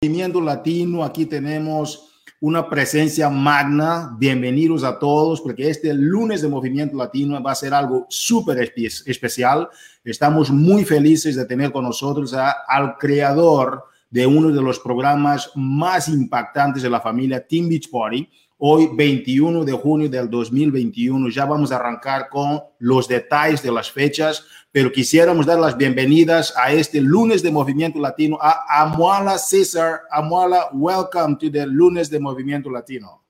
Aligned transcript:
Movimiento 0.00 0.40
Latino, 0.40 1.02
aquí 1.02 1.26
tenemos 1.26 2.22
una 2.40 2.70
presencia 2.70 3.28
magna. 3.28 4.14
Bienvenidos 4.16 4.84
a 4.84 4.96
todos, 4.96 5.40
porque 5.40 5.68
este 5.68 5.92
lunes 5.92 6.40
de 6.40 6.46
Movimiento 6.46 6.96
Latino 6.96 7.42
va 7.42 7.50
a 7.50 7.56
ser 7.56 7.74
algo 7.74 8.06
súper 8.08 8.60
especial. 8.78 9.68
Estamos 10.04 10.52
muy 10.52 10.84
felices 10.84 11.34
de 11.34 11.44
tener 11.46 11.72
con 11.72 11.82
nosotros 11.82 12.32
al 12.32 12.96
creador 12.96 13.86
de 14.08 14.24
uno 14.24 14.52
de 14.52 14.62
los 14.62 14.78
programas 14.78 15.50
más 15.56 16.06
impactantes 16.06 16.84
de 16.84 16.90
la 16.90 17.00
familia, 17.00 17.44
Team 17.44 17.68
Beach 17.68 17.90
Party 17.90 18.28
Hoy, 18.60 18.88
21 18.92 19.64
de 19.64 19.72
junio 19.72 20.08
del 20.08 20.28
2021, 20.28 21.28
ya 21.28 21.44
vamos 21.44 21.70
a 21.70 21.76
arrancar 21.76 22.28
con 22.28 22.60
los 22.80 23.06
detalles 23.06 23.62
de 23.62 23.70
las 23.70 23.88
fechas, 23.88 24.44
pero 24.70 24.92
quisiéramos 24.92 25.46
dar 25.46 25.58
las 25.58 25.76
bienvenidas 25.76 26.54
a 26.56 26.72
este 26.72 27.00
lunes 27.00 27.42
de 27.42 27.50
Movimiento 27.50 27.98
Latino 27.98 28.38
a 28.40 28.82
Amuala 28.82 29.38
César. 29.38 30.02
Amuala, 30.10 30.68
welcome 30.72 31.36
to 31.38 31.50
the 31.50 31.66
lunes 31.66 32.10
de 32.10 32.18
Movimiento 32.18 32.70
Latino. 32.70 33.22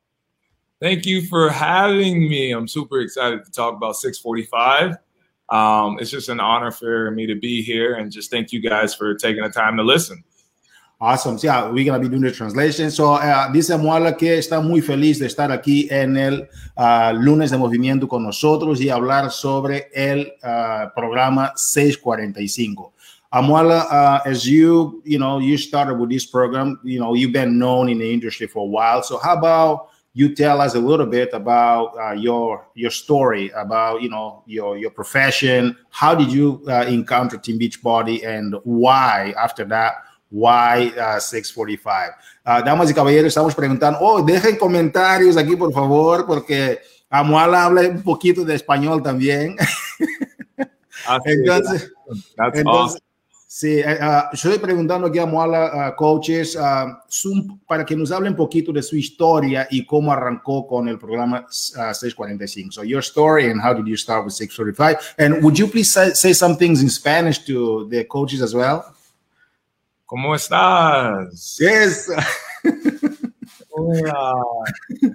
Thank 0.80 1.06
you 1.06 1.22
for 1.22 1.50
having 1.50 2.28
me. 2.28 2.52
I'm 2.52 2.68
super 2.68 3.00
excited 3.00 3.44
to 3.44 3.50
talk 3.50 3.74
about 3.74 3.96
645. 3.96 4.96
Um, 5.48 5.98
it's 5.98 6.10
just 6.10 6.28
an 6.28 6.40
honor 6.40 6.70
for 6.70 7.10
me 7.10 7.26
to 7.26 7.34
be 7.34 7.62
here 7.62 7.94
and 7.94 8.12
just 8.12 8.30
thank 8.30 8.52
you 8.52 8.60
guys 8.60 8.94
for 8.94 9.14
taking 9.14 9.42
the 9.42 9.48
time 9.48 9.76
to 9.76 9.82
listen. 9.82 10.22
Awesome. 11.00 11.38
Yeah, 11.40 11.68
we're 11.70 11.84
going 11.84 12.02
to 12.02 12.08
be 12.08 12.08
doing 12.08 12.22
the 12.22 12.32
translation. 12.32 12.90
So, 12.90 13.12
uh, 13.12 13.52
dice 13.52 13.70
Amuala 13.70 14.16
que 14.16 14.36
está 14.36 14.60
muy 14.60 14.80
feliz 14.80 15.20
de 15.20 15.26
estar 15.26 15.52
aquí 15.52 15.86
en 15.92 16.16
el 16.16 16.48
uh, 16.76 17.12
lunes 17.12 17.52
de 17.52 17.56
movimiento 17.56 18.08
con 18.08 18.24
nosotros 18.24 18.80
y 18.80 18.88
hablar 18.88 19.30
sobre 19.30 19.90
el 19.94 20.32
uh, 20.42 20.92
programa 20.96 21.52
645. 21.54 22.92
Amuala, 23.30 23.86
uh, 23.88 24.28
as 24.28 24.44
you, 24.44 25.00
you 25.04 25.20
know, 25.20 25.38
you 25.38 25.56
started 25.56 25.94
with 25.94 26.10
this 26.10 26.26
program, 26.26 26.80
you 26.82 26.98
know, 26.98 27.14
you've 27.14 27.32
been 27.32 27.56
known 27.60 27.88
in 27.88 27.98
the 27.98 28.12
industry 28.12 28.48
for 28.48 28.64
a 28.64 28.68
while. 28.68 29.00
So, 29.04 29.18
how 29.18 29.36
about 29.36 29.90
you 30.14 30.34
tell 30.34 30.60
us 30.60 30.74
a 30.74 30.80
little 30.80 31.06
bit 31.06 31.32
about 31.32 31.96
uh, 31.96 32.10
your 32.10 32.66
your 32.74 32.90
story, 32.90 33.52
about 33.54 34.02
you 34.02 34.08
know 34.08 34.42
your 34.46 34.76
your 34.76 34.90
profession. 34.90 35.76
How 35.90 36.16
did 36.16 36.32
you 36.32 36.64
uh, 36.66 36.86
encounter 36.88 37.38
Team 37.38 37.60
Beachbody, 37.60 38.26
and 38.26 38.56
why 38.64 39.32
after 39.38 39.64
that? 39.66 39.92
Why 40.30 40.92
uh, 40.98 41.20
645. 41.20 42.14
Uh, 42.44 42.62
damas 42.64 42.90
y 42.90 42.94
caballeros, 42.94 43.28
estamos 43.28 43.54
preguntando, 43.54 43.98
oh, 44.02 44.22
dejen 44.22 44.56
comentarios 44.56 45.36
aquí, 45.36 45.56
por 45.56 45.72
favor, 45.72 46.26
porque 46.26 46.78
Amuala 47.08 47.64
habla 47.64 47.80
un 47.88 48.02
poquito 48.02 48.44
de 48.44 48.54
español 48.54 49.02
también. 49.02 49.56
Ah, 51.06 51.18
entonces, 51.24 51.90
That's 52.36 52.58
entonces 52.58 53.00
awesome. 53.00 53.00
sí, 53.46 53.80
uh, 53.80 54.28
estoy 54.34 54.58
preguntando 54.58 55.06
aquí 55.06 55.18
a 55.18 55.22
Amuala, 55.22 55.90
uh, 55.92 55.96
coaches, 55.96 56.58
su- 57.08 57.58
para 57.66 57.86
que 57.86 57.96
nos 57.96 58.10
hable 58.12 58.28
un 58.28 58.36
poquito 58.36 58.72
de 58.72 58.82
su 58.82 58.96
historia 58.96 59.66
y 59.70 59.86
cómo 59.86 60.12
arrancó 60.12 60.66
con 60.66 60.86
el 60.88 60.98
programa 60.98 61.46
uh, 61.46 61.94
645. 61.94 62.72
So, 62.72 62.82
your 62.82 63.02
story 63.02 63.50
and 63.50 63.60
how 63.62 63.72
did 63.72 63.86
you 63.86 63.96
start 63.96 64.24
with 64.26 64.34
645? 64.34 65.14
And 65.18 65.42
would 65.42 65.56
you 65.58 65.68
please 65.68 65.90
say, 65.90 66.10
say 66.14 66.34
some 66.34 66.56
things 66.56 66.82
in 66.82 66.90
Spanish 66.90 67.38
to 67.46 67.88
the 67.88 68.04
coaches 68.04 68.42
as 68.42 68.52
well? 68.52 68.84
¿Cómo 70.08 70.34
estás? 70.34 71.58
Yes. 71.60 72.10
Hola. 73.70 74.34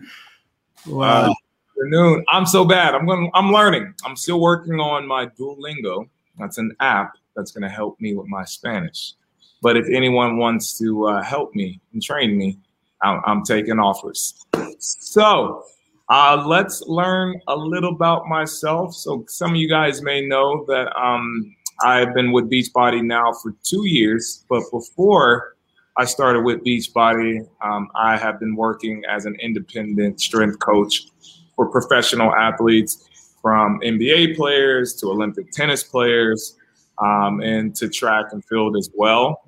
Wow. 0.86 1.32
Uh, 1.32 1.34
afternoon. 1.70 2.26
I'm 2.28 2.46
so 2.46 2.66
bad. 2.66 2.94
I'm 2.94 3.06
going. 3.06 3.32
I'm 3.34 3.54
learning. 3.54 3.94
I'm 4.06 4.18
still 4.18 4.42
working 4.42 4.82
on 4.82 5.08
my 5.08 5.28
Duolingo. 5.28 6.10
That's 6.38 6.58
an 6.58 6.76
app 6.82 7.14
that's 7.38 7.52
going 7.52 7.62
to 7.62 7.70
help 7.70 8.02
me 8.02 8.16
with 8.16 8.28
my 8.28 8.44
Spanish. 8.44 9.14
But 9.62 9.78
if 9.78 9.88
anyone 9.88 10.36
wants 10.36 10.78
to 10.80 11.08
uh, 11.08 11.24
help 11.24 11.56
me 11.56 11.80
and 11.94 12.04
train 12.04 12.38
me, 12.38 12.60
I'm, 13.02 13.22
I'm 13.26 13.44
taking 13.44 13.80
offers. 13.80 14.46
So 14.80 15.64
uh, 16.10 16.44
let's 16.46 16.82
learn 16.82 17.40
a 17.48 17.56
little 17.56 17.94
about 17.94 18.28
myself. 18.28 18.94
So 18.94 19.24
some 19.30 19.52
of 19.52 19.56
you 19.56 19.70
guys 19.70 20.02
may 20.02 20.28
know 20.28 20.66
that 20.68 20.94
um, 21.02 21.56
I've 21.82 22.14
been 22.14 22.32
with 22.32 22.50
Beachbody 22.50 23.04
now 23.04 23.34
for 23.34 23.56
two 23.64 23.86
years. 23.86 24.46
But 24.50 24.64
before 24.72 25.56
I 25.98 26.06
started 26.06 26.42
with 26.42 26.64
Beachbody, 26.64 27.48
um, 27.64 27.90
I 27.96 28.18
have 28.18 28.40
been 28.40 28.56
working 28.56 29.04
as 29.10 29.26
an 29.26 29.36
independent 29.42 30.20
strength 30.22 30.60
coach 30.60 31.08
for 31.56 31.68
professional 31.68 32.34
athletes 32.34 33.10
from 33.42 33.80
NBA 33.82 34.36
players 34.36 34.96
to 34.96 35.08
Olympic 35.08 35.52
tennis 35.52 35.84
players 35.84 36.58
um, 37.00 37.42
and 37.42 37.76
to 37.76 37.90
track 37.90 38.28
and 38.32 38.44
field 38.46 38.78
as 38.78 38.90
well. 38.96 39.42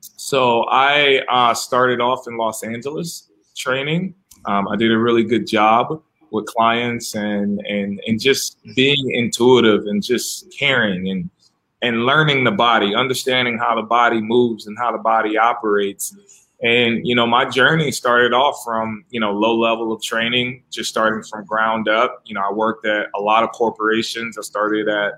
So 0.00 0.64
I 0.64 1.22
uh, 1.28 1.54
started 1.54 2.00
off 2.00 2.26
in 2.28 2.36
Los 2.36 2.62
Angeles 2.62 3.28
training. 3.56 4.14
Um, 4.46 4.68
I 4.68 4.76
did 4.76 4.90
a 4.92 4.98
really 4.98 5.24
good 5.24 5.46
job 5.46 6.02
with 6.30 6.46
clients 6.46 7.14
and, 7.14 7.60
and, 7.66 8.00
and 8.06 8.20
just 8.20 8.58
being 8.76 9.10
intuitive 9.14 9.86
and 9.86 10.02
just 10.02 10.50
caring 10.56 11.10
and, 11.10 11.28
and 11.82 12.04
learning 12.04 12.44
the 12.44 12.50
body, 12.50 12.94
understanding 12.94 13.58
how 13.58 13.74
the 13.74 13.82
body 13.82 14.20
moves 14.20 14.66
and 14.66 14.76
how 14.78 14.92
the 14.92 14.98
body 14.98 15.38
operates. 15.38 16.14
And 16.62 17.06
you 17.06 17.14
know, 17.14 17.26
my 17.26 17.46
journey 17.46 17.90
started 17.90 18.34
off 18.34 18.62
from 18.64 19.04
you 19.10 19.20
know 19.20 19.32
low 19.32 19.56
level 19.58 19.92
of 19.92 20.02
training, 20.02 20.62
just 20.70 20.90
starting 20.90 21.22
from 21.22 21.44
ground 21.46 21.88
up. 21.88 22.22
You 22.24 22.34
know, 22.34 22.42
I 22.42 22.52
worked 22.52 22.86
at 22.86 23.06
a 23.14 23.20
lot 23.20 23.44
of 23.44 23.50
corporations. 23.52 24.36
I 24.36 24.42
started 24.42 24.88
at 24.88 25.14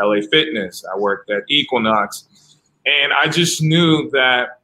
LA 0.00 0.20
Fitness. 0.30 0.84
I 0.92 0.98
worked 0.98 1.30
at 1.30 1.44
Equinox, 1.48 2.58
and 2.86 3.12
I 3.12 3.28
just 3.28 3.62
knew 3.62 4.10
that 4.10 4.60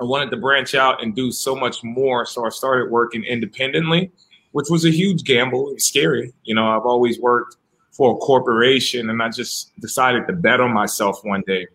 I 0.00 0.04
wanted 0.04 0.30
to 0.30 0.36
branch 0.38 0.74
out 0.74 1.02
and 1.02 1.14
do 1.14 1.30
so 1.30 1.54
much 1.54 1.84
more. 1.84 2.26
So 2.26 2.44
I 2.44 2.48
started 2.48 2.90
working 2.90 3.22
independently, 3.22 4.10
which 4.50 4.66
was 4.68 4.84
a 4.84 4.90
huge 4.90 5.22
gamble. 5.22 5.70
It 5.70 5.74
was 5.74 5.86
scary. 5.86 6.32
You 6.42 6.56
know, 6.56 6.66
I've 6.66 6.84
always 6.84 7.20
worked 7.20 7.58
for 7.96 8.14
a 8.14 8.16
corporation, 8.16 9.08
and 9.08 9.22
I 9.22 9.30
just 9.30 9.72
decided 9.80 10.26
to 10.26 10.32
bet 10.32 10.60
on 10.60 10.72
myself 10.72 11.20
one 11.22 11.42
day. 11.46 11.66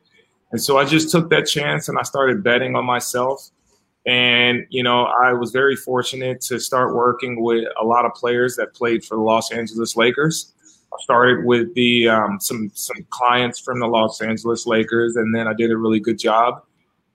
And 0.52 0.62
so 0.62 0.78
I 0.78 0.86
just 0.86 1.12
took 1.12 1.30
that 1.30 1.46
chance 1.46 1.90
and 1.90 1.98
I 1.98 2.04
started 2.04 2.44
betting 2.44 2.76
on 2.76 2.86
myself. 2.86 3.50
And, 4.06 4.66
you 4.70 4.82
know, 4.82 5.04
I 5.22 5.34
was 5.34 5.52
very 5.52 5.76
fortunate 5.76 6.42
to 6.42 6.60
start 6.60 6.96
working 6.96 7.42
with 7.44 7.66
a 7.80 7.86
lot 7.86 8.06
of 8.06 8.14
players 8.14 8.56
that 8.56 8.74
played 8.74 9.06
for 9.06 9.16
the 9.16 9.22
Los 9.22 9.52
Angeles 9.52 9.96
Lakers. 9.96 10.54
I 10.92 10.98
started 11.04 11.46
with 11.46 11.74
the 11.76 12.10
um, 12.10 12.40
some 12.42 12.72
some 12.74 13.06
clients 13.12 13.60
from 13.60 13.80
the 13.80 13.86
Los 13.86 14.22
Angeles 14.22 14.66
Lakers, 14.66 15.18
and 15.18 15.36
then 15.36 15.48
I 15.48 15.54
did 15.54 15.70
a 15.70 15.78
really 15.78 16.00
good 16.00 16.18
job. 16.18 16.64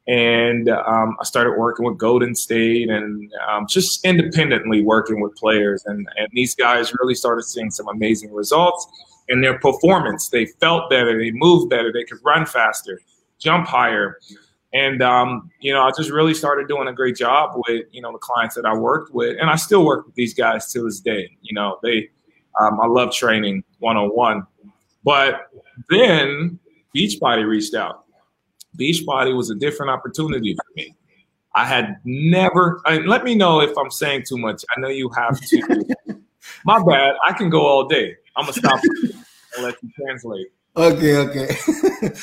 And 0.07 0.69
um, 0.69 1.17
I 1.21 1.25
started 1.25 1.53
working 1.53 1.87
with 1.87 1.97
Golden 1.97 2.35
State 2.35 2.91
and 2.91 3.33
um, 3.49 3.67
just 3.67 4.05
independently 4.05 4.83
working 4.83 5.21
with 5.21 5.35
players. 5.35 5.83
And, 5.87 6.07
and 6.19 6.29
these 6.33 6.55
guys 6.55 6.93
really 7.01 7.15
started 7.15 7.45
seeing 7.45 7.71
some 7.71 7.89
amazing 7.89 8.33
results 8.33 8.87
in 9.29 9.41
their 9.41 9.59
performance. 9.59 10.29
They 10.29 10.47
felt 10.61 10.91
better, 10.91 11.19
they 11.19 11.31
moved 11.31 11.71
better, 11.71 11.91
they 11.91 12.05
could 12.05 12.19
run 12.23 12.45
faster, 12.45 13.01
jump 13.39 13.67
higher. 13.67 14.19
And 14.75 15.03
um, 15.03 15.51
you 15.61 15.73
know, 15.73 15.83
I 15.83 15.91
just 15.97 16.11
really 16.11 16.35
started 16.35 16.69
doing 16.69 16.89
a 16.89 16.93
great 16.93 17.17
job 17.17 17.53
with 17.69 17.87
you 17.93 18.03
know 18.03 18.11
the 18.11 18.19
clients 18.19 18.57
that 18.57 18.67
I 18.67 18.75
worked 18.75 19.15
with, 19.15 19.37
and 19.41 19.49
I 19.49 19.55
still 19.55 19.87
work 19.87 20.05
with 20.05 20.17
these 20.17 20.35
guys 20.35 20.73
to 20.73 20.83
this 20.83 20.99
day. 20.99 21.31
You 21.43 21.55
know, 21.55 21.79
they 21.83 22.11
um, 22.61 22.81
I 22.81 22.87
love 22.87 23.13
training 23.13 23.63
one 23.79 23.97
on 23.97 24.09
one. 24.09 24.47
But 25.05 25.49
then 25.91 26.59
Beachbody 26.95 27.47
reached 27.47 27.75
out. 27.75 28.04
Beachbody 28.79 29.37
was 29.37 29.51
a 29.51 29.55
different 29.55 29.91
opportunity 29.91 30.55
for 30.55 30.67
me. 30.77 30.95
I 31.55 31.65
had 31.65 31.99
never. 32.05 32.81
And 32.87 33.07
let 33.07 33.25
me 33.25 33.35
know 33.35 33.61
if 33.61 33.77
I'm 33.79 33.91
saying 33.91 34.25
too 34.27 34.39
much. 34.39 34.65
I 34.77 34.81
know 34.81 34.89
you 34.89 35.11
have 35.17 35.41
to. 35.41 35.85
My 36.65 36.83
bad. 36.83 37.15
I 37.27 37.33
can 37.33 37.49
go 37.51 37.67
all 37.67 37.87
day. 37.87 38.17
I'm 38.37 38.45
gonna 38.45 38.55
stop 38.55 38.81
and 39.57 39.65
let 39.65 39.77
you 39.83 39.91
translate. 39.97 40.49
Okay, 40.77 41.17
okay. 41.17 41.57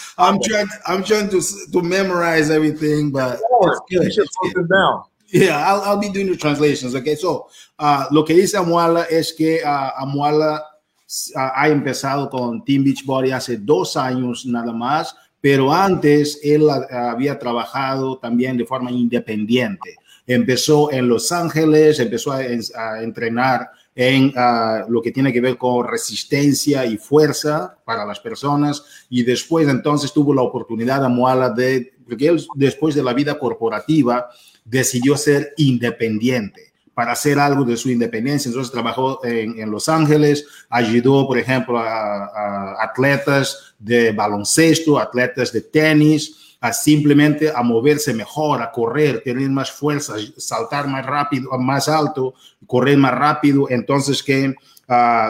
I'm 0.17 0.41
trying. 0.41 0.67
I'm 0.85 1.03
trying 1.03 1.29
to 1.29 1.41
to 1.72 1.81
memorize 1.81 2.50
everything, 2.50 3.11
but 3.11 3.40
it's 3.40 3.79
you 3.90 4.00
good. 4.00 4.13
should 4.13 4.28
put 4.41 4.53
this 4.53 4.67
down. 4.67 5.03
Yeah, 5.31 5.66
I'll, 5.66 5.81
I'll 5.81 5.99
be 5.99 6.09
doing 6.09 6.28
the 6.28 6.35
translations. 6.35 6.93
Okay, 6.93 7.16
so 7.16 7.49
uh, 7.79 8.08
lo 8.11 8.23
que 8.23 8.35
dice 8.35 8.55
Amuala 8.55 9.05
es 9.09 9.31
que 9.31 9.64
uh, 9.64 9.91
Amuala 10.02 10.59
uh, 10.59 11.49
ha 11.55 11.70
empezado 11.70 12.29
con 12.29 12.66
Team 12.66 12.84
Beachbody 12.84 13.31
hace 13.31 13.55
dos 13.55 13.96
años 13.96 14.46
nada 14.46 14.73
más, 14.73 15.16
pero 15.41 15.73
antes 15.73 16.40
él 16.43 16.70
había 16.70 17.38
trabajado 17.40 18.20
también 18.20 18.58
de 18.58 18.66
forma 18.66 18.91
independiente. 18.91 19.96
Empezó 20.28 20.91
en 20.91 21.08
Los 21.08 21.32
Ángeles, 21.32 21.99
empezó 21.99 22.32
a, 22.32 22.38
a 22.38 23.03
entrenar 23.03 23.72
en 23.96 24.28
uh, 24.28 24.90
lo 24.90 25.02
que 25.02 25.11
tiene 25.11 25.34
que 25.34 25.41
ver 25.41 25.58
con 25.58 25.85
resistencia 25.85 26.85
y 26.85 26.97
fuerza 26.97 27.78
para 27.84 28.05
las 28.05 28.20
personas 28.20 28.84
y 29.09 29.23
después 29.23 29.67
entonces 29.67 30.14
tuvo 30.14 30.34
la 30.34 30.43
oportunidad 30.43 31.03
Amuala 31.03 31.49
de, 31.49 31.93
porque 32.05 32.28
él 32.28 32.46
después 32.55 32.96
de 32.96 33.03
la 33.03 33.14
vida 33.14 33.38
corporativa 33.38 34.29
decidió 34.64 35.17
ser 35.17 35.53
independiente 35.58 36.71
para 37.02 37.14
hacer 37.14 37.40
algo 37.40 37.64
de 37.66 37.78
su 37.78 37.90
independencia. 37.90 38.48
Entonces 38.48 38.72
trabajó 38.72 39.26
en, 39.26 39.72
Los 39.72 39.90
Ángeles, 39.90 40.46
ayudó, 40.70 41.26
por 41.26 41.40
ejemplo, 41.40 41.80
a, 41.80 42.76
atletas 42.80 43.74
de 43.80 44.12
baloncesto, 44.12 45.00
atletas 45.00 45.52
de 45.52 45.62
tenis, 45.62 46.58
a 46.62 46.72
simplemente 46.72 47.52
a 47.56 47.64
moverse 47.64 48.14
mejor, 48.14 48.62
a 48.62 48.72
correr, 48.72 49.24
tener 49.24 49.50
más 49.50 49.72
fuerza, 49.72 50.14
saltar 50.38 50.88
más 50.88 51.03
rápido, 51.03 51.50
más 51.58 51.90
alto, 51.90 52.36
correr 52.68 53.00
más 53.00 53.16
rápido. 53.16 53.66
Entonces 53.68 54.22
que 54.22 54.50
uh, 54.50 54.53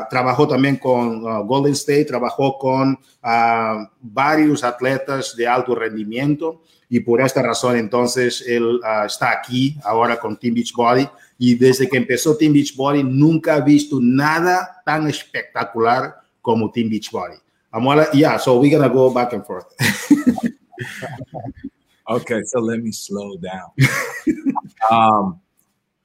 trabajó 0.09 0.49
también 0.49 0.75
con 0.75 1.23
uh, 1.23 1.45
Golden 1.45 1.71
State, 1.71 2.03
trabajó 2.03 2.57
con 2.57 2.99
uh, 3.23 3.87
varios 4.01 4.65
atletas 4.65 5.37
de 5.37 5.47
alto 5.47 5.73
rendimiento 5.73 6.63
y 6.89 6.99
por 6.99 7.21
esta 7.21 7.41
razón 7.41 7.77
entonces 7.77 8.43
él 8.45 8.81
está 9.05 9.31
aquí 9.31 9.77
ahora 9.85 10.19
con 10.19 10.35
Team 10.35 10.55
Beachbody 10.55 11.07
y 11.43 11.55
desde 11.55 11.89
que 11.89 11.97
empezó 11.97 12.37
Team 12.37 12.53
Beachbody 12.53 13.03
nunca 13.03 13.55
ha 13.55 13.61
visto 13.61 13.97
nada 13.99 14.79
tan 14.85 15.07
espectacular 15.07 16.13
como 16.39 16.69
Team 16.69 16.87
Beachbody. 16.87 17.33
Amuala, 17.73 18.09
yeah, 18.13 18.37
so 18.37 18.59
we're 18.59 18.69
gonna 18.69 18.93
go 18.93 19.11
back 19.11 19.33
and 19.33 19.43
forth. 19.43 19.65
okay, 22.07 22.43
so 22.43 22.59
let 22.59 22.83
me 22.83 22.91
slow 22.91 23.37
down. 23.37 23.71
um, 24.91 25.39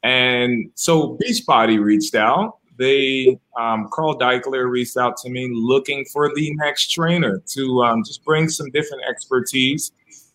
and 0.03 0.71
so 0.75 1.19
Beachbody 1.19 1.85
reached 1.85 2.15
out. 2.15 2.57
They, 2.79 3.39
um, 3.59 3.91
Carl 3.93 4.19
Deichler 4.19 4.71
reached 4.71 4.97
out 4.97 5.19
to 5.19 5.29
me 5.29 5.51
looking 5.53 6.07
for 6.07 6.33
the 6.35 6.55
next 6.55 6.91
trainer 6.91 7.43
to 7.49 7.85
um, 7.85 8.03
just 8.05 8.25
bring 8.25 8.49
some 8.49 8.71
different 8.71 9.03
expertise, 9.07 9.93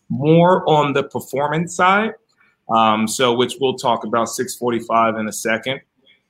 more 0.08 0.62
on 0.70 0.92
the 0.92 1.02
performance 1.02 1.74
side. 1.74 2.12
Um, 2.74 3.06
so, 3.06 3.34
which 3.34 3.56
we'll 3.60 3.76
talk 3.76 4.04
about 4.04 4.28
645 4.28 5.16
in 5.16 5.28
a 5.28 5.32
second. 5.32 5.80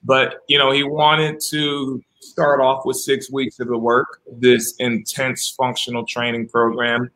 But, 0.03 0.41
you 0.49 0.59
know, 0.59 0.73
he 0.73 0.83
wanted 0.83 1.41
to 1.51 2.03
start 2.21 2.61
off 2.61 2.85
with 2.85 2.97
six 2.97 3.31
weeks 3.31 3.61
of 3.61 3.69
the 3.69 3.79
work, 3.79 4.21
this 4.31 4.75
intense 4.77 5.55
functional 5.57 6.05
training 6.05 6.49
program 6.49 7.11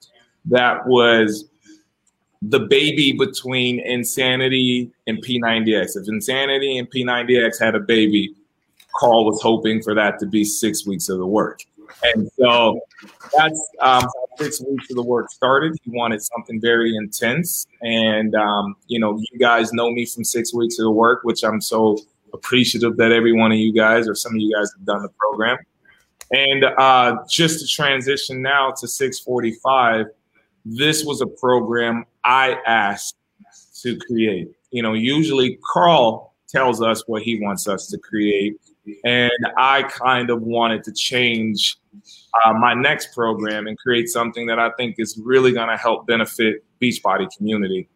that 0.47 0.87
was 0.87 1.47
the 2.43 2.61
baby 2.61 3.13
between 3.13 3.81
Insanity 3.81 4.91
and 5.07 5.23
P90X. 5.25 5.97
If 5.97 6.09
Insanity 6.09 6.79
and 6.79 6.91
P90X 6.91 7.59
had 7.61 7.75
a 7.75 7.81
baby, 7.81 8.35
Carl 8.99 9.25
was 9.25 9.41
hoping 9.43 9.83
for 9.83 9.95
that 9.95 10.19
to 10.21 10.27
be 10.27 10.45
six 10.45 10.87
weeks 10.87 11.09
of 11.09 11.19
the 11.19 11.27
work. 11.27 11.63
And 12.03 12.31
so 12.39 12.81
that's 13.37 13.71
um, 13.81 14.07
six 14.39 14.61
weeks 14.63 14.91
of 14.91 14.97
the 14.97 15.03
work 15.03 15.31
started. 15.31 15.77
He 15.83 15.91
wanted 15.91 16.23
something 16.23 16.61
very 16.61 16.97
intense. 16.97 17.67
And, 17.83 18.35
um, 18.35 18.77
you 18.87 19.01
know, 19.01 19.19
you 19.19 19.39
guys 19.39 19.73
know 19.73 19.91
me 19.91 20.07
from 20.07 20.25
six 20.25 20.55
weeks 20.55 20.79
of 20.79 20.85
the 20.85 20.91
work, 20.91 21.21
which 21.23 21.43
I'm 21.43 21.61
so 21.61 21.99
appreciative 22.33 22.97
that 22.97 23.13
every 23.13 23.33
one 23.33 23.53
of 23.53 23.59
you 23.59 23.73
guys 23.73 24.09
or 24.09 24.15
some 24.15 24.33
of 24.33 24.41
you 24.41 24.55
guys 24.55 24.73
have 24.77 24.85
done 24.85 25.03
the 25.03 25.09
program. 25.11 25.59
And 26.33 26.65
uh, 26.65 27.19
just 27.29 27.61
to 27.61 27.67
transition 27.67 28.43
now 28.43 28.73
to 28.73 28.89
645, 28.89 30.07
this 30.65 31.05
was 31.05 31.21
a 31.21 31.27
program 31.27 32.05
I 32.25 32.57
asked 32.67 33.17
to 33.83 33.97
create. 33.99 34.51
You 34.71 34.83
know, 34.83 34.95
usually 34.95 35.59
Carl 35.73 36.35
tells 36.49 36.83
us 36.83 37.07
what 37.07 37.23
he 37.23 37.41
wants 37.41 37.69
us 37.69 37.87
to 37.89 37.99
create. 37.99 38.57
And 39.05 39.31
I 39.57 39.83
kind 39.83 40.31
of 40.31 40.43
wanted 40.43 40.85
to 40.85 40.93
change 40.93 41.77
uh, 42.45 42.53
my 42.53 42.75
next 42.75 43.15
program 43.15 43.67
and 43.67 43.77
create 43.79 44.09
something 44.09 44.47
that 44.47 44.59
I 44.59 44.71
think 44.77 44.97
is 44.99 45.21
really 45.25 45.53
going 45.53 45.69
to 45.69 45.77
help 45.77 46.07
benefit 46.07 46.65
Beachbody 46.81 47.29
community. 47.37 47.89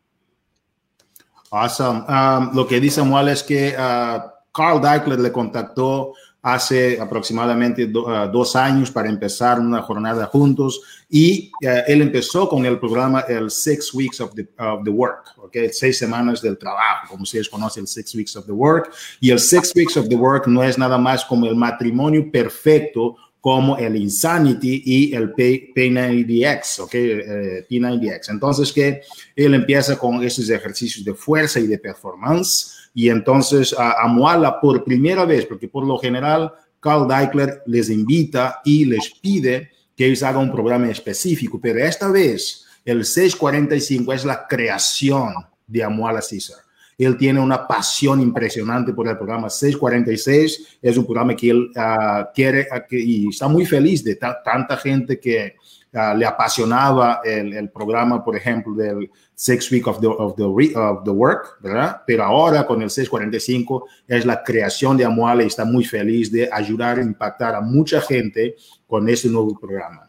Awesome. 1.52 2.04
Um, 2.06 2.50
lo 2.54 2.66
que 2.66 2.80
dice 2.80 2.96
Samuel 2.96 3.28
es 3.28 3.42
que 3.42 3.74
uh, 3.76 4.20
Carl 4.52 4.80
Deichler 4.80 5.18
le 5.18 5.30
contactó 5.30 6.14
hace 6.42 6.98
aproximadamente 6.98 7.86
do, 7.86 8.06
uh, 8.06 8.30
dos 8.30 8.56
años 8.56 8.90
para 8.90 9.08
empezar 9.08 9.60
una 9.60 9.82
jornada 9.82 10.26
juntos 10.26 10.80
y 11.08 11.50
uh, 11.62 11.82
él 11.86 12.00
empezó 12.02 12.48
con 12.48 12.64
el 12.64 12.78
programa 12.78 13.20
el 13.28 13.50
Six 13.50 13.92
Weeks 13.92 14.20
of 14.20 14.34
the, 14.34 14.48
of 14.58 14.82
the 14.84 14.90
Work, 14.90 15.34
okay? 15.38 15.70
seis 15.72 15.98
semanas 15.98 16.40
del 16.40 16.56
trabajo, 16.56 17.08
como 17.08 17.24
ustedes 17.24 17.48
conocen 17.48 17.82
el 17.82 17.88
Six 17.88 18.14
Weeks 18.14 18.36
of 18.36 18.46
the 18.46 18.52
Work. 18.52 18.92
Y 19.20 19.30
el 19.30 19.38
Six 19.38 19.72
Weeks 19.74 19.96
of 19.96 20.08
the 20.08 20.16
Work 20.16 20.46
no 20.46 20.62
es 20.62 20.78
nada 20.78 20.96
más 20.96 21.24
como 21.24 21.46
el 21.46 21.56
matrimonio 21.56 22.30
perfecto 22.30 23.16
como 23.40 23.78
el 23.78 23.96
Insanity 23.96 24.82
y 24.84 25.14
el 25.14 25.32
P90X, 25.34 26.80
¿ok? 26.80 26.94
Eh, 26.94 27.66
P90X. 27.68 28.30
Entonces 28.30 28.72
que 28.72 29.02
él 29.34 29.54
empieza 29.54 29.98
con 29.98 30.22
esos 30.22 30.48
ejercicios 30.50 31.04
de 31.04 31.14
fuerza 31.14 31.58
y 31.58 31.66
de 31.66 31.78
performance 31.78 32.79
y 32.94 33.08
entonces 33.08 33.74
a, 33.78 34.02
a 34.02 34.06
Moala 34.08 34.60
por 34.60 34.84
primera 34.84 35.24
vez, 35.24 35.46
porque 35.46 35.68
por 35.68 35.86
lo 35.86 35.98
general 35.98 36.52
Carl 36.80 37.06
Deichler 37.06 37.62
les 37.66 37.90
invita 37.90 38.60
y 38.64 38.84
les 38.84 39.10
pide 39.20 39.70
que 39.96 40.06
ellos 40.06 40.22
hagan 40.22 40.44
un 40.44 40.52
programa 40.52 40.90
específico, 40.90 41.60
pero 41.60 41.84
esta 41.84 42.08
vez 42.08 42.66
el 42.84 43.04
645 43.04 44.12
es 44.12 44.24
la 44.24 44.46
creación 44.46 45.34
de 45.66 45.84
Amuala 45.84 46.22
César. 46.22 46.58
Él 46.96 47.16
tiene 47.16 47.40
una 47.40 47.66
pasión 47.66 48.20
impresionante 48.20 48.92
por 48.92 49.08
el 49.08 49.16
programa 49.16 49.48
646. 49.48 50.78
Es 50.82 50.98
un 50.98 51.04
programa 51.04 51.34
que 51.34 51.48
él 51.48 51.70
uh, 51.74 52.26
quiere 52.34 52.66
uh, 52.70 52.86
que, 52.86 53.00
y 53.00 53.28
está 53.28 53.48
muy 53.48 53.64
feliz 53.64 54.04
de 54.04 54.16
ta 54.16 54.42
tanta 54.42 54.76
gente 54.76 55.18
que 55.18 55.56
uh, 55.94 56.16
le 56.16 56.26
apasionaba 56.26 57.20
el, 57.24 57.70
programa, 57.70 58.22
por 58.24 58.36
ejemplo, 58.36 58.74
del 58.74 59.10
Six 59.34 59.70
Week 59.72 59.86
of 59.86 60.00
the, 60.00 60.06
of, 60.06 60.36
the, 60.36 60.44
of 60.44 61.04
the 61.04 61.10
Work, 61.10 61.60
¿verdad? 61.62 62.02
Pero 62.06 62.24
ahora 62.24 62.66
con 62.66 62.82
el 62.82 62.90
645 62.90 63.86
es 64.06 64.24
la 64.24 64.42
creación 64.42 64.96
de 64.96 65.04
Amuala 65.04 65.42
y 65.42 65.46
está 65.46 65.64
muy 65.64 65.84
feliz 65.84 66.30
de 66.30 66.48
ayudar 66.52 66.98
a 66.98 67.02
impactar 67.02 67.54
a 67.54 67.60
mucha 67.60 68.00
gente 68.00 68.56
con 68.86 69.08
este 69.08 69.28
nuevo 69.28 69.58
programa. 69.58 70.08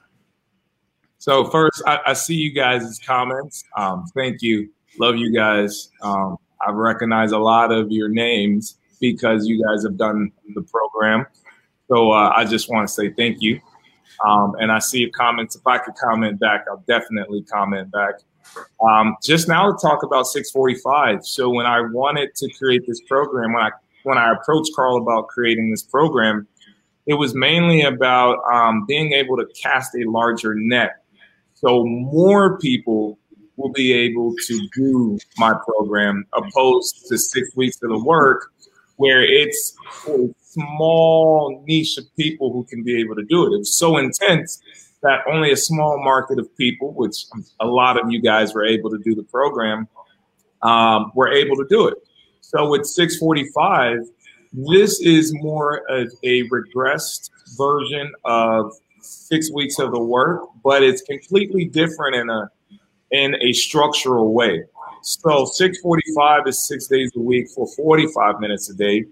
So 1.17 1.45
first, 1.51 1.83
I, 1.85 1.99
I 2.07 2.13
see 2.13 2.35
you 2.35 2.51
guys' 2.51 2.99
comments. 3.05 3.63
Um, 3.77 4.05
thank 4.15 4.41
you. 4.41 4.69
Love 4.99 5.17
you 5.17 5.31
guys. 5.31 5.91
Um, 6.01 6.37
I've 6.59 6.75
recognized 6.75 7.33
a 7.33 7.37
lot 7.37 7.71
of 7.71 7.91
your 7.91 8.09
names 8.09 8.77
because 8.99 9.47
you 9.47 9.63
guys 9.63 9.83
have 9.83 9.97
done 9.97 10.31
the 10.55 10.63
program. 10.63 11.27
So 11.89 12.11
uh, 12.11 12.33
I 12.35 12.45
just 12.45 12.69
want 12.69 12.87
to 12.87 12.93
say 12.93 13.11
thank 13.11 13.41
you. 13.41 13.59
Um, 14.25 14.55
and 14.59 14.71
I 14.71 14.79
see 14.79 15.09
comments. 15.09 15.55
If 15.55 15.65
I 15.65 15.77
could 15.77 15.95
comment 15.95 16.39
back, 16.39 16.65
I'll 16.69 16.83
definitely 16.87 17.43
comment 17.43 17.91
back. 17.91 18.15
Um, 18.85 19.15
just 19.23 19.47
now 19.47 19.71
to 19.71 19.77
talk 19.81 20.03
about 20.03 20.27
645. 20.27 21.25
So 21.25 21.49
when 21.49 21.65
I 21.65 21.81
wanted 21.81 22.35
to 22.35 22.49
create 22.53 22.85
this 22.87 23.01
program, 23.01 23.53
when 23.53 23.63
I 23.63 23.71
when 24.03 24.17
I 24.17 24.33
approached 24.33 24.71
Carl 24.75 24.97
about 24.97 25.27
creating 25.27 25.69
this 25.69 25.83
program, 25.83 26.47
it 27.05 27.13
was 27.13 27.35
mainly 27.35 27.83
about 27.83 28.39
um, 28.51 28.85
being 28.87 29.13
able 29.13 29.37
to 29.37 29.45
cast 29.61 29.95
a 29.95 30.09
larger 30.09 30.55
net, 30.55 31.03
so 31.53 31.85
more 31.85 32.57
people 32.57 33.19
will 33.57 33.71
be 33.71 33.93
able 33.93 34.33
to 34.47 34.67
do 34.75 35.19
my 35.37 35.53
program 35.67 36.25
opposed 36.33 37.05
to 37.07 37.17
six 37.17 37.55
weeks 37.55 37.77
of 37.83 37.89
the 37.89 38.03
work 38.03 38.51
where 39.01 39.23
it's 39.23 39.75
a 40.07 40.29
small 40.41 41.63
niche 41.67 41.97
of 41.97 42.05
people 42.15 42.53
who 42.53 42.63
can 42.65 42.83
be 42.83 42.99
able 43.01 43.15
to 43.15 43.23
do 43.23 43.47
it. 43.47 43.55
It 43.55 43.57
was 43.57 43.75
so 43.75 43.97
intense 43.97 44.61
that 45.01 45.21
only 45.27 45.51
a 45.51 45.57
small 45.57 46.03
market 46.03 46.37
of 46.37 46.55
people, 46.55 46.93
which 46.93 47.25
a 47.59 47.65
lot 47.65 47.99
of 47.99 48.11
you 48.11 48.21
guys 48.21 48.53
were 48.53 48.63
able 48.63 48.91
to 48.91 48.99
do 48.99 49.15
the 49.15 49.23
program, 49.23 49.87
um, 50.61 51.11
were 51.15 51.31
able 51.33 51.55
to 51.55 51.65
do 51.67 51.87
it. 51.87 51.95
So 52.41 52.69
with 52.69 52.85
645, 52.85 54.01
this 54.53 55.01
is 55.01 55.33
more 55.33 55.81
of 55.89 56.11
a 56.21 56.47
regressed 56.49 57.31
version 57.57 58.11
of 58.25 58.71
six 59.01 59.51
weeks 59.51 59.79
of 59.79 59.91
the 59.91 59.99
work, 59.99 60.43
but 60.63 60.83
it's 60.83 61.01
completely 61.01 61.65
different 61.65 62.15
in 62.15 62.29
a 62.29 62.49
in 63.11 63.35
a 63.41 63.51
structural 63.51 64.31
way. 64.31 64.63
So 65.03 65.45
645 65.45 66.47
is 66.47 66.67
six 66.67 66.87
days 66.87 67.11
a 67.15 67.19
week 67.19 67.49
for 67.49 67.67
45 67.75 68.39
minutes 68.39 68.69
a 68.69 68.75
day, 68.75 69.05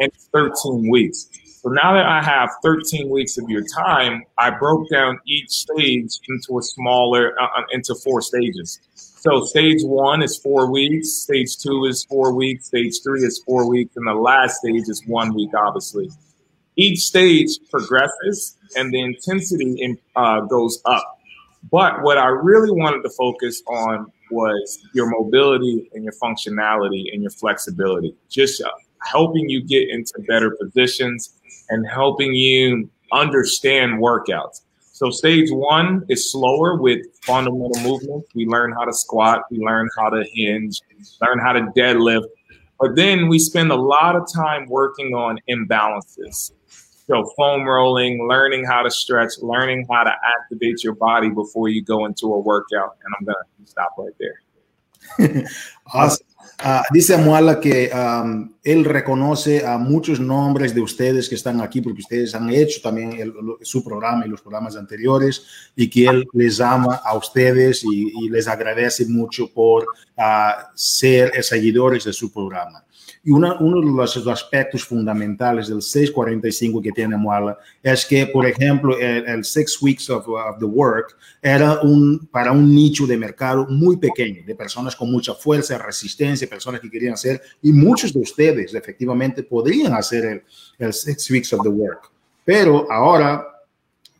and 0.00 0.12
13 0.32 0.90
weeks. 0.90 1.28
So 1.62 1.70
now 1.70 1.94
that 1.94 2.06
I 2.06 2.22
have 2.22 2.50
13 2.62 3.08
weeks 3.08 3.38
of 3.38 3.48
your 3.48 3.62
time, 3.76 4.24
I 4.38 4.50
broke 4.50 4.88
down 4.90 5.18
each 5.26 5.50
stage 5.50 6.18
into 6.28 6.58
a 6.58 6.62
smaller, 6.62 7.40
uh, 7.40 7.44
uh, 7.44 7.62
into 7.72 7.94
four 7.94 8.22
stages. 8.22 8.80
So 8.94 9.44
stage 9.44 9.82
one 9.82 10.22
is 10.22 10.36
four 10.36 10.70
weeks, 10.70 11.10
stage 11.10 11.58
two 11.58 11.86
is 11.86 12.04
four 12.04 12.32
weeks, 12.34 12.66
stage 12.66 13.02
three 13.02 13.22
is 13.22 13.42
four 13.44 13.68
weeks, 13.68 13.96
and 13.96 14.06
the 14.06 14.14
last 14.14 14.58
stage 14.58 14.88
is 14.88 15.02
one 15.06 15.34
week, 15.34 15.50
obviously. 15.54 16.08
Each 16.76 17.00
stage 17.00 17.58
progresses 17.70 18.56
and 18.76 18.92
the 18.92 19.00
intensity 19.00 19.80
in, 19.80 19.98
uh, 20.14 20.40
goes 20.40 20.80
up. 20.84 21.15
But 21.70 22.02
what 22.02 22.18
I 22.18 22.26
really 22.26 22.70
wanted 22.70 23.02
to 23.02 23.10
focus 23.10 23.62
on 23.66 24.10
was 24.30 24.84
your 24.92 25.08
mobility 25.08 25.88
and 25.94 26.04
your 26.04 26.12
functionality 26.22 27.12
and 27.12 27.22
your 27.22 27.30
flexibility, 27.30 28.14
just 28.28 28.62
helping 29.02 29.48
you 29.48 29.62
get 29.62 29.88
into 29.88 30.12
better 30.26 30.56
positions 30.60 31.34
and 31.70 31.86
helping 31.86 32.34
you 32.34 32.88
understand 33.12 33.94
workouts. 33.94 34.62
So 34.92 35.10
stage 35.10 35.50
one 35.50 36.04
is 36.08 36.32
slower 36.32 36.80
with 36.80 37.04
fundamental 37.22 37.82
movements. 37.82 38.28
We 38.34 38.46
learn 38.46 38.72
how 38.72 38.84
to 38.84 38.92
squat, 38.92 39.42
we 39.50 39.58
learn 39.58 39.88
how 39.98 40.08
to 40.08 40.24
hinge, 40.32 40.80
learn 41.20 41.38
how 41.38 41.52
to 41.52 41.60
deadlift. 41.76 42.24
But 42.80 42.96
then 42.96 43.28
we 43.28 43.38
spend 43.38 43.70
a 43.70 43.76
lot 43.76 44.16
of 44.16 44.26
time 44.32 44.66
working 44.68 45.14
on 45.14 45.38
imbalances. 45.48 46.52
So 47.08 47.32
foam 47.36 47.64
rolling, 47.64 48.26
learning 48.28 48.64
how 48.64 48.82
to 48.82 48.90
stretch, 48.90 49.38
learning 49.40 49.86
how 49.90 50.02
to 50.04 50.12
activate 50.38 50.82
your 50.82 50.94
body 50.94 51.30
before 51.30 51.68
you 51.68 51.82
go 51.82 52.04
into 52.06 52.34
a 52.34 52.38
workout. 52.38 52.96
And 53.04 53.14
I'm 53.18 53.26
gonna 53.26 53.44
stop 53.64 53.94
right 53.96 54.14
there. 54.18 55.44
awesome. 55.94 56.26
Uh, 56.64 56.82
dice 56.90 57.18
Muala 57.18 57.60
que 57.60 57.90
um, 57.92 58.54
él 58.64 58.84
reconoce 58.84 59.66
a 59.66 59.76
muchos 59.76 60.18
nombres 60.18 60.74
de 60.74 60.80
ustedes 60.80 61.28
que 61.28 61.34
están 61.34 61.60
aquí 61.60 61.82
porque 61.82 62.00
ustedes 62.00 62.34
han 62.34 62.48
hecho 62.48 62.80
también 62.80 63.12
el, 63.12 63.34
su 63.60 63.84
programa 63.84 64.24
y 64.24 64.30
los 64.30 64.40
programas 64.40 64.74
anteriores 64.74 65.44
y 65.76 65.90
que 65.90 66.06
él 66.06 66.26
les 66.32 66.58
ama 66.60 67.02
a 67.04 67.14
ustedes 67.14 67.84
y, 67.84 68.10
y 68.24 68.30
les 68.30 68.48
agradece 68.48 69.04
mucho 69.06 69.52
por 69.52 69.84
uh, 70.16 70.62
ser 70.74 71.44
seguidores 71.44 72.04
de 72.04 72.14
su 72.14 72.32
programa. 72.32 72.82
Y 73.26 73.32
una, 73.32 73.58
uno 73.58 73.80
de 73.80 73.86
los 73.90 74.24
aspectos 74.28 74.84
fundamentales 74.84 75.66
del 75.66 75.82
645 75.82 76.80
que 76.80 76.92
tiene 76.92 77.16
Muala 77.16 77.58
es 77.82 78.06
que, 78.06 78.24
por 78.24 78.46
ejemplo, 78.46 78.96
el, 78.96 79.26
el 79.26 79.44
Six 79.44 79.82
Weeks 79.82 80.08
of, 80.10 80.28
of, 80.28 80.58
the 80.60 80.64
Work 80.64 81.16
era 81.42 81.80
un, 81.80 82.28
para 82.30 82.52
un 82.52 82.72
nicho 82.72 83.04
de 83.04 83.16
mercado 83.16 83.66
muy 83.68 83.96
pequeño, 83.96 84.44
de 84.46 84.54
personas 84.54 84.94
con 84.94 85.10
mucha 85.10 85.34
fuerza, 85.34 85.76
resistencia, 85.76 86.48
personas 86.48 86.80
que 86.80 86.88
querían 86.88 87.14
hacer, 87.14 87.42
y 87.60 87.72
muchos 87.72 88.12
de 88.12 88.20
ustedes 88.20 88.72
efectivamente 88.72 89.42
podrían 89.42 89.94
hacer 89.94 90.24
el, 90.24 90.42
el 90.78 90.92
Six 90.92 91.28
Weeks 91.32 91.52
of 91.52 91.62
the 91.64 91.68
Work. 91.68 92.12
Pero 92.44 92.86
ahora, 92.88 93.44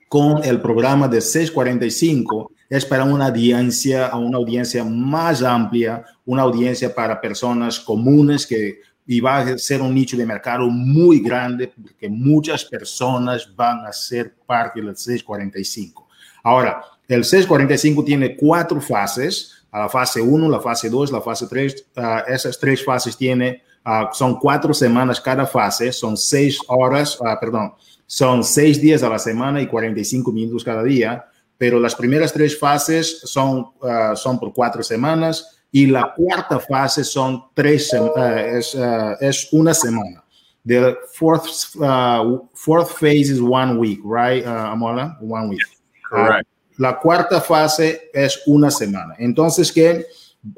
con 0.08 0.42
el 0.42 0.60
programa 0.60 1.06
de 1.06 1.20
645, 1.20 2.50
es 2.68 2.84
para 2.84 3.04
una 3.04 3.26
audiencia, 3.26 4.12
una 4.16 4.38
audiencia 4.38 4.82
más 4.82 5.44
amplia, 5.44 6.04
una 6.24 6.42
audiencia 6.42 6.92
para 6.92 7.20
personas 7.20 7.78
comunes 7.78 8.44
que 8.44 8.80
y 9.06 9.20
va 9.20 9.38
a 9.38 9.58
ser 9.58 9.80
un 9.80 9.94
nicho 9.94 10.16
de 10.16 10.26
mercado 10.26 10.66
muy 10.68 11.20
grande 11.20 11.68
porque 11.68 12.08
muchas 12.08 12.64
personas 12.64 13.48
van 13.54 13.86
a 13.86 13.92
ser 13.92 14.34
parte 14.46 14.80
del 14.80 14.96
645. 14.96 16.08
Ahora, 16.42 16.82
el 17.08 17.24
645 17.24 18.04
tiene 18.04 18.36
cuatro 18.36 18.80
fases, 18.80 19.64
la 19.72 19.88
fase 19.88 20.20
1, 20.20 20.48
la 20.48 20.60
fase 20.60 20.90
2, 20.90 21.12
la 21.12 21.20
fase 21.20 21.46
3, 21.46 21.86
uh, 21.96 22.00
esas 22.32 22.58
tres 22.58 22.84
fases 22.84 23.16
tiene, 23.16 23.62
uh, 23.84 24.12
son 24.12 24.38
cuatro 24.38 24.74
semanas 24.74 25.20
cada 25.20 25.46
fase, 25.46 25.92
son 25.92 26.16
seis 26.16 26.58
horas, 26.66 27.20
uh, 27.20 27.38
perdón, 27.40 27.74
son 28.06 28.42
seis 28.42 28.80
días 28.80 29.02
a 29.02 29.08
la 29.08 29.18
semana 29.18 29.60
y 29.60 29.66
45 29.66 30.32
minutos 30.32 30.64
cada 30.64 30.82
día, 30.82 31.26
pero 31.58 31.78
las 31.78 31.94
primeras 31.94 32.32
tres 32.32 32.58
fases 32.58 33.20
son, 33.24 33.72
son 34.14 34.38
por 34.38 34.52
cuatro 34.52 34.82
semanas, 34.82 35.55
y 35.72 35.86
la 35.86 36.14
cuarta 36.14 36.58
fase 36.58 37.04
son 37.04 37.44
tres, 37.54 37.92
uh, 37.92 38.18
es, 38.18 38.74
uh, 38.74 39.16
es, 39.20 39.52
una 39.52 39.74
semana. 39.74 40.24
The 40.64 40.96
fourth, 41.14 41.76
uh, 41.76 42.38
fourth 42.54 42.92
phase 42.98 43.30
is 43.30 43.40
one 43.40 43.78
week, 43.78 44.00
right, 44.04 44.44
Amola? 44.44 45.16
One 45.20 45.50
week. 45.50 45.62
Correct. 46.08 46.48
la 46.78 46.98
cuarta 46.98 47.40
fase 47.40 48.10
es 48.12 48.42
una 48.46 48.70
semana. 48.70 49.14
Entonces, 49.18 49.72
que 49.72 50.06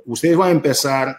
ustedes 0.06 0.36
van 0.36 0.48
a 0.48 0.52
empezar 0.52 1.16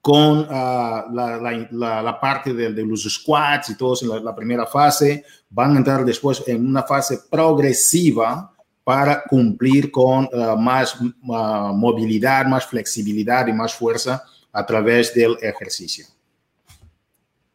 con 0.00 0.46
la, 0.46 1.06
la, 1.10 1.66
la, 1.70 2.02
la, 2.02 2.20
parte 2.20 2.52
de, 2.52 2.72
de, 2.74 2.84
los 2.84 3.04
squats 3.04 3.70
y 3.70 3.76
todo 3.76 3.96
en 4.18 4.24
la 4.24 4.36
primera 4.36 4.66
fase, 4.66 5.24
van 5.48 5.74
a 5.74 5.78
entrar 5.78 6.04
después 6.04 6.42
en 6.46 6.66
una 6.66 6.82
fase 6.82 7.20
progresiva 7.30 8.53
para 8.84 9.24
cumplir 9.28 9.90
con 9.90 10.28
uh, 10.32 10.56
más 10.56 11.00
uh, 11.00 11.72
movilidad, 11.72 12.46
más 12.46 12.66
flexibilidad 12.66 13.46
y 13.46 13.52
más 13.52 13.74
fuerza 13.74 14.22
a 14.52 14.64
través 14.64 15.14
del 15.14 15.38
ejercicio. 15.42 16.06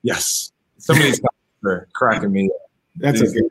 Yes. 0.01 0.51
Somebody's 0.77 1.21
cracking 1.93 2.31
me 2.31 2.47
up. 2.47 2.69
That's 2.95 3.21
okay. 3.21 3.41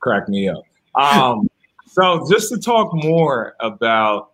Crack 0.00 0.28
me 0.28 0.48
up. 0.48 0.62
Um, 0.94 1.48
so 1.86 2.26
just 2.30 2.52
to 2.52 2.58
talk 2.58 2.92
more 2.92 3.54
about 3.60 4.32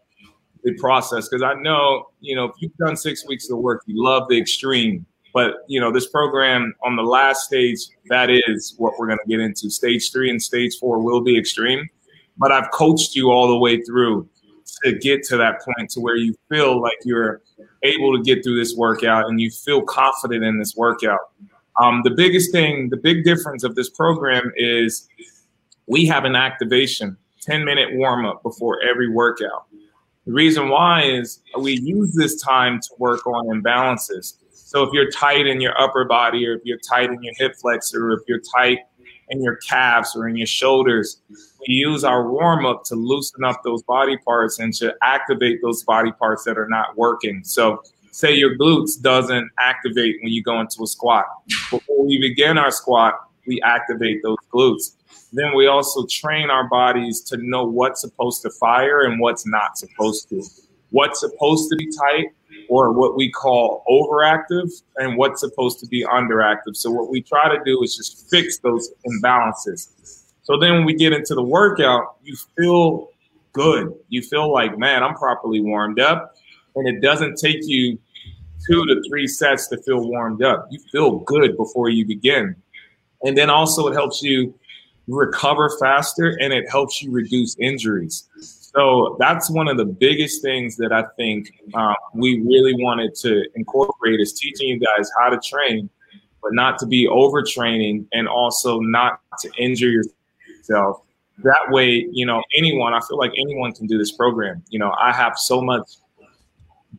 the 0.65 0.75
process, 0.75 1.29
because 1.29 1.43
I 1.43 1.55
know, 1.55 2.09
you 2.21 2.35
know, 2.35 2.47
if 2.47 2.53
you've 2.59 2.77
done 2.77 2.97
six 2.97 3.27
weeks 3.27 3.49
of 3.51 3.59
work, 3.59 3.83
you 3.87 4.03
love 4.03 4.29
the 4.29 4.39
extreme. 4.39 5.07
But 5.33 5.65
you 5.69 5.81
know, 5.81 5.91
this 5.91 6.09
program 6.09 6.75
on 6.85 6.97
the 6.97 7.03
last 7.03 7.47
stage, 7.47 7.79
that 8.09 8.31
is 8.31 8.75
what 8.79 8.95
we're 8.99 9.07
going 9.07 9.19
to 9.19 9.29
get 9.29 9.41
into. 9.41 9.71
Stage 9.71 10.13
three 10.13 10.31
and 10.31 10.41
stage 10.41 10.79
four 10.79 11.01
will 11.01 11.23
be 11.23 11.39
extreme 11.39 11.89
but 12.37 12.53
I've 12.53 12.71
coached 12.71 13.15
you 13.15 13.31
all 13.31 13.49
the 13.49 13.59
way 13.59 13.81
through 13.83 14.29
to 14.85 14.99
get 14.99 15.23
to 15.25 15.37
that 15.37 15.61
point 15.63 15.91
to 15.91 16.01
where 16.01 16.17
you 16.17 16.35
feel 16.49 16.81
like 16.81 16.97
you're 17.05 17.43
able 17.83 18.17
to 18.17 18.23
get 18.23 18.43
through 18.43 18.57
this 18.57 18.75
workout 18.77 19.29
and 19.29 19.41
you 19.41 19.51
feel 19.51 19.83
confident 19.83 20.45
in 20.45 20.59
this 20.59 20.75
workout. 20.77 21.21
Um, 21.81 22.03
the 22.05 22.11
biggest 22.11 22.53
thing, 22.53 22.89
the 22.89 22.97
big 22.97 23.25
difference 23.25 23.65
of 23.65 23.75
this 23.75 23.91
program 23.91 24.53
is 24.57 25.09
we 25.87 26.07
have 26.07 26.25
an 26.25 26.37
activation, 26.37 27.17
10 27.43 27.65
minute 27.65 27.91
warm 27.95 28.25
up 28.25 28.43
before 28.43 28.81
every 28.83 29.09
workout. 29.09 29.67
The 30.27 30.33
reason 30.33 30.71
why 30.71 31.03
is 31.03 31.41
we 31.59 31.79
use 31.81 32.15
this 32.15 32.41
time 32.41 32.81
to 32.81 32.89
work 32.99 33.27
on 33.27 33.47
imbalances. 33.47 34.39
So 34.51 34.83
if 34.83 34.91
you're 34.93 35.11
tight 35.11 35.47
in 35.47 35.61
your 35.61 35.79
upper 35.81 36.05
body, 36.07 36.47
or 36.47 36.55
if 36.55 36.63
you're 36.65 36.79
tight 36.79 37.11
in 37.11 37.23
your 37.23 37.35
hip 37.37 37.57
flexor, 37.61 38.11
or 38.11 38.15
if 38.15 38.21
you're 38.27 38.41
tight 38.57 38.79
in 39.31 39.43
your 39.43 39.57
calves 39.57 40.15
or 40.17 40.29
in 40.29 40.37
your 40.37 40.47
shoulders, 40.47 41.21
we 41.67 41.75
use 41.75 42.05
our 42.05 42.31
warm 42.31 42.67
up 42.67 42.85
to 42.85 42.95
loosen 42.95 43.45
up 43.45 43.63
those 43.65 43.83
body 43.83 44.17
parts 44.19 44.59
and 44.59 44.73
to 44.75 44.95
activate 45.03 45.61
those 45.63 45.83
body 45.85 46.13
parts 46.13 46.45
that 46.45 46.59
are 46.59 46.69
not 46.69 46.97
working. 46.97 47.43
So, 47.45 47.83
say 48.11 48.33
your 48.33 48.57
glutes 48.57 49.01
doesn't 49.01 49.51
activate 49.59 50.17
when 50.23 50.33
you 50.33 50.43
go 50.43 50.61
into 50.61 50.83
a 50.83 50.87
squat. 50.87 51.25
Before 51.71 52.07
we 52.07 52.19
begin 52.19 52.59
our 52.59 52.71
squat, 52.71 53.15
we 53.47 53.61
activate 53.63 54.23
those 54.23 54.37
glutes. 54.53 54.95
Then 55.33 55.55
we 55.55 55.67
also 55.67 56.07
train 56.07 56.49
our 56.49 56.69
bodies 56.69 57.21
to 57.23 57.37
know 57.39 57.65
what's 57.65 58.01
supposed 58.01 58.43
to 58.43 58.51
fire 58.51 59.03
and 59.03 59.21
what's 59.21 59.47
not 59.47 59.77
supposed 59.77 60.29
to. 60.29 60.43
What's 60.91 61.19
supposed 61.19 61.69
to 61.71 61.77
be 61.77 61.91
tight 61.91 62.27
or 62.69 62.93
what 62.93 63.17
we 63.17 63.31
call 63.31 63.85
overactive 63.89 64.71
and 64.97 65.17
what's 65.17 65.41
supposed 65.41 65.81
to 65.81 65.87
be 65.87 66.05
underactive. 66.05 66.75
So 66.75 66.91
what 66.91 67.11
we 67.11 67.23
try 67.23 67.49
to 67.49 67.63
do 67.65 67.83
is 67.83 67.97
just 67.97 68.29
fix 68.31 68.59
those 68.59 68.91
imbalances. 69.07 69.89
So 70.43 70.59
then 70.59 70.73
when 70.73 70.85
we 70.85 70.95
get 70.95 71.13
into 71.13 71.35
the 71.35 71.43
workout, 71.43 72.17
you 72.23 72.37
feel 72.57 73.11
good. 73.53 73.95
You 74.09 74.23
feel 74.23 74.53
like, 74.53 74.79
man, 74.79 75.03
I'm 75.03 75.15
properly 75.15 75.61
warmed 75.61 76.01
up. 76.01 76.35
And 76.77 76.89
it 76.89 77.01
doesn't 77.01 77.37
take 77.37 77.59
you 77.63 77.99
two 78.67 78.85
to 78.87 79.03
three 79.09 79.27
sets 79.27 79.69
to 79.69 79.81
feel 79.83 80.09
warmed 80.09 80.43
up. 80.43 80.67
You 80.71 80.81
feel 80.93 81.19
good 81.21 81.57
before 81.57 81.89
you 81.89 82.05
begin. 82.05 82.57
And 83.23 83.39
then 83.39 83.49
also 83.49 83.87
it 83.89 83.95
helps 83.95 84.23
you 84.23 84.55
recover 85.07 85.71
faster 85.81 86.37
and 86.41 86.53
it 86.53 86.69
helps 86.69 87.03
you 87.03 87.11
reduce 87.11 87.57
injuries. 87.59 88.29
So 88.75 89.17
that's 89.21 89.51
one 89.51 89.69
of 89.69 89.77
the 89.77 89.85
biggest 89.85 90.43
things 90.43 90.77
that 90.77 90.93
I 90.93 91.05
think 91.17 91.49
um, 91.75 91.95
we 92.13 92.41
really 92.41 92.75
wanted 92.83 93.15
to 93.17 93.45
incorporate 93.55 94.21
is 94.21 94.33
teaching 94.33 94.69
you 94.69 94.81
guys 94.81 95.09
how 95.21 95.31
to 95.31 95.39
train, 95.39 95.89
but 96.43 96.55
not 96.55 96.79
to 96.81 96.87
be 96.87 97.07
overtraining 97.07 98.07
and 98.13 98.27
also 98.27 98.81
not 98.81 99.21
to 99.41 99.51
injure 99.59 99.91
yourself. 99.91 101.03
That 101.39 101.67
way, 101.71 102.07
you 102.11 102.27
know, 102.27 102.43
anyone, 102.57 102.95
I 102.95 103.01
feel 103.09 103.19
like 103.19 103.33
anyone 103.39 103.73
can 103.73 103.87
do 103.87 103.97
this 103.97 104.13
program. 104.13 104.63
You 104.69 104.81
know, 104.81 104.93
I 105.01 105.13
have 105.13 105.35
so 105.37 105.61
much 105.61 105.87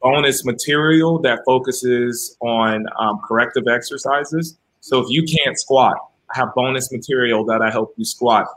bonus 0.02 0.46
material 0.46 1.20
that 1.20 1.40
focuses 1.46 2.38
on 2.42 2.86
um, 3.00 3.20
corrective 3.26 3.68
exercises. 3.68 4.58
So 4.80 5.00
if 5.00 5.10
you 5.10 5.24
can't 5.24 5.58
squat, 5.58 5.98
I 6.34 6.40
have 6.40 6.54
bonus 6.56 6.92
material 6.92 7.46
that 7.46 7.62
I 7.62 7.70
help 7.70 7.94
you 7.98 8.06
squat 8.06 8.48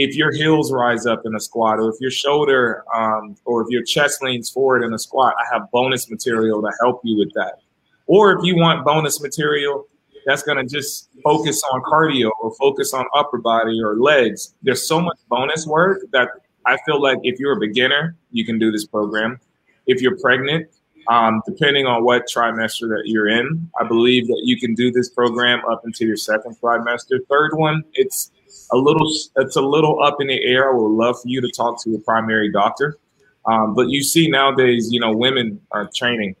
if 0.00 0.16
your 0.16 0.32
heels 0.32 0.72
rise 0.72 1.06
up 1.06 1.22
in 1.26 1.34
a 1.34 1.40
squat, 1.40 1.78
or 1.78 1.90
if 1.90 1.96
your 2.00 2.10
shoulder 2.10 2.84
um, 2.94 3.36
or 3.44 3.62
if 3.62 3.68
your 3.68 3.82
chest 3.82 4.22
leans 4.22 4.48
forward 4.48 4.82
in 4.82 4.92
a 4.94 4.98
squat, 4.98 5.34
I 5.38 5.44
have 5.52 5.70
bonus 5.70 6.10
material 6.10 6.62
to 6.62 6.70
help 6.80 7.00
you 7.04 7.18
with 7.18 7.32
that. 7.34 7.58
Or 8.06 8.32
if 8.32 8.44
you 8.44 8.56
want 8.56 8.84
bonus 8.84 9.20
material 9.20 9.86
that's 10.26 10.42
going 10.42 10.58
to 10.58 10.64
just 10.64 11.10
focus 11.22 11.62
on 11.72 11.82
cardio 11.82 12.30
or 12.42 12.54
focus 12.54 12.92
on 12.94 13.04
upper 13.14 13.38
body 13.38 13.80
or 13.82 13.96
legs, 13.96 14.54
there's 14.62 14.86
so 14.86 15.00
much 15.00 15.18
bonus 15.28 15.66
work 15.66 16.00
that 16.12 16.28
I 16.66 16.76
feel 16.86 17.00
like 17.00 17.18
if 17.22 17.38
you're 17.38 17.56
a 17.56 17.60
beginner, 17.60 18.16
you 18.30 18.44
can 18.44 18.58
do 18.58 18.70
this 18.70 18.86
program. 18.86 19.38
If 19.86 20.00
you're 20.00 20.18
pregnant, 20.18 20.68
um, 21.08 21.42
depending 21.46 21.86
on 21.86 22.04
what 22.04 22.26
trimester 22.26 22.88
that 22.88 23.02
you're 23.06 23.28
in, 23.28 23.70
I 23.80 23.84
believe 23.86 24.26
that 24.28 24.42
you 24.44 24.58
can 24.58 24.74
do 24.74 24.90
this 24.90 25.08
program 25.08 25.60
up 25.70 25.82
until 25.84 26.06
your 26.06 26.16
second 26.16 26.56
trimester. 26.60 27.18
Third 27.28 27.52
one, 27.54 27.82
it's 27.94 28.30
a 28.72 28.76
little 28.76 29.10
it's 29.36 29.56
a 29.56 29.62
little 29.62 30.02
up 30.02 30.20
in 30.20 30.28
the 30.28 30.42
air. 30.44 30.70
I 30.70 30.74
would 30.74 30.92
love 30.92 31.16
for 31.20 31.28
you 31.28 31.40
to 31.40 31.50
talk 31.50 31.82
to 31.84 31.94
a 31.94 31.98
primary 32.00 32.50
doctor. 32.52 32.98
Um, 33.46 33.74
but 33.74 33.88
you 33.88 34.02
see 34.02 34.28
nowadays, 34.28 34.92
you 34.92 35.00
know, 35.00 35.16
women 35.16 35.60
are 35.72 35.88
training 35.94 36.36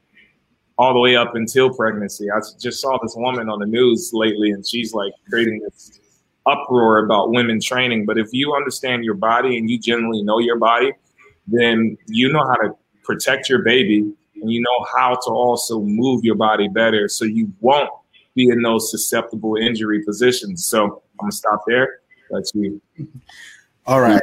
all 0.78 0.92
the 0.92 1.00
way 1.00 1.16
up 1.16 1.34
until 1.34 1.72
pregnancy. 1.72 2.30
I 2.30 2.40
just 2.58 2.80
saw 2.80 2.98
this 3.02 3.14
woman 3.16 3.48
on 3.48 3.58
the 3.58 3.66
news 3.66 4.10
lately, 4.12 4.50
and 4.50 4.66
she's 4.66 4.94
like 4.94 5.12
creating 5.28 5.60
this 5.60 6.00
uproar 6.46 7.04
about 7.04 7.30
women 7.30 7.60
training. 7.60 8.06
But 8.06 8.18
if 8.18 8.28
you 8.32 8.54
understand 8.54 9.04
your 9.04 9.14
body 9.14 9.58
and 9.58 9.68
you 9.68 9.78
generally 9.78 10.22
know 10.22 10.38
your 10.38 10.58
body, 10.58 10.92
then 11.46 11.96
you 12.06 12.32
know 12.32 12.44
how 12.46 12.54
to 12.56 12.74
protect 13.02 13.48
your 13.48 13.62
baby 13.62 14.12
and 14.40 14.50
you 14.50 14.60
know 14.60 14.86
how 14.96 15.14
to 15.14 15.30
also 15.30 15.80
move 15.80 16.24
your 16.24 16.36
body 16.36 16.68
better 16.68 17.08
so 17.08 17.24
you 17.24 17.52
won't 17.60 17.90
be 18.34 18.48
in 18.48 18.62
those 18.62 18.90
susceptible 18.90 19.56
injury 19.56 20.02
positions. 20.04 20.64
So 20.66 20.84
I'm 20.84 20.92
gonna 21.20 21.32
stop 21.32 21.62
there. 21.66 21.99
Let's 22.30 22.52
see. 22.52 22.80
All 23.86 24.00
right. 24.00 24.22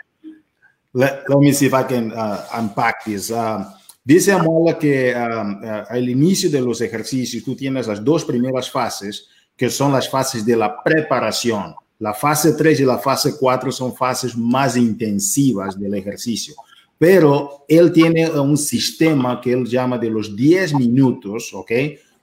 Let, 0.94 1.30
let 1.30 1.40
me 1.40 1.52
see 1.52 1.68
if 1.68 1.74
I 1.74 1.84
can 1.84 2.12
uh, 2.12 2.46
unpack 2.54 3.06
this. 3.06 3.30
Um, 3.32 3.66
dice 4.04 4.32
Amola 4.32 4.80
que 4.80 5.14
um, 5.14 5.62
uh, 5.62 5.84
al 5.90 6.10
inicio 6.10 6.50
de 6.50 6.62
los 6.62 6.82
ejercicios 6.82 7.44
tú 7.44 7.56
tienes 7.56 7.88
las 7.88 8.04
dos 8.04 8.26
primeras 8.26 8.72
fases, 8.72 9.28
que 9.56 9.70
son 9.70 9.92
las 9.92 10.10
fases 10.10 10.46
de 10.46 10.56
la 10.56 10.82
preparación. 10.84 11.76
La 12.00 12.14
fase 12.14 12.54
3 12.54 12.80
y 12.82 12.86
la 12.86 13.00
fase 13.00 13.34
4 13.40 13.72
son 13.72 13.96
fases 13.96 14.38
más 14.38 14.78
intensivas 14.78 15.80
del 15.80 15.96
ejercicio. 15.96 16.56
Pero 16.98 17.66
él 17.68 17.92
tiene 17.92 18.30
un 18.30 18.58
sistema 18.58 19.42
que 19.42 19.52
él 19.52 19.66
llama 19.66 19.98
de 19.98 20.10
los 20.10 20.36
10 20.36 20.76
minutos, 20.76 21.54
¿ok? 21.54 21.72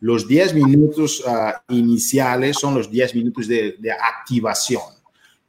Los 0.01 0.27
10 0.27 0.55
minutos 0.55 1.23
uh, 1.27 1.73
iniciales 1.73 2.57
son 2.57 2.75
los 2.75 2.91
10 2.91 3.15
minutos 3.15 3.47
de, 3.49 3.77
de 3.79 3.93
activación. 3.93 4.94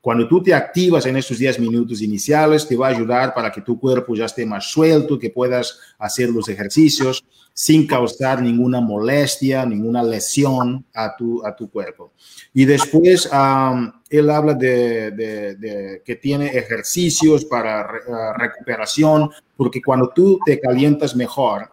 Cuando 0.05 0.27
tú 0.27 0.43
te 0.43 0.53
activas 0.53 1.07
en 1.07 1.17
esos 1.17 1.39
10 1.39 1.59
minutos 1.61 1.99
iniciales, 1.99 2.67
te 2.67 2.75
va 2.75 2.89
a 2.89 2.91
ayudar 2.91 3.33
para 3.33 3.51
que 3.51 3.61
tu 3.61 3.79
cuerpo 3.79 4.13
ya 4.13 4.25
esté 4.25 4.45
más 4.45 4.69
suelto, 4.69 5.17
que 5.17 5.31
puedas 5.31 5.79
hacer 5.97 6.29
los 6.29 6.47
ejercicios 6.47 7.25
sin 7.51 7.87
causar 7.87 8.39
ninguna 8.39 8.79
molestia, 8.79 9.65
ninguna 9.65 10.03
lesión 10.03 10.85
a 10.93 11.15
tu, 11.15 11.43
a 11.43 11.55
tu 11.55 11.71
cuerpo. 11.71 12.13
Y 12.53 12.65
después 12.65 13.27
um, 13.33 13.91
él 14.07 14.29
habla 14.29 14.53
de, 14.53 15.09
de, 15.09 15.55
de, 15.55 16.03
que 16.05 16.17
tiene 16.17 16.55
ejercicios 16.55 17.43
para 17.43 17.81
re, 17.81 17.99
uh, 18.07 18.37
recuperación, 18.37 19.31
porque 19.57 19.81
cuando 19.81 20.09
tú 20.09 20.37
te 20.45 20.59
calientas 20.59 21.15
mejor, 21.15 21.67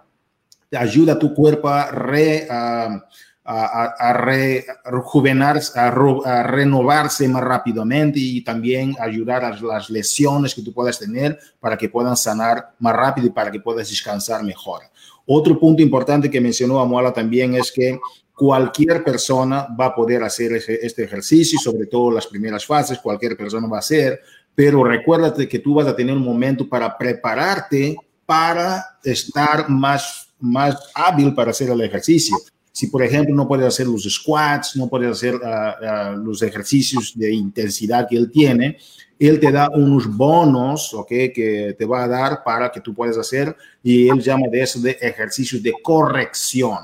te 0.71 0.79
ayuda 0.79 1.13
a 1.13 1.19
tu 1.19 1.35
cuerpo 1.35 1.69
a 1.69 1.91
re... 1.91 2.49
Uh, 2.51 2.99
a, 3.45 3.87
a, 3.99 4.13
re, 4.13 4.65
rejuvenarse, 4.85 5.79
a, 5.79 5.89
a, 5.89 6.43
renovarse 6.45 7.27
más 7.29 7.43
rápidamente 7.43 8.19
y 8.21 8.43
también 8.43 8.95
ayudar 9.01 9.45
a 9.45 9.61
las 9.61 9.91
lesiones 9.91 10.55
que 10.55 10.63
tú 10.63 10.73
puedas 10.73 10.99
tener 10.99 11.39
para 11.59 11.77
que 11.77 11.89
puedan 11.89 12.17
sanar 12.17 12.75
más 12.79 12.95
rápido 12.95 13.27
y 13.27 13.31
para 13.31 13.51
que 13.51 13.61
puedas 13.61 13.89
descansar 13.89 14.45
mejor. 14.45 14.83
Otro 15.27 15.59
punto 15.59 15.83
importante 15.83 16.31
que 16.31 16.41
mencionó 16.41 16.81
Amuala 16.81 17.13
también 17.13 17.55
es 17.55 17.73
que 17.73 17.99
cualquier 18.35 19.05
persona 19.05 19.67
va 19.79 19.87
a 19.87 19.95
poder 19.95 20.23
hacer 20.23 20.53
este 20.53 21.05
ejercicio, 21.05 21.59
sobre 21.59 21.87
todo 21.87 22.11
las 22.11 22.27
primeras 22.27 22.65
fases, 22.65 22.99
cualquier 22.99 23.37
persona 23.37 23.67
va 23.67 23.77
a 23.77 23.81
hacer, 23.81 24.21
pero 24.55 24.85
recuérdate 24.85 25.49
que 25.49 25.59
tú 25.59 25.75
vas 25.75 25.87
a 25.87 25.97
tener 25.97 26.17
un 26.17 26.25
momento 26.25 26.69
para 26.69 26.97
prepararte 26.97 27.97
para 28.27 28.99
estar 29.05 29.69
más, 29.69 30.29
más 30.41 30.91
hábil 30.95 31.35
para 31.35 31.51
hacer 31.51 31.71
el 31.71 31.81
ejercicio. 31.83 32.37
Si, 32.73 32.87
por 32.87 33.03
ejemplo, 33.03 33.35
no 33.35 33.47
puedes 33.47 33.67
hacer 33.67 33.87
los 33.87 34.05
squats, 34.05 34.77
no 34.77 34.89
puedes 34.89 35.11
hacer 35.11 35.35
uh, 35.35 35.39
uh, 35.39 36.17
los 36.17 36.41
ejercicios 36.43 37.13
de 37.15 37.33
intensidad 37.33 38.09
que 38.09 38.17
él 38.17 38.31
tiene, 38.31 38.79
él 39.19 39.39
te 39.39 39.53
da 39.53 39.69
unos 39.69 40.09
bonos, 40.09 40.95
¿ok? 40.95 41.09
Que 41.09 41.77
te 41.79 41.85
va 41.85 42.05
a 42.05 42.09
dar 42.09 42.43
para 42.43 42.73
que 42.73 42.81
tú 42.81 42.95
puedas 42.95 43.19
hacer 43.19 43.55
y 43.83 44.09
él 44.09 44.21
llama 44.21 44.47
de 44.51 44.63
eso 44.63 44.81
de 44.81 44.93
ejercicios 45.01 45.63
de 45.63 45.73
corrección. 45.83 46.79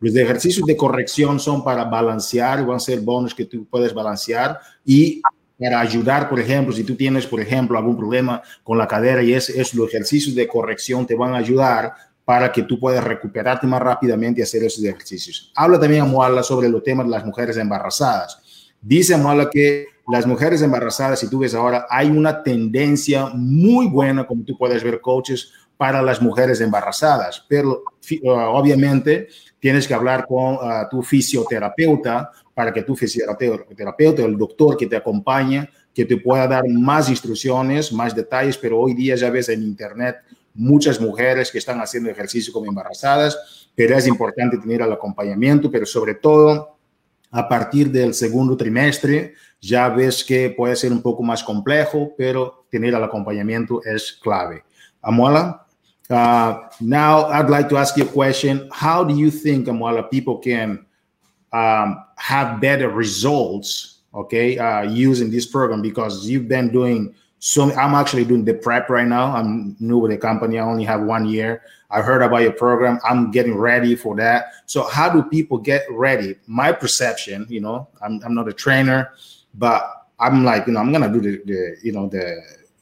Los 0.00 0.16
ejercicios 0.16 0.66
de 0.66 0.76
corrección 0.76 1.38
son 1.38 1.62
para 1.62 1.84
balancear, 1.84 2.64
van 2.64 2.76
a 2.76 2.80
ser 2.80 3.00
bonos 3.00 3.34
que 3.34 3.44
tú 3.44 3.66
puedes 3.66 3.94
balancear 3.94 4.58
y 4.84 5.22
para 5.58 5.80
ayudar, 5.80 6.28
por 6.28 6.40
ejemplo, 6.40 6.74
si 6.74 6.82
tú 6.82 6.96
tienes, 6.96 7.26
por 7.26 7.40
ejemplo, 7.40 7.78
algún 7.78 7.96
problema 7.96 8.42
con 8.64 8.76
la 8.76 8.88
cadera 8.88 9.22
y 9.22 9.32
es, 9.32 9.48
es 9.50 9.72
los 9.72 9.88
ejercicios 9.88 10.34
de 10.34 10.48
corrección 10.48 11.06
te 11.06 11.14
van 11.14 11.34
a 11.34 11.38
ayudar 11.38 11.94
para 12.24 12.50
que 12.50 12.62
tú 12.62 12.78
puedas 12.78 13.04
recuperarte 13.04 13.66
más 13.66 13.82
rápidamente 13.82 14.40
y 14.40 14.44
hacer 14.44 14.64
esos 14.64 14.82
ejercicios. 14.84 15.52
Habla 15.54 15.78
también 15.78 16.02
a 16.02 16.06
Moala 16.06 16.42
sobre 16.42 16.68
los 16.68 16.82
temas 16.82 17.06
de 17.06 17.10
las 17.10 17.24
mujeres 17.24 17.56
embarazadas. 17.56 18.72
Dice 18.80 19.16
Moala 19.16 19.50
que 19.50 19.86
las 20.08 20.26
mujeres 20.26 20.62
embarazadas, 20.62 21.20
si 21.20 21.28
tú 21.28 21.38
ves 21.38 21.54
ahora, 21.54 21.86
hay 21.88 22.10
una 22.10 22.42
tendencia 22.42 23.30
muy 23.34 23.86
buena, 23.86 24.26
como 24.26 24.44
tú 24.44 24.56
puedes 24.56 24.82
ver, 24.82 25.00
coaches, 25.00 25.52
para 25.76 26.02
las 26.02 26.22
mujeres 26.22 26.60
embarazadas, 26.60 27.44
pero 27.48 27.82
uh, 28.22 28.30
obviamente 28.30 29.28
tienes 29.58 29.88
que 29.88 29.94
hablar 29.94 30.24
con 30.26 30.54
uh, 30.54 30.88
tu 30.88 31.02
fisioterapeuta 31.02 32.30
para 32.54 32.72
que 32.72 32.82
tu 32.82 32.94
fisioterapeuta, 32.94 34.22
el 34.22 34.38
doctor 34.38 34.76
que 34.76 34.86
te 34.86 34.96
acompaña, 34.96 35.68
que 35.92 36.04
te 36.04 36.16
pueda 36.16 36.46
dar 36.46 36.68
más 36.68 37.08
instrucciones, 37.08 37.92
más 37.92 38.14
detalles, 38.14 38.56
pero 38.56 38.78
hoy 38.78 38.94
día 38.94 39.16
ya 39.16 39.30
ves 39.30 39.48
en 39.48 39.62
internet 39.62 40.16
muchas 40.54 41.00
mujeres 41.00 41.50
que 41.50 41.58
están 41.58 41.80
haciendo 41.80 42.08
ejercicio 42.08 42.52
como 42.52 42.66
embarazadas, 42.66 43.68
pero 43.74 43.96
es 43.96 44.06
importante 44.06 44.56
tener 44.58 44.80
el 44.82 44.92
acompañamiento, 44.92 45.70
pero 45.70 45.84
sobre 45.84 46.14
todo 46.14 46.78
a 47.32 47.48
partir 47.48 47.90
del 47.90 48.14
segundo 48.14 48.56
trimestre 48.56 49.34
ya 49.60 49.88
ves 49.88 50.22
que 50.22 50.50
puede 50.50 50.76
ser 50.76 50.92
un 50.92 51.02
poco 51.02 51.22
más 51.22 51.42
complejo, 51.42 52.14
pero 52.16 52.66
tener 52.70 52.94
el 52.94 53.02
acompañamiento 53.02 53.82
es 53.84 54.12
clave. 54.12 54.62
Amola, 55.02 55.66
uh, 56.10 56.54
now 56.80 57.26
I'd 57.30 57.50
like 57.50 57.68
to 57.70 57.78
ask 57.78 57.96
you 57.96 58.04
a 58.04 58.08
question. 58.08 58.68
How 58.70 59.04
do 59.04 59.14
you 59.14 59.30
think, 59.30 59.66
Amola, 59.66 60.08
people 60.08 60.38
can 60.38 60.86
um, 61.52 62.04
have 62.16 62.60
better 62.60 62.88
results, 62.88 64.02
okay, 64.12 64.58
uh, 64.58 64.82
using 64.82 65.30
this 65.30 65.46
program? 65.46 65.82
Because 65.82 66.28
you've 66.28 66.46
been 66.46 66.70
doing 66.70 67.14
so 67.46 67.70
I'm 67.74 67.94
actually 67.94 68.24
doing 68.24 68.42
the 68.46 68.54
prep 68.54 68.88
right 68.88 69.06
now. 69.06 69.36
I'm 69.36 69.76
new 69.78 69.98
with 69.98 70.12
the 70.12 70.16
company. 70.16 70.58
I 70.58 70.64
only 70.64 70.82
have 70.84 71.02
one 71.02 71.26
year. 71.26 71.60
I 71.90 72.00
heard 72.00 72.22
about 72.22 72.38
your 72.38 72.52
program. 72.52 72.98
I'm 73.04 73.30
getting 73.32 73.54
ready 73.54 73.96
for 73.96 74.16
that. 74.16 74.46
So 74.64 74.82
how 74.84 75.10
do 75.10 75.22
people 75.22 75.58
get 75.58 75.84
ready? 75.90 76.36
My 76.46 76.72
perception, 76.72 77.44
you 77.50 77.60
know, 77.60 77.86
I'm, 78.02 78.18
I'm 78.24 78.34
not 78.34 78.48
a 78.48 78.54
trainer, 78.54 79.12
but 79.52 80.06
I'm 80.18 80.42
like, 80.42 80.66
you 80.66 80.72
know, 80.72 80.80
I'm 80.80 80.90
gonna 80.90 81.12
do 81.12 81.20
the, 81.20 81.42
the 81.44 81.76
you 81.82 81.92
know, 81.92 82.08
the 82.08 82.40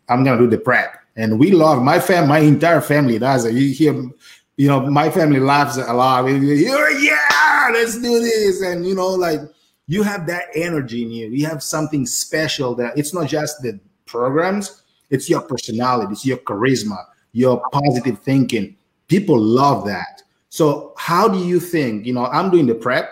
I'm 0.08 0.22
gonna 0.22 0.38
do 0.38 0.46
the 0.46 0.58
prep. 0.58 0.94
And 1.16 1.40
we 1.40 1.50
love 1.50 1.82
my 1.82 1.98
fam, 1.98 2.28
my 2.28 2.38
entire 2.38 2.80
family 2.80 3.18
does 3.18 3.44
it. 3.44 3.54
You 3.54 3.74
hear, 3.74 3.94
you 4.56 4.68
know, 4.68 4.88
my 4.88 5.10
family 5.10 5.40
laughs 5.40 5.76
a 5.76 5.92
lot. 5.92 6.24
Yeah, 6.26 7.68
let's 7.72 8.00
do 8.00 8.20
this. 8.20 8.62
And 8.62 8.86
you 8.86 8.94
know, 8.94 9.08
like 9.08 9.40
you 9.88 10.04
have 10.04 10.24
that 10.28 10.44
energy 10.54 11.02
in 11.02 11.10
you. 11.10 11.30
You 11.30 11.46
have 11.46 11.64
something 11.64 12.06
special 12.06 12.76
that 12.76 12.96
it's 12.96 13.12
not 13.12 13.26
just 13.26 13.60
the 13.60 13.80
programs, 14.12 14.82
it's 15.10 15.28
your 15.28 15.40
personality, 15.40 16.12
it's 16.12 16.24
your 16.24 16.38
charisma, 16.38 17.04
your 17.32 17.60
positive 17.72 18.20
thinking. 18.20 18.76
People 19.08 19.40
love 19.40 19.84
that. 19.86 20.22
So, 20.48 20.92
how 20.96 21.28
do 21.28 21.38
you 21.38 21.58
think? 21.58 22.06
You 22.06 22.12
know, 22.12 22.26
I'm 22.26 22.50
doing 22.50 22.66
the 22.66 22.74
prep 22.74 23.10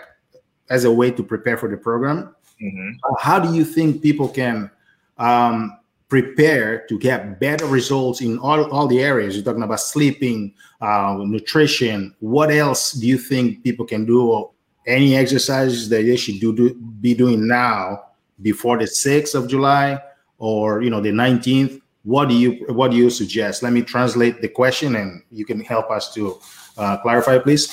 as 0.69 0.85
a 0.85 0.91
way 0.91 1.11
to 1.11 1.23
prepare 1.23 1.57
for 1.57 1.69
the 1.69 1.75
program. 1.75 2.33
Mm-hmm. 2.61 2.91
How 3.19 3.39
do 3.39 3.53
you 3.53 3.65
think 3.65 4.01
people 4.01 4.29
can 4.29 4.69
um, 5.17 5.77
prepare 6.07 6.85
to 6.87 6.99
get 6.99 7.39
better 7.39 7.65
results 7.65 8.21
in 8.21 8.37
all, 8.39 8.69
all 8.71 8.87
the 8.87 9.01
areas? 9.01 9.35
You're 9.35 9.43
talking 9.43 9.63
about 9.63 9.79
sleeping, 9.79 10.53
uh, 10.79 11.17
nutrition. 11.19 12.15
What 12.19 12.51
else 12.51 12.93
do 12.93 13.07
you 13.07 13.17
think 13.17 13.63
people 13.63 13.85
can 13.85 14.05
do? 14.05 14.49
Any 14.87 15.15
exercises 15.15 15.89
that 15.89 16.03
they 16.03 16.15
should 16.15 16.39
do, 16.39 16.55
do 16.55 16.73
be 16.73 17.13
doing 17.13 17.47
now 17.47 18.03
before 18.41 18.77
the 18.77 18.85
6th 18.85 19.35
of 19.35 19.47
July 19.47 19.99
or 20.41 20.81
you 20.81 20.89
know 20.89 20.99
the 20.99 21.11
19th 21.11 21.81
what 22.03 22.29
do 22.29 22.35
you 22.35 22.65
what 22.73 22.91
do 22.91 22.97
you 22.97 23.09
suggest? 23.09 23.63
Let 23.63 23.73
me 23.73 23.81
translate 23.81 24.41
the 24.41 24.49
question 24.49 24.95
and 24.95 25.21
you 25.29 25.45
can 25.45 25.61
help 25.61 25.91
us 25.91 26.13
to 26.15 26.39
uh, 26.77 26.97
clarify 26.97 27.37
please. 27.37 27.69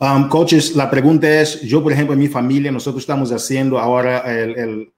Um, 0.00 0.28
coaches 0.28 0.74
la 0.74 0.90
pregunta 0.90 1.28
es 1.28 1.60
yo 1.62 1.82
por 1.82 1.92
ejemplo 1.92 2.12
en 2.12 2.18
mi 2.18 2.28
familia 2.28 2.72
nosotros 2.72 3.02
estamos 3.02 3.30
haciendo 3.30 3.78
ahora 3.78 4.18
el, 4.20 4.58
el 4.58 4.92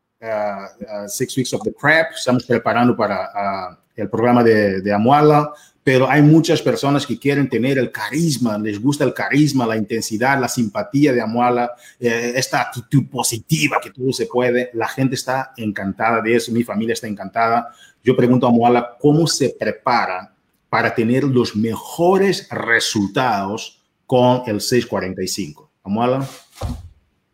six 1.06 1.36
weeks 1.36 1.52
of 1.52 1.62
the 1.62 1.72
prep 1.72 2.12
estamos 2.16 2.44
preparando 2.44 2.96
para 2.96 3.78
el 3.96 4.08
programa 4.08 4.42
de, 4.42 4.80
de 4.80 4.92
Amuala 4.92 5.52
pero 5.84 6.10
hay 6.10 6.22
muchas 6.22 6.62
personas 6.62 7.06
que 7.06 7.18
quieren 7.18 7.46
tener 7.46 7.76
el 7.76 7.92
carisma, 7.92 8.56
les 8.56 8.80
gusta 8.80 9.04
el 9.04 9.12
carisma, 9.12 9.66
la 9.66 9.76
intensidad, 9.76 10.40
la 10.40 10.48
simpatía 10.48 11.12
de 11.12 11.20
Amuala, 11.20 11.72
eh, 12.00 12.32
esta 12.34 12.62
actitud 12.62 13.06
positiva 13.10 13.78
que 13.82 13.90
todo 13.90 14.10
se 14.10 14.24
puede. 14.24 14.70
La 14.72 14.88
gente 14.88 15.14
está 15.14 15.52
encantada 15.58 16.22
de 16.22 16.36
eso, 16.36 16.52
mi 16.52 16.64
familia 16.64 16.94
está 16.94 17.06
encantada. 17.06 17.68
Yo 18.02 18.16
pregunto 18.16 18.46
a 18.46 18.48
Amuala 18.48 18.96
cómo 18.98 19.26
se 19.26 19.50
prepara 19.50 20.34
para 20.70 20.94
tener 20.94 21.22
los 21.24 21.54
mejores 21.54 22.48
resultados 22.50 23.82
con 24.06 24.42
el 24.46 24.62
645. 24.62 25.70
Amuala. 25.84 26.26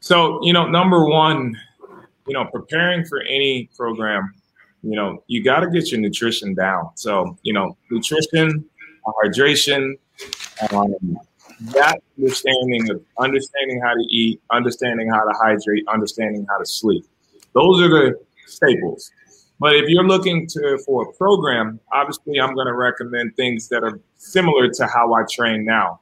So, 0.01 0.41
you 0.43 0.53
know, 0.53 0.67
number 0.67 0.99
one, 1.05 1.53
you 2.31 2.35
know, 2.35 2.47
preparing 2.47 3.05
for 3.05 3.21
any 3.23 3.69
program 3.77 4.33
you 4.83 4.97
know, 4.97 5.23
you 5.27 5.43
got 5.43 5.61
to 5.61 5.71
get 5.71 5.91
your 5.91 6.01
nutrition 6.01 6.55
down. 6.55 6.91
So, 6.95 7.37
you 7.43 7.53
know, 7.53 7.77
nutrition, 7.91 8.65
hydration, 9.25 9.95
um, 10.73 11.19
that 11.75 12.01
understanding 12.19 12.91
of 12.91 13.03
understanding 13.19 13.81
how 13.83 13.93
to 13.93 14.03
eat, 14.09 14.41
understanding 14.51 15.11
how 15.11 15.25
to 15.25 15.33
hydrate, 15.39 15.85
understanding 15.89 16.47
how 16.49 16.59
to 16.59 16.67
sleep. 16.67 17.05
Those 17.53 17.83
are 17.83 17.89
the 17.89 18.21
staples. 18.47 19.11
But 19.59 19.77
if 19.77 19.91
you're 19.91 20.07
looking 20.07 20.47
to 20.49 20.79
for 20.87 21.11
a 21.11 21.13
program, 21.13 21.79
obviously 21.93 22.41
I'm 22.41 22.55
going 22.55 22.67
to 22.67 22.75
recommend 22.75 23.37
things 23.37 23.69
that 23.69 23.85
are 23.85 24.01
similar 24.17 24.71
to 24.71 24.87
how 24.87 25.13
I 25.13 25.25
train 25.31 25.67
now. 25.67 26.01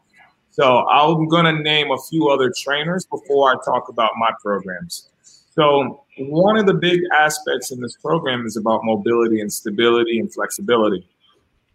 So 0.50 0.86
I'm 0.86 1.26
going 1.26 1.44
to 1.44 1.62
name 1.62 1.90
a 1.90 1.98
few 2.08 2.28
other 2.28 2.52
trainers 2.56 3.04
before 3.06 3.50
I 3.50 3.54
talk 3.64 3.88
about 3.88 4.12
my 4.16 4.30
programs. 4.40 5.08
So 5.50 6.04
one 6.18 6.56
of 6.56 6.66
the 6.66 6.74
big 6.74 7.00
aspects 7.18 7.70
in 7.70 7.80
this 7.80 7.96
program 7.96 8.46
is 8.46 8.56
about 8.56 8.84
mobility 8.84 9.40
and 9.40 9.52
stability 9.52 10.18
and 10.18 10.32
flexibility. 10.32 11.06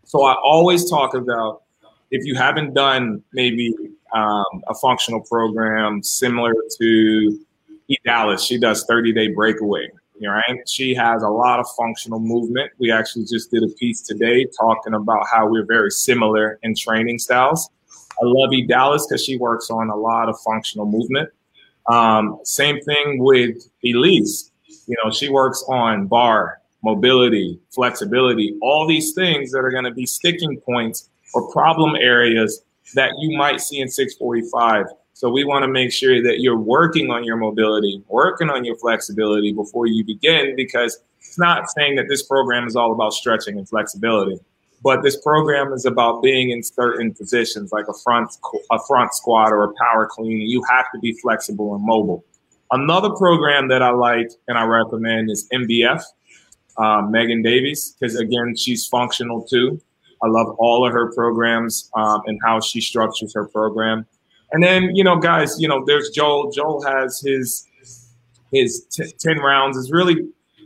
So 0.04 0.24
I 0.24 0.34
always 0.34 0.90
talk 0.90 1.14
about 1.14 1.64
if 2.12 2.26
you 2.26 2.36
haven't 2.36 2.74
done 2.74 3.24
maybe 3.34 3.74
um, 4.14 4.64
a 4.68 4.76
functional 4.76 5.22
program 5.22 6.04
similar 6.04 6.54
to 6.80 7.40
E. 7.88 7.98
Dallas, 8.06 8.44
she 8.44 8.60
does 8.60 8.86
30 8.86 9.14
day 9.14 9.30
breakaway. 9.30 9.90
Right? 10.22 10.70
She 10.70 10.94
has 10.94 11.22
a 11.24 11.28
lot 11.28 11.60
of 11.60 11.66
functional 11.78 12.20
movement. 12.20 12.72
We 12.78 12.92
actually 12.92 13.26
just 13.26 13.52
did 13.52 13.64
a 13.64 13.68
piece 13.68 14.02
today 14.02 14.46
talking 14.58 14.94
about 14.94 15.26
how 15.30 15.48
we're 15.50 15.66
very 15.66 15.92
similar 15.92 16.60
in 16.64 16.76
training 16.76 17.20
styles. 17.20 17.70
I 18.12 18.22
love 18.22 18.54
E. 18.54 18.66
Dallas 18.66 19.06
because 19.06 19.26
she 19.26 19.38
works 19.38 19.70
on 19.70 19.90
a 19.90 19.96
lot 19.96 20.30
of 20.30 20.40
functional 20.46 20.86
movement. 20.86 21.30
Um, 21.88 22.40
same 22.44 22.80
thing 22.82 23.20
with 23.20 23.70
Elise. 23.84 24.52
You 24.88 24.96
know, 25.04 25.12
she 25.12 25.30
works 25.30 25.64
on 25.68 26.08
bar, 26.08 26.62
mobility, 26.84 27.60
flexibility, 27.72 28.58
all 28.62 28.88
these 28.88 29.14
things 29.14 29.52
that 29.52 29.60
are 29.60 29.72
going 29.72 29.86
to 29.86 29.92
be 29.92 30.06
sticking 30.06 30.60
points 30.60 31.10
or 31.34 31.52
problem 31.52 31.96
areas 31.96 32.64
that 32.96 33.12
you 33.18 33.38
might 33.38 33.62
see 33.62 33.80
in 33.80 33.88
645. 33.88 34.86
So 35.14 35.30
we 35.30 35.44
want 35.44 35.64
to 35.64 35.68
make 35.68 35.92
sure 35.92 36.22
that 36.24 36.40
you're 36.40 36.58
working 36.58 37.12
on 37.12 37.24
your 37.24 37.38
mobility, 37.38 38.04
working 38.08 38.50
on 38.50 38.66
your 38.66 38.76
flexibility 38.78 39.52
before 39.52 39.88
you 39.88 40.04
begin, 40.04 40.56
because 40.56 41.00
it's 41.20 41.40
not 41.40 41.70
saying 41.70 41.96
that 41.96 42.08
this 42.10 42.24
program 42.24 42.68
is 42.68 42.76
all 42.76 42.92
about 42.92 43.14
stretching 43.14 43.58
and 43.58 43.68
flexibility, 43.68 44.40
but 44.84 45.02
this 45.02 45.20
program 45.22 45.72
is 45.72 45.86
about 45.86 46.22
being 46.22 46.50
in 46.50 46.62
certain 46.62 47.14
positions, 47.14 47.72
like 47.72 47.88
a 47.88 47.94
front 48.04 48.30
a 48.72 48.80
front 48.88 49.14
squat 49.14 49.52
or 49.52 49.64
a 49.64 49.74
power 49.76 50.08
clean. 50.10 50.42
You 50.42 50.62
have 50.70 50.86
to 50.94 51.00
be 51.00 51.14
flexible 51.14 51.74
and 51.74 51.86
mobile. 51.86 52.26
Another 52.72 53.12
program 53.12 53.68
that 53.70 53.82
I 53.82 53.92
like 53.92 54.30
and 54.48 54.58
I 54.58 54.66
recommend 54.66 55.30
is 55.30 55.48
MBF, 55.54 56.02
uh, 56.78 57.02
Megan 57.10 57.42
Davies, 57.42 57.96
because 57.98 58.18
again, 58.18 58.56
she's 58.56 58.88
functional 58.88 59.44
too. 59.44 59.80
I 60.22 60.28
love 60.28 60.56
all 60.58 60.86
of 60.88 60.94
her 60.94 61.14
programs 61.14 61.90
um, 61.96 62.22
and 62.26 62.40
how 62.44 62.60
she 62.60 62.82
structures 62.82 63.34
her 63.36 63.46
program. 63.48 64.06
And 64.54 64.64
then, 64.64 64.96
you 64.96 65.04
know, 65.04 65.18
guys, 65.18 65.60
you 65.60 65.68
know, 65.68 65.84
there's 65.86 66.10
Joel. 66.10 66.52
Joel 66.52 66.84
has 66.84 67.20
his 67.20 67.68
his 68.52 68.86
t- 68.92 69.12
10 69.20 69.40
rounds 69.40 69.78
is 69.78 69.92
really 69.92 70.16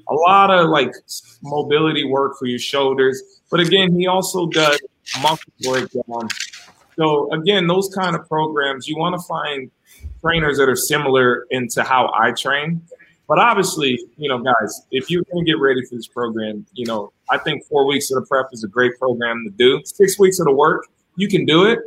a 0.10 0.14
lot 0.14 0.52
of 0.52 0.70
like 0.70 0.94
mobility 1.42 2.04
work 2.04 2.38
for 2.38 2.46
your 2.46 2.60
shoulders. 2.60 3.22
But 3.50 3.62
again, 3.62 3.94
he 3.98 4.08
also 4.08 4.48
does 4.48 4.80
muscle 5.22 5.54
breakdown. 5.62 6.30
So 6.98 7.32
again, 7.32 7.68
those 7.68 7.90
kind 7.94 8.16
of 8.16 8.28
programs, 8.28 8.88
you 8.88 8.98
want 8.98 9.20
to 9.20 9.26
find 9.28 9.72
trainers 10.22 10.58
that 10.58 10.68
are 10.68 10.76
similar 10.76 11.46
into 11.52 11.84
how 11.84 12.12
I 12.18 12.32
train. 12.32 12.82
But 13.28 13.40
obviously, 13.40 14.00
you 14.16 14.30
know, 14.30 14.40
guys, 14.40 14.82
if 14.92 15.10
you're 15.10 15.24
going 15.32 15.46
to 15.46 15.52
get 15.52 15.60
ready 15.60 15.86
for 15.86 15.96
this 15.96 16.08
program, 16.08 16.66
you 16.74 16.86
know, 16.86 17.12
I 17.30 17.38
think 17.38 17.66
four 17.66 17.86
weeks 17.86 18.10
of 18.10 18.22
the 18.22 18.26
prep 18.26 18.48
is 18.54 18.64
a 18.64 18.68
great 18.68 18.98
program 18.98 19.44
to 19.46 19.52
do. 19.52 19.82
Six 19.86 20.18
weeks 20.18 20.40
of 20.40 20.46
the 20.46 20.54
work, 20.54 20.88
you 21.18 21.28
can 21.28 21.46
do 21.46 21.66
it, 21.66 21.80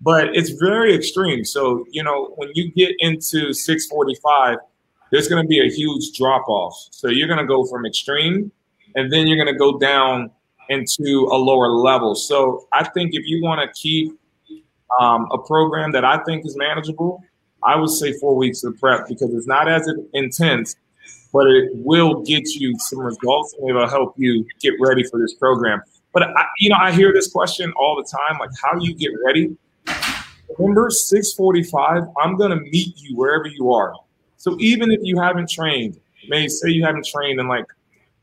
but 0.00 0.34
it's 0.36 0.50
very 0.50 0.94
extreme. 0.94 1.44
So, 1.44 1.84
you 1.90 2.04
know, 2.04 2.32
when 2.36 2.50
you 2.54 2.70
get 2.72 2.92
into 3.00 3.52
645, 3.52 4.58
there's 5.10 5.28
going 5.28 5.42
to 5.42 5.48
be 5.48 5.60
a 5.60 5.70
huge 5.70 6.16
drop 6.16 6.48
off. 6.48 6.74
So 6.90 7.08
you're 7.08 7.28
going 7.28 7.40
to 7.40 7.46
go 7.46 7.64
from 7.66 7.84
extreme 7.86 8.52
and 8.94 9.12
then 9.12 9.26
you're 9.26 9.36
going 9.36 9.52
to 9.52 9.58
go 9.58 9.78
down 9.78 10.30
into 10.68 11.28
a 11.30 11.36
lower 11.36 11.68
level. 11.68 12.14
So 12.14 12.66
I 12.72 12.84
think 12.84 13.14
if 13.14 13.26
you 13.26 13.42
want 13.42 13.60
to 13.60 13.80
keep 13.80 14.18
um, 14.98 15.28
a 15.32 15.38
program 15.38 15.92
that 15.92 16.04
I 16.04 16.18
think 16.24 16.46
is 16.46 16.56
manageable, 16.56 17.22
I 17.62 17.76
would 17.76 17.90
say 17.90 18.12
four 18.18 18.36
weeks 18.36 18.62
of 18.64 18.78
prep 18.78 19.08
because 19.08 19.32
it's 19.34 19.46
not 19.46 19.68
as 19.68 19.90
intense, 20.12 20.76
but 21.32 21.46
it 21.46 21.70
will 21.74 22.22
get 22.22 22.46
you 22.54 22.78
some 22.78 23.00
results 23.00 23.54
and 23.58 23.70
it'll 23.70 23.88
help 23.88 24.14
you 24.16 24.46
get 24.60 24.74
ready 24.80 25.02
for 25.04 25.18
this 25.18 25.34
program. 25.34 25.82
But 26.12 26.24
I, 26.24 26.46
you 26.58 26.70
know, 26.70 26.76
I 26.76 26.92
hear 26.92 27.12
this 27.12 27.32
question 27.32 27.72
all 27.76 27.96
the 27.96 28.04
time, 28.04 28.38
like 28.38 28.50
how 28.62 28.78
do 28.78 28.86
you 28.86 28.94
get 28.94 29.10
ready? 29.24 29.56
Remember, 30.58 30.88
645, 30.90 32.04
I'm 32.22 32.36
gonna 32.36 32.60
meet 32.60 32.94
you 32.96 33.16
wherever 33.16 33.48
you 33.48 33.72
are. 33.72 33.94
So 34.36 34.56
even 34.60 34.92
if 34.92 35.00
you 35.02 35.20
haven't 35.20 35.50
trained, 35.50 35.98
may 36.28 36.48
say 36.48 36.70
you 36.70 36.84
haven't 36.84 37.06
trained 37.06 37.40
in 37.40 37.48
like 37.48 37.66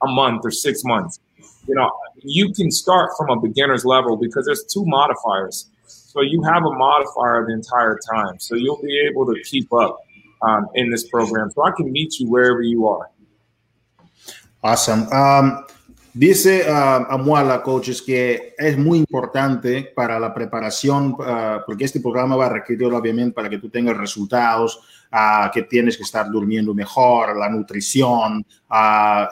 a 0.03 0.07
month 0.07 0.41
or 0.45 0.51
six 0.51 0.83
months, 0.83 1.19
you 1.67 1.75
know, 1.75 1.91
you 2.17 2.53
can 2.53 2.71
start 2.71 3.11
from 3.17 3.29
a 3.29 3.39
beginner's 3.39 3.85
level 3.85 4.17
because 4.17 4.45
there's 4.45 4.65
two 4.65 4.85
modifiers. 4.85 5.69
So 5.85 6.21
you 6.21 6.41
have 6.43 6.63
a 6.63 6.71
modifier 6.71 7.45
the 7.45 7.53
entire 7.53 7.97
time. 8.13 8.39
So 8.39 8.55
you'll 8.55 8.81
be 8.81 8.99
able 9.09 9.25
to 9.33 9.41
keep 9.43 9.71
up 9.73 9.99
um, 10.41 10.67
in 10.75 10.89
this 10.89 11.07
program. 11.09 11.49
So 11.51 11.63
I 11.63 11.71
can 11.71 11.91
meet 11.91 12.19
you 12.19 12.29
wherever 12.29 12.61
you 12.61 12.87
are. 12.87 13.09
Awesome. 14.63 15.07
Um, 15.11 15.65
dice 16.13 16.65
uh, 16.67 17.13
Amuala, 17.13 17.61
coaches, 17.61 18.01
que 18.01 18.53
es 18.57 18.77
muy 18.77 18.99
importante 18.99 19.91
para 19.95 20.19
la 20.19 20.33
preparación, 20.33 21.11
uh, 21.11 21.61
porque 21.65 21.85
este 21.85 21.99
programa 21.99 22.35
va 22.35 22.47
a 22.47 22.49
requerir 22.49 22.93
obviamente 22.93 23.33
para 23.33 23.49
que 23.49 23.57
tú 23.57 23.69
tengas 23.69 23.97
resultados, 23.97 24.79
uh, 25.11 25.51
que 25.53 25.63
tienes 25.63 25.97
que 25.97 26.03
estar 26.03 26.29
durmiendo 26.29 26.73
mejor, 26.73 27.37
la 27.37 27.49
nutrición 27.49 28.45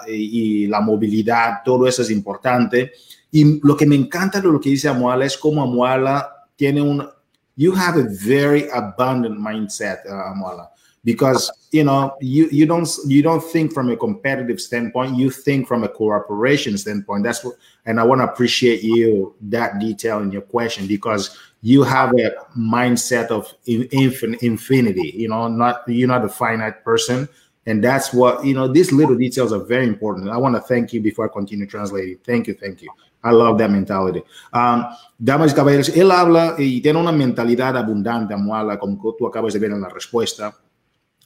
y, 0.07 0.63
y, 0.63 0.67
la 0.67 0.81
movilidad, 0.81 1.61
todo 1.63 1.87
eso 1.87 2.01
es 2.01 2.11
importante. 2.11 2.91
Y 3.31 3.59
lo 3.65 3.77
que 3.77 3.85
me 3.85 3.95
encanta 3.95 4.41
de 4.41 4.47
lo 4.47 4.59
que 4.59 4.69
dice 4.69 4.89
Amuala 4.89 5.25
es 5.25 5.37
cómo 5.37 5.61
Amuala 5.61 6.47
tiene 6.55 6.81
un, 6.81 7.07
you 7.55 7.73
have 7.75 7.99
a 7.99 8.07
very 8.25 8.67
abundant 8.73 9.37
mindset, 9.37 9.99
Amuala, 10.07 10.71
because 11.03 11.51
you 11.71 11.83
know 11.83 12.15
you 12.19 12.49
you 12.51 12.65
don't 12.65 12.89
you 13.05 13.21
don't 13.21 13.43
think 13.43 13.73
from 13.73 13.89
a 13.89 13.97
competitive 13.97 14.59
standpoint. 14.59 15.17
You 15.17 15.29
think 15.29 15.67
from 15.67 15.83
a 15.83 15.89
cooperation 15.89 16.77
standpoint. 16.77 17.23
That's 17.23 17.43
what, 17.43 17.55
and 17.85 17.99
I 17.99 18.03
want 18.03 18.19
to 18.21 18.25
appreciate 18.25 18.83
you 18.83 19.35
that 19.41 19.79
detail 19.79 20.19
in 20.19 20.31
your 20.31 20.41
question 20.41 20.87
because 20.87 21.37
you 21.61 21.83
have 21.83 22.11
a 22.13 22.31
mindset 22.57 23.27
of 23.27 23.53
infin- 23.67 24.37
infinity. 24.41 25.13
You 25.15 25.29
know, 25.29 25.47
not 25.47 25.83
you're 25.87 26.07
not 26.07 26.25
a 26.25 26.29
finite 26.29 26.83
person. 26.83 27.27
And 27.65 27.83
that's 27.83 28.13
what, 28.13 28.43
you 28.43 28.55
know, 28.55 28.67
these 28.67 28.91
little 28.91 29.15
details 29.15 29.53
are 29.53 29.59
very 29.59 29.85
important. 29.85 30.29
I 30.29 30.37
want 30.37 30.55
to 30.55 30.61
thank 30.61 30.91
you 30.91 31.01
before 31.01 31.25
I 31.25 31.27
continue 31.31 31.67
translating. 31.67 32.17
Thank 32.25 32.47
you, 32.47 32.55
thank 32.55 32.81
you. 32.81 32.89
I 33.23 33.31
love 33.31 33.57
that 33.59 33.69
mentality. 33.69 34.23
Um, 34.53 34.85
damas 35.19 35.51
y 35.51 35.55
caballeros, 35.55 35.89
él 35.89 36.09
habla 36.09 36.55
y 36.57 36.81
tiene 36.81 36.99
una 36.99 37.11
mentalidad 37.11 37.77
abundante, 37.77 38.33
Amuala, 38.33 38.79
como 38.79 39.13
tú 39.15 39.27
acabas 39.27 39.53
de 39.53 39.59
ver 39.59 39.71
en 39.71 39.81
la 39.81 39.89
respuesta. 39.89 40.55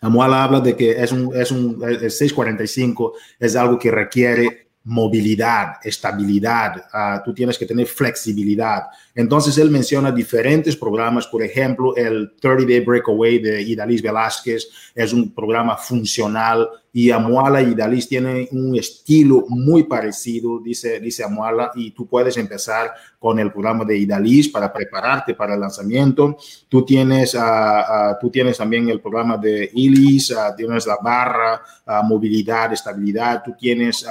Amuala 0.03 0.43
habla 0.43 0.59
de 0.59 0.75
que 0.75 0.91
es 0.91 1.11
un, 1.13 1.33
es 1.33 1.49
un 1.49 1.81
el 1.81 2.11
645 2.11 3.13
es 3.39 3.55
algo 3.55 3.79
que 3.79 3.89
requiere 3.89 4.67
movilidad, 4.85 5.75
estabilidad, 5.81 6.75
uh, 6.93 7.23
tú 7.23 7.33
tienes 7.33 7.57
que 7.57 7.65
tener 7.65 7.87
flexibilidad. 7.87 8.83
Entonces 9.15 9.57
él 9.57 9.71
menciona 9.71 10.11
diferentes 10.11 10.75
programas, 10.75 11.25
por 11.27 11.41
ejemplo, 11.41 11.95
el 11.95 12.33
30 12.39 12.65
Day 12.65 12.79
Breakaway 12.81 13.39
de 13.39 13.61
Idalis 13.61 14.01
Velázquez 14.01 14.67
es 14.93 15.13
un 15.13 15.33
programa 15.33 15.77
funcional 15.77 16.67
y 16.95 17.09
Amuala 17.09 17.59
y 17.59 17.73
Dalis 17.73 18.07
tienen 18.07 18.47
un 18.51 18.75
estilo 18.75 19.45
muy 19.49 19.83
parecido, 19.83 20.59
dice, 20.59 20.99
dice 20.99 21.23
Amuala, 21.23 21.71
y 21.73 21.89
tú 21.89 22.05
puedes 22.05 22.37
empezar 22.37 22.93
con 23.17 23.39
el 23.39 23.51
programa 23.51 23.83
de 23.83 23.97
Idalis 23.97 24.47
para 24.49 24.71
prepararte 24.71 25.33
para 25.33 25.55
el 25.55 25.59
lanzamiento. 25.59 26.37
Tú 26.69 26.85
tienes, 26.85 27.33
uh, 27.33 28.15
tú 28.21 28.29
tienes 28.29 28.59
también 28.59 28.89
el 28.89 29.01
programa 29.01 29.37
de 29.37 29.71
Ilis, 29.73 30.29
uh, 30.29 30.55
tienes 30.55 30.85
la 30.85 30.97
barra, 31.01 31.63
movilidad, 32.03 32.71
estabilidad, 32.71 33.41
tú 33.43 33.55
tienes 33.59 34.05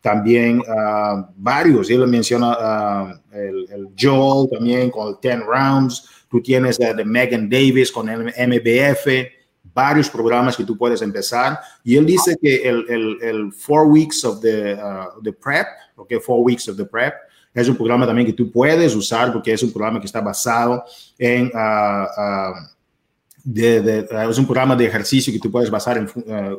también 0.00 0.60
varios, 1.36 1.90
él 1.90 2.06
menciona 2.08 3.20
el, 3.32 3.66
el, 3.70 3.88
Joel 3.98 4.50
también 4.50 4.90
con 4.90 5.08
el 5.08 5.14
10 5.22 5.40
Rounds, 5.46 6.04
tú 6.28 6.42
tienes 6.42 6.76
de 6.78 7.04
Megan 7.04 7.48
Davis 7.48 7.92
con 7.92 8.08
el 8.08 8.24
MBF, 8.24 9.39
varios 9.80 10.10
programas 10.10 10.56
que 10.56 10.64
tú 10.64 10.76
puedes 10.76 11.00
empezar. 11.02 11.58
Y 11.82 11.96
él 11.96 12.04
dice 12.04 12.36
que 12.40 12.68
el, 12.68 13.18
el, 13.20 13.52
four 13.52 13.86
weeks 13.86 14.24
of 14.24 14.40
the, 14.40 14.74
uh, 14.74 15.22
the 15.22 15.32
prep, 15.32 15.66
okay, 15.96 16.18
four 16.18 16.44
weeks 16.44 16.68
of 16.68 16.76
the 16.76 16.84
prep, 16.84 17.14
es 17.52 17.68
un 17.68 17.76
programa 17.76 18.06
también 18.06 18.26
que 18.26 18.32
tú 18.32 18.50
puedes 18.50 18.94
usar 18.94 19.32
porque 19.32 19.52
es 19.52 19.62
un 19.62 19.72
programa 19.72 19.98
que 20.00 20.06
está 20.06 20.20
basado 20.20 20.84
en... 21.18 21.50
Uh, 21.54 22.04
uh, 22.22 22.80
es 23.42 24.38
un 24.38 24.44
programa 24.44 24.76
de 24.76 24.84
ejercicio 24.84 25.32
que 25.32 25.38
tú 25.38 25.50
puedes 25.50 25.70
basar 25.70 25.96
en 25.96 26.06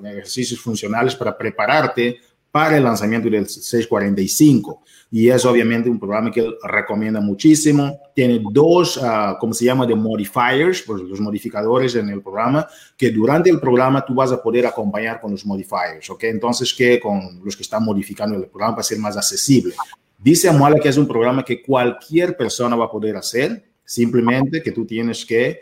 ejercicios 0.04 0.60
funcionales 0.60 1.16
para 1.16 1.38
prepararte 1.38 2.20
para 2.52 2.78
el 2.78 2.84
lanzamiento 2.84 3.30
del 3.30 3.48
645. 3.48 4.84
Y 5.10 5.30
es 5.30 5.46
obviamente 5.46 5.90
un 5.90 6.00
programa 6.00 6.32
que 6.32 6.42
él 6.42 6.56
recomienda 6.64 7.22
muchísimo. 7.22 7.98
Tiene 8.14 8.42
dos, 8.52 8.98
uh, 8.98 9.38
como 9.40 9.54
se 9.54 9.66
llama, 9.66 9.86
de 9.86 9.96
modifiers, 9.96 10.82
pues 10.82 11.02
los 11.02 11.20
modificadores 11.22 11.96
en 11.96 12.10
el 12.10 12.22
programa, 12.22 12.68
que 12.98 13.10
durante 13.10 13.50
el 13.50 13.60
programa 13.60 14.06
tú 14.06 14.14
vas 14.14 14.32
a 14.32 14.42
poder 14.42 14.66
acompañar 14.66 15.22
con 15.22 15.32
los 15.32 15.46
modifiers, 15.46 16.10
¿ok? 16.10 16.26
Entonces, 16.26 16.74
que 16.74 17.00
con 17.00 17.42
los 17.44 17.56
que 17.56 17.64
están 17.64 17.84
modificando 17.84 18.36
el 18.36 18.48
programa 18.48 18.76
va 18.76 18.82
a 18.82 18.84
ser 18.84 19.00
más 19.00 19.16
accesible. 19.16 19.74
Dice 20.18 20.50
Amuala 20.50 20.80
que 20.80 20.90
es 20.90 20.98
un 20.98 21.08
programa 21.08 21.44
que 21.44 21.64
cualquier 21.64 22.38
persona 22.38 22.76
va 22.76 22.86
a 22.86 22.92
poder 22.92 23.16
hacer, 23.16 23.64
simplemente 23.84 24.62
que 24.62 24.72
tú 24.72 24.86
tienes 24.86 25.26
que 25.26 25.62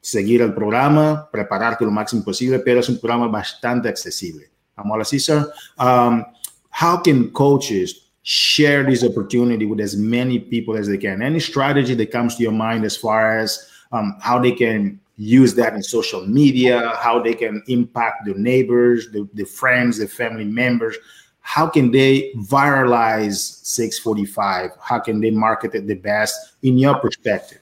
seguir 0.00 0.42
el 0.42 0.54
programa, 0.54 1.28
prepararte 1.32 1.84
lo 1.84 1.90
máximo 1.90 2.22
posible, 2.22 2.60
pero 2.60 2.80
es 2.80 2.88
un 2.88 3.00
programa 3.00 3.26
bastante 3.26 3.88
accesible. 3.88 4.55
Amola 4.78 5.06
Cesar, 5.06 5.52
um, 5.78 6.24
how 6.70 6.96
can 6.96 7.30
coaches 7.30 8.06
share 8.22 8.82
this 8.82 9.04
opportunity 9.04 9.64
with 9.64 9.80
as 9.80 9.96
many 9.96 10.38
people 10.38 10.76
as 10.76 10.88
they 10.88 10.98
can? 10.98 11.22
Any 11.22 11.40
strategy 11.40 11.94
that 11.94 12.10
comes 12.10 12.36
to 12.36 12.42
your 12.42 12.52
mind 12.52 12.84
as 12.84 12.96
far 12.96 13.38
as 13.38 13.70
um, 13.92 14.18
how 14.20 14.38
they 14.38 14.52
can 14.52 15.00
use 15.16 15.54
that 15.54 15.74
in 15.74 15.82
social 15.82 16.26
media, 16.26 16.92
how 17.00 17.22
they 17.22 17.34
can 17.34 17.62
impact 17.68 18.26
their 18.26 18.34
neighbors, 18.34 19.10
the, 19.12 19.26
the 19.32 19.44
friends, 19.44 19.98
the 19.98 20.08
family 20.08 20.44
members? 20.44 20.96
How 21.40 21.68
can 21.68 21.92
they 21.92 22.32
viralize 22.36 23.64
645? 23.64 24.72
How 24.80 24.98
can 24.98 25.20
they 25.20 25.30
market 25.30 25.74
it 25.74 25.86
the 25.86 25.94
best 25.94 26.56
in 26.62 26.76
your 26.76 26.98
perspective? 26.98 27.60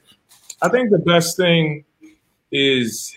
I 0.63 0.71
think 0.71 0.91
the 0.91 0.99
best 0.99 1.37
thing 1.37 1.85
is 2.51 3.15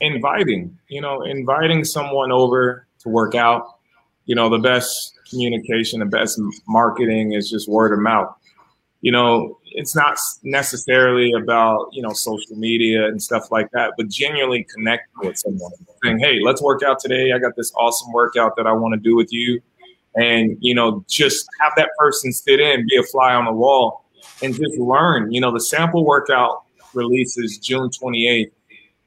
inviting, 0.00 0.76
you 0.88 1.00
know, 1.00 1.22
inviting 1.22 1.84
someone 1.84 2.32
over 2.32 2.87
to 3.00 3.08
work 3.08 3.34
out. 3.34 3.78
You 4.26 4.34
know, 4.34 4.48
the 4.48 4.58
best 4.58 5.14
communication, 5.30 6.00
the 6.00 6.06
best 6.06 6.40
marketing 6.66 7.32
is 7.32 7.50
just 7.50 7.68
word 7.68 7.92
of 7.92 7.98
mouth. 7.98 8.34
You 9.00 9.12
know, 9.12 9.58
it's 9.64 9.94
not 9.94 10.18
necessarily 10.42 11.32
about, 11.32 11.88
you 11.92 12.02
know, 12.02 12.12
social 12.12 12.56
media 12.56 13.06
and 13.06 13.22
stuff 13.22 13.50
like 13.50 13.70
that, 13.70 13.92
but 13.96 14.08
genuinely 14.08 14.66
connecting 14.74 15.28
with 15.28 15.38
someone 15.38 15.70
saying, 16.02 16.18
Hey, 16.18 16.40
let's 16.42 16.60
work 16.60 16.82
out 16.82 16.98
today. 16.98 17.32
I 17.32 17.38
got 17.38 17.54
this 17.56 17.72
awesome 17.76 18.12
workout 18.12 18.56
that 18.56 18.66
I 18.66 18.72
want 18.72 18.94
to 18.94 19.00
do 19.00 19.14
with 19.14 19.32
you. 19.32 19.60
And, 20.16 20.56
you 20.60 20.74
know, 20.74 21.04
just 21.08 21.46
have 21.60 21.72
that 21.76 21.90
person 21.98 22.32
sit 22.32 22.58
in, 22.58 22.86
be 22.88 22.96
a 22.96 23.02
fly 23.04 23.34
on 23.34 23.44
the 23.44 23.52
wall 23.52 24.04
and 24.42 24.52
just 24.52 24.78
learn. 24.78 25.30
You 25.32 25.40
know, 25.40 25.52
the 25.52 25.60
sample 25.60 26.04
workout 26.04 26.64
releases 26.92 27.58
June 27.58 27.90
28th 27.90 28.50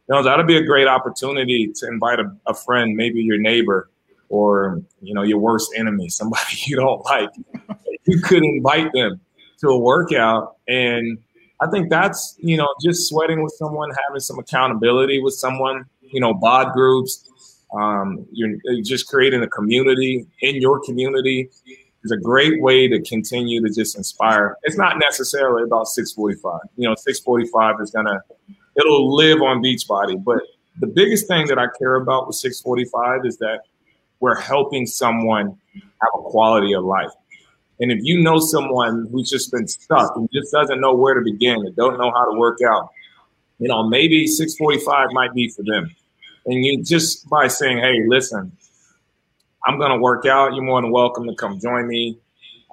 you 0.07 0.15
know, 0.15 0.23
that'll 0.23 0.45
be 0.45 0.57
a 0.57 0.63
great 0.63 0.87
opportunity 0.87 1.71
to 1.75 1.87
invite 1.87 2.19
a, 2.19 2.35
a 2.47 2.53
friend, 2.53 2.95
maybe 2.95 3.21
your 3.21 3.37
neighbor 3.37 3.89
or, 4.29 4.81
you 5.01 5.13
know, 5.13 5.23
your 5.23 5.39
worst 5.39 5.71
enemy, 5.75 6.09
somebody 6.09 6.53
you 6.65 6.75
don't 6.75 7.03
like. 7.05 7.29
you 8.05 8.19
could 8.21 8.43
invite 8.43 8.91
them 8.93 9.19
to 9.59 9.67
a 9.69 9.77
workout. 9.77 10.55
And 10.67 11.17
I 11.61 11.67
think 11.67 11.89
that's, 11.89 12.35
you 12.39 12.57
know, 12.57 12.67
just 12.83 13.07
sweating 13.07 13.43
with 13.43 13.53
someone, 13.57 13.89
having 14.07 14.19
some 14.19 14.39
accountability 14.39 15.21
with 15.21 15.33
someone, 15.33 15.85
you 16.01 16.19
know, 16.19 16.33
bod 16.33 16.73
groups. 16.73 17.27
Um, 17.73 18.25
you're, 18.33 18.57
you're 18.65 18.83
just 18.83 19.07
creating 19.07 19.43
a 19.43 19.47
community 19.47 20.25
in 20.41 20.55
your 20.55 20.81
community 20.81 21.49
is 22.03 22.11
a 22.11 22.17
great 22.17 22.61
way 22.61 22.87
to 22.87 23.01
continue 23.03 23.61
to 23.61 23.73
just 23.73 23.95
inspire. 23.95 24.57
It's 24.63 24.77
not 24.77 24.97
necessarily 24.97 25.63
about 25.63 25.87
645. 25.87 26.59
You 26.75 26.89
know, 26.89 26.95
645 26.95 27.75
is 27.81 27.91
going 27.91 28.07
to 28.07 28.19
it'll 28.75 29.15
live 29.15 29.41
on 29.41 29.61
Beachbody. 29.61 30.21
But 30.23 30.39
the 30.79 30.87
biggest 30.87 31.27
thing 31.27 31.47
that 31.47 31.59
I 31.59 31.67
care 31.77 31.95
about 31.95 32.27
with 32.27 32.35
645 32.37 33.25
is 33.25 33.37
that 33.37 33.61
we're 34.19 34.39
helping 34.39 34.85
someone 34.85 35.57
have 35.73 36.09
a 36.15 36.21
quality 36.21 36.73
of 36.73 36.83
life. 36.83 37.11
And 37.79 37.91
if 37.91 37.99
you 38.03 38.21
know 38.21 38.39
someone 38.39 39.07
who's 39.11 39.29
just 39.29 39.51
been 39.51 39.67
stuck 39.67 40.15
and 40.15 40.29
just 40.31 40.51
doesn't 40.51 40.79
know 40.79 40.93
where 40.93 41.15
to 41.15 41.21
begin 41.21 41.55
and 41.55 41.75
don't 41.75 41.97
know 41.97 42.11
how 42.11 42.31
to 42.31 42.37
work 42.37 42.59
out, 42.67 42.89
you 43.57 43.67
know, 43.67 43.87
maybe 43.87 44.27
645 44.27 45.09
might 45.11 45.33
be 45.33 45.49
for 45.49 45.63
them. 45.63 45.89
And 46.45 46.63
you 46.63 46.83
just 46.83 47.27
by 47.29 47.47
saying, 47.47 47.79
hey, 47.79 48.03
listen, 48.07 48.51
I'm 49.65 49.77
going 49.77 49.91
to 49.91 49.97
work 49.97 50.25
out, 50.25 50.53
you're 50.53 50.63
more 50.63 50.81
than 50.81 50.91
welcome 50.91 51.27
to 51.27 51.35
come 51.35 51.59
join 51.59 51.87
me. 51.87 52.17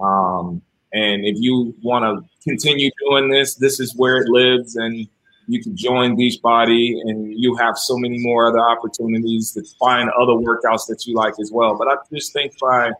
Um, 0.01 0.63
and 0.93 1.25
if 1.27 1.37
you 1.39 1.75
want 1.83 2.05
to 2.05 2.29
continue 2.43 2.91
doing 3.07 3.31
this, 3.31 3.55
this 3.55 3.81
is 3.81 3.95
where 3.97 4.17
it 4.17 4.29
lives. 4.29 4.77
And 4.77 5.09
you 5.49 5.63
can 5.63 5.75
join 5.75 6.15
Beachbody 6.17 7.01
and 7.05 7.33
you 7.37 7.57
have 7.57 7.79
so 7.79 7.97
many 7.97 8.19
more 8.19 8.49
other 8.49 8.61
opportunities 8.61 9.53
to 9.53 9.65
find 9.81 10.11
other 10.11 10.35
workouts 10.35 10.87
that 10.89 11.07
you 11.07 11.15
like 11.15 11.35
as 11.41 11.51
well. 11.51 11.77
But 11.77 11.89
I 11.89 11.97
just 12.13 12.35
think 12.35 12.59
by, 12.61 12.93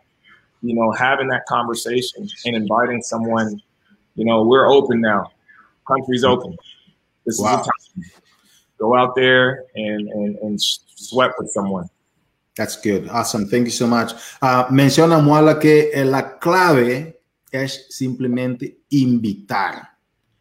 you 0.63 0.75
know, 0.75 0.91
having 0.93 1.29
that 1.29 1.45
conversation 1.47 2.27
and 2.47 2.57
inviting 2.57 3.03
someone, 3.03 3.61
you 4.15 4.25
know, 4.25 4.43
we're 4.45 4.67
open 4.67 5.03
now. 5.03 5.31
Country's 5.87 6.25
open. 6.25 6.57
This 7.27 7.39
wow. 7.39 7.61
is 7.61 7.67
the 7.67 7.73
time. 7.73 8.11
Go 8.79 8.97
out 8.97 9.15
there 9.15 9.65
and, 9.75 10.09
and, 10.09 10.37
and 10.39 10.61
sweat 10.61 11.33
with 11.39 11.51
someone. 11.51 11.89
That's 12.57 12.81
good. 12.81 13.09
Awesome. 13.11 13.47
Thank 13.47 13.67
you 13.67 13.73
so 13.73 13.87
much. 13.87 14.15
Uh, 14.41 14.65
menciona 14.71 15.21
Muala 15.21 15.61
que 15.61 15.93
la 16.05 16.39
clave 16.39 17.15
es 17.53 17.87
simplemente 17.91 18.79
invitar. 18.91 19.98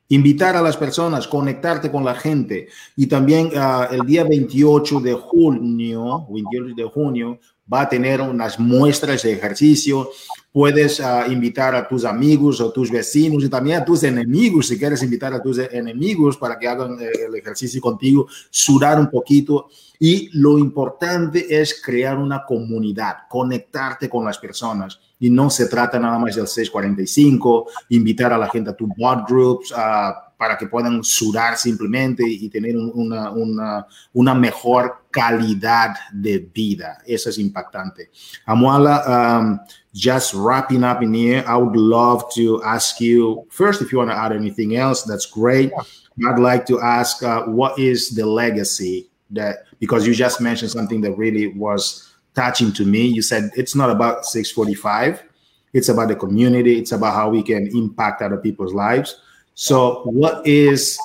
Invitar 0.10 0.56
a 0.56 0.62
las 0.62 0.78
personas, 0.78 1.28
conectarte 1.28 1.92
con 1.92 2.06
la 2.06 2.16
gente. 2.16 2.68
Y 2.96 3.08
también 3.08 3.48
uh, 3.48 3.94
el 3.94 4.02
día 4.06 4.24
28 4.24 5.00
de 5.00 5.14
junio, 5.14 6.26
28 6.30 6.76
de 6.76 6.84
junio, 6.84 7.40
va 7.72 7.82
a 7.82 7.90
tener 7.90 8.22
unas 8.22 8.60
muestras 8.60 9.24
de 9.24 9.34
ejercicio. 9.34 10.10
Puedes 10.52 11.00
uh, 11.00 11.30
invitar 11.30 11.76
a 11.76 11.88
tus 11.88 12.06
amigos 12.06 12.62
o 12.62 12.72
tus 12.72 12.90
vecinos 12.90 13.44
y 13.44 13.50
también 13.50 13.82
a 13.82 13.86
tus 13.86 14.04
enemigos, 14.04 14.68
si 14.68 14.78
quieres 14.78 15.04
invitar 15.04 15.34
a 15.34 15.42
tus 15.42 15.60
enemigos 15.60 16.38
para 16.38 16.58
que 16.58 16.68
hagan 16.68 16.98
eh, 17.02 17.12
el 17.28 17.36
ejercicio 17.36 17.82
contigo, 17.82 18.28
sudar 18.50 19.00
un 19.00 19.10
poquito. 19.10 19.68
Y 20.00 20.30
lo 20.40 20.58
importante 20.58 21.60
es 21.60 21.82
crear 21.84 22.18
una 22.18 22.46
comunidad, 22.46 23.28
conectarte 23.30 24.10
con 24.10 24.24
las 24.24 24.38
personas 24.38 25.00
y 25.20 25.30
no 25.30 25.50
se 25.50 25.68
trata 25.68 26.00
nada 26.00 26.20
más 26.20 26.36
del 26.36 26.48
645, 26.48 27.68
invitar 27.90 28.34
a 28.34 28.38
la 28.38 28.50
gente 28.50 28.70
a 28.70 28.76
tu 28.76 28.88
bot 28.98 29.28
groups 29.28 29.74
para 30.38 30.58
que 30.58 30.68
puedan 30.68 31.04
sudar 31.04 31.58
simplemente 31.58 32.24
y 32.28 32.48
tener 32.50 32.78
una, 32.78 33.32
una, 33.32 33.88
una, 34.14 34.36
mejor 34.36 35.06
calidad 35.10 35.96
de 36.14 36.38
vida. 36.54 37.00
Eso 37.06 37.32
es 37.32 37.40
impactante. 37.40 38.12
Amuala, 38.46 39.40
um, 39.40 39.60
just 39.94 40.36
wrapping 40.36 40.84
up 40.84 41.02
in 41.02 41.14
here, 41.14 41.44
I 41.48 41.58
would 41.58 41.76
love 41.76 42.26
to 42.36 42.62
ask 42.64 43.02
you 43.02 43.48
first 43.50 43.82
if 43.82 43.92
you 43.92 43.98
want 43.98 44.12
to 44.12 44.18
add 44.18 44.32
anything 44.32 44.76
else, 44.76 45.04
that's 45.04 45.26
great. 45.26 45.72
I'd 46.26 46.40
like 46.40 46.66
to 46.68 46.80
ask 46.82 47.24
uh, 47.24 47.46
what 47.46 47.78
is 47.80 48.12
the 48.16 48.26
legacy 48.26 49.10
that 49.32 49.66
because 49.80 50.08
you 50.08 50.14
just 50.14 50.40
mentioned 50.40 50.72
something 50.72 51.02
that 51.02 51.18
really 51.18 51.48
was 51.48 52.08
touching 52.38 52.72
to 52.72 52.86
me. 52.86 53.08
You 53.08 53.22
said 53.24 53.50
it's 53.58 53.76
not 53.76 53.90
about 53.90 54.26
645, 54.26 55.24
it's 55.74 55.90
about 55.90 56.08
the 56.10 56.16
community, 56.16 56.78
it's 56.78 56.92
about 56.92 57.16
how 57.16 57.30
we 57.30 57.42
can 57.42 57.68
impact 57.76 58.22
other 58.22 58.38
people's 58.38 58.74
lives. 58.74 59.20
So, 59.56 60.04
what 60.06 60.46
is 60.46 61.00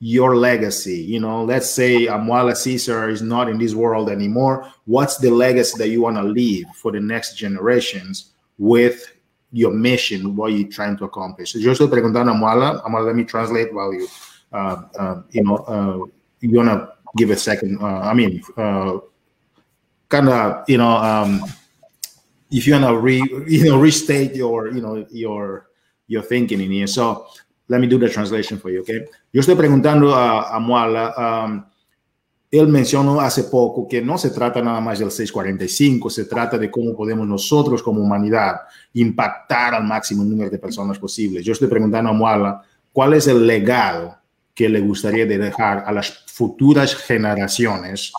your 0.00 0.36
legacy? 0.36 1.00
You 1.00 1.20
know, 1.20 1.44
let's 1.44 1.70
say 1.70 2.06
Amwala 2.06 2.54
Caesar 2.54 3.08
is 3.08 3.22
not 3.22 3.48
in 3.48 3.58
this 3.58 3.74
world 3.74 4.10
anymore. 4.10 4.70
What's 4.84 5.16
the 5.16 5.30
legacy 5.30 5.78
that 5.78 5.88
you 5.88 6.02
want 6.02 6.16
to 6.16 6.22
leave 6.22 6.66
for 6.74 6.92
the 6.92 7.00
next 7.00 7.36
generations 7.36 8.32
with 8.58 9.10
your 9.52 9.72
mission, 9.72 10.36
what 10.36 10.52
you're 10.52 10.68
trying 10.68 10.98
to 10.98 11.04
accomplish? 11.04 11.54
Yo 11.54 11.72
estoy 11.72 11.88
preguntando 11.88 12.32
a 12.32 12.34
Amwala. 12.34 12.84
Amwala, 12.84 13.06
let 13.06 13.16
me 13.16 13.24
translate 13.24 13.72
while 13.72 13.94
you, 13.94 14.06
uh, 14.52 14.76
uh, 14.98 15.22
you 15.30 15.42
know, 15.42 15.56
uh, 15.56 16.06
you 16.40 16.56
want 16.56 16.68
to 16.68 16.88
give 17.16 17.30
a 17.30 17.36
second, 17.36 17.78
uh, 17.80 18.00
I 18.10 18.14
mean, 18.14 18.42
uh, 18.56 18.98
kind 20.10 20.28
of 20.28 20.68
you 20.68 20.76
know 20.76 20.96
um, 20.98 21.40
if 22.50 22.66
you 22.66 22.74
want 22.74 22.84
to 22.84 22.98
re 22.98 23.22
you 23.48 23.64
know 23.64 23.80
restate 23.80 24.34
your 24.34 24.68
you 24.68 24.82
know 24.82 25.06
your 25.10 25.70
your 26.06 26.22
thinking 26.22 26.60
in 26.60 26.70
here. 26.70 26.88
So 26.88 27.26
let 27.68 27.80
me 27.80 27.86
do 27.86 27.98
the 27.98 28.08
translation 28.08 28.58
for 28.58 28.68
you, 28.70 28.80
okay? 28.80 29.06
Yo 29.32 29.40
estoy 29.40 29.54
preguntando 29.54 30.12
a, 30.12 30.56
a 30.56 30.58
Muala. 30.58 31.14
Um, 31.16 31.64
él 32.50 32.66
mencionó 32.66 33.20
hace 33.20 33.44
poco 33.44 33.86
que 33.86 34.02
no 34.02 34.18
se 34.18 34.30
trata 34.30 34.60
nada 34.60 34.80
más 34.80 34.98
del 34.98 35.12
645, 35.12 36.10
se 36.10 36.24
trata 36.24 36.58
de 36.58 36.68
cómo 36.68 36.96
podemos 36.96 37.24
nosotros 37.28 37.80
como 37.80 38.02
humanidad 38.02 38.62
impactar 38.94 39.74
al 39.74 39.84
máximo 39.84 40.24
número 40.24 40.50
de 40.50 40.58
personas 40.58 40.98
posible. 40.98 41.44
Yo 41.44 41.52
estoy 41.52 41.68
preguntando 41.68 42.10
a 42.10 42.12
Muala, 42.12 42.60
¿cuál 42.92 43.14
es 43.14 43.28
el 43.28 43.46
legado 43.46 44.16
que 44.52 44.68
le 44.68 44.80
gustaría 44.80 45.26
dejar 45.26 45.84
a 45.86 45.92
las 45.92 46.24
futuras 46.26 46.96
generaciones 46.96 48.12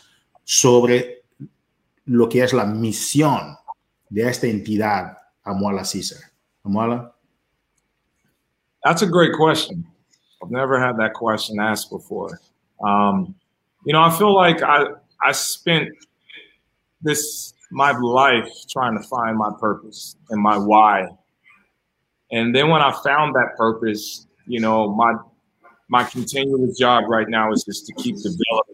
sobre 0.46 1.21
lo 2.12 2.28
que 2.28 2.44
es 2.44 2.54
la 2.54 2.66
misión 2.66 3.58
de 4.10 4.28
esta 4.28 4.48
entidad, 4.48 5.18
Amuala 5.44 5.84
Caesar? 5.84 6.20
Amuala? 6.66 7.14
That's 8.84 9.02
a 9.02 9.08
great 9.08 9.34
question. 9.34 9.86
I've 10.44 10.52
never 10.52 10.80
had 10.80 10.98
that 10.98 11.14
question 11.14 11.60
asked 11.60 11.90
before. 11.90 12.40
Um, 12.84 13.36
you 13.86 13.94
know, 13.94 14.02
I 14.02 14.10
feel 14.10 14.36
like 14.36 14.62
I 14.62 14.86
I 15.24 15.32
spent 15.32 15.90
this 17.02 17.54
my 17.72 17.92
life 17.92 18.50
trying 18.70 18.98
to 18.98 19.04
find 19.08 19.38
my 19.38 19.52
purpose 19.60 20.18
and 20.30 20.42
my 20.42 20.58
why. 20.58 21.08
And 22.32 22.54
then 22.56 22.70
when 22.70 22.82
I 22.82 22.92
found 23.04 23.36
that 23.36 23.56
purpose, 23.56 24.28
you 24.48 24.60
know, 24.60 24.94
my 24.94 25.14
my 25.88 26.04
continuous 26.04 26.78
job 26.78 27.06
right 27.08 27.30
now 27.30 27.52
is 27.52 27.64
just 27.64 27.86
to 27.86 27.94
keep 27.94 28.16
developing 28.16 28.71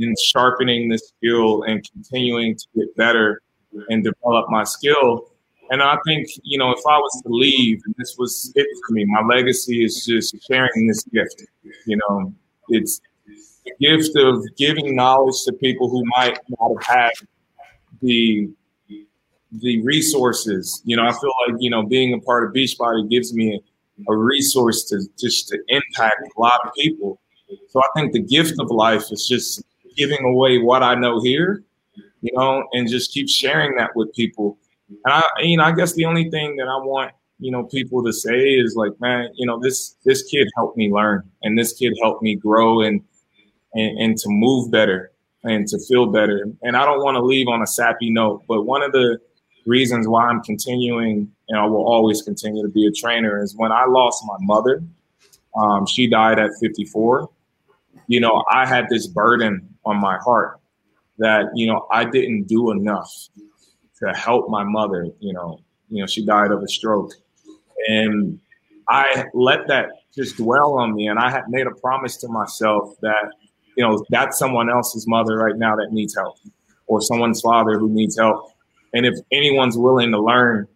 in 0.00 0.14
sharpening 0.22 0.88
the 0.88 0.98
skill 0.98 1.62
and 1.64 1.88
continuing 1.92 2.56
to 2.56 2.66
get 2.76 2.96
better 2.96 3.42
and 3.88 4.04
develop 4.04 4.50
my 4.50 4.64
skill. 4.64 5.30
And 5.70 5.82
I 5.82 5.96
think, 6.04 6.26
you 6.42 6.58
know, 6.58 6.72
if 6.72 6.80
I 6.88 6.98
was 6.98 7.22
to 7.22 7.28
leave, 7.28 7.80
and 7.86 7.94
this 7.96 8.16
was 8.18 8.52
it 8.56 8.66
for 8.86 8.94
me, 8.94 9.04
my 9.04 9.22
legacy 9.22 9.84
is 9.84 10.04
just 10.04 10.34
sharing 10.48 10.88
this 10.88 11.04
gift. 11.04 11.44
You 11.86 11.96
know, 11.96 12.34
it's 12.68 13.00
the 13.64 13.72
gift 13.80 14.16
of 14.16 14.44
giving 14.56 14.96
knowledge 14.96 15.44
to 15.44 15.52
people 15.52 15.88
who 15.88 16.02
might 16.16 16.38
not 16.48 16.72
have 16.82 16.96
had 16.96 17.12
the 18.02 18.50
the 19.52 19.82
resources. 19.82 20.80
You 20.84 20.96
know, 20.96 21.04
I 21.04 21.12
feel 21.12 21.32
like 21.46 21.56
you 21.60 21.70
know 21.70 21.84
being 21.84 22.14
a 22.14 22.20
part 22.20 22.44
of 22.44 22.52
Beachbody 22.52 23.08
gives 23.08 23.32
me 23.32 23.60
a, 24.08 24.12
a 24.12 24.16
resource 24.16 24.84
to 24.84 25.00
just 25.18 25.48
to 25.48 25.58
impact 25.68 26.22
a 26.36 26.40
lot 26.40 26.60
of 26.64 26.72
people. 26.74 27.20
So 27.68 27.80
I 27.80 27.86
think 27.94 28.12
the 28.12 28.22
gift 28.22 28.54
of 28.58 28.70
life 28.70 29.04
is 29.10 29.26
just 29.28 29.62
giving 30.00 30.24
away 30.24 30.58
what 30.58 30.82
I 30.82 30.94
know 30.94 31.20
here, 31.20 31.62
you 32.22 32.32
know, 32.32 32.66
and 32.72 32.88
just 32.88 33.12
keep 33.12 33.28
sharing 33.28 33.76
that 33.76 33.94
with 33.94 34.12
people. 34.14 34.56
And 34.88 35.12
I, 35.12 35.22
you 35.40 35.58
know, 35.58 35.64
I 35.64 35.72
guess 35.72 35.92
the 35.92 36.06
only 36.06 36.30
thing 36.30 36.56
that 36.56 36.68
I 36.68 36.78
want, 36.78 37.12
you 37.38 37.50
know, 37.50 37.64
people 37.64 38.02
to 38.04 38.12
say 38.12 38.54
is 38.54 38.76
like, 38.76 38.92
man, 38.98 39.28
you 39.34 39.46
know, 39.46 39.60
this 39.60 39.96
this 40.06 40.22
kid 40.24 40.48
helped 40.56 40.78
me 40.78 40.90
learn, 40.90 41.22
and 41.42 41.58
this 41.58 41.74
kid 41.74 41.92
helped 42.02 42.22
me 42.22 42.34
grow 42.34 42.80
and 42.80 43.02
and, 43.74 43.98
and 43.98 44.16
to 44.18 44.28
move 44.30 44.70
better 44.70 45.12
and 45.44 45.68
to 45.68 45.78
feel 45.88 46.06
better. 46.06 46.46
And 46.62 46.76
I 46.76 46.84
don't 46.84 47.02
want 47.02 47.16
to 47.16 47.22
leave 47.22 47.48
on 47.48 47.62
a 47.62 47.66
sappy 47.66 48.10
note, 48.10 48.44
but 48.48 48.62
one 48.62 48.82
of 48.82 48.92
the 48.92 49.18
reasons 49.66 50.08
why 50.08 50.24
I'm 50.24 50.42
continuing 50.42 51.30
and 51.48 51.58
I 51.58 51.66
will 51.66 51.86
always 51.86 52.22
continue 52.22 52.62
to 52.62 52.68
be 52.68 52.86
a 52.86 52.90
trainer 52.90 53.42
is 53.42 53.54
when 53.56 53.72
I 53.72 53.84
lost 53.86 54.24
my 54.26 54.36
mother. 54.40 54.82
Um, 55.56 55.86
she 55.86 56.08
died 56.08 56.38
at 56.38 56.50
54. 56.60 57.28
You 58.06 58.20
know, 58.20 58.44
I 58.50 58.66
had 58.66 58.88
this 58.88 59.06
burden 59.06 59.69
on 59.84 60.00
my 60.00 60.18
heart 60.18 60.60
that 61.20 61.50
you 61.54 61.66
know 61.66 61.86
I 61.92 62.04
didn't 62.04 62.44
do 62.44 62.72
enough 62.72 63.12
to 64.02 64.12
help 64.14 64.48
my 64.48 64.64
mother. 64.64 65.06
You 65.20 65.32
know, 65.32 65.60
you 65.88 66.00
know 66.00 66.06
she 66.06 66.24
died 66.24 66.50
of 66.50 66.62
a 66.62 66.68
stroke, 66.68 67.12
and 67.86 68.40
I 68.88 69.26
let 69.34 69.68
that 69.68 69.90
just 70.14 70.38
dwell 70.38 70.78
on 70.78 70.94
me. 70.94 71.06
And 71.06 71.18
I 71.18 71.30
had 71.30 71.44
made 71.48 71.66
a 71.66 71.74
promise 71.74 72.16
to 72.18 72.28
myself 72.28 72.96
that 73.02 73.32
you 73.76 73.84
know 73.86 74.04
that's 74.10 74.38
someone 74.38 74.68
else's 74.68 75.06
mother 75.06 75.36
right 75.36 75.56
now 75.56 75.76
that 75.76 75.92
needs 75.92 76.16
help, 76.16 76.38
or 76.86 77.00
someone's 77.00 77.40
father 77.40 77.78
who 77.78 77.88
needs 77.88 78.18
help. 78.18 78.52
And 78.94 79.06
if 79.06 79.14
anyone's 79.30 79.78
willing 79.78 80.10
to 80.10 80.20
learn 80.20 80.66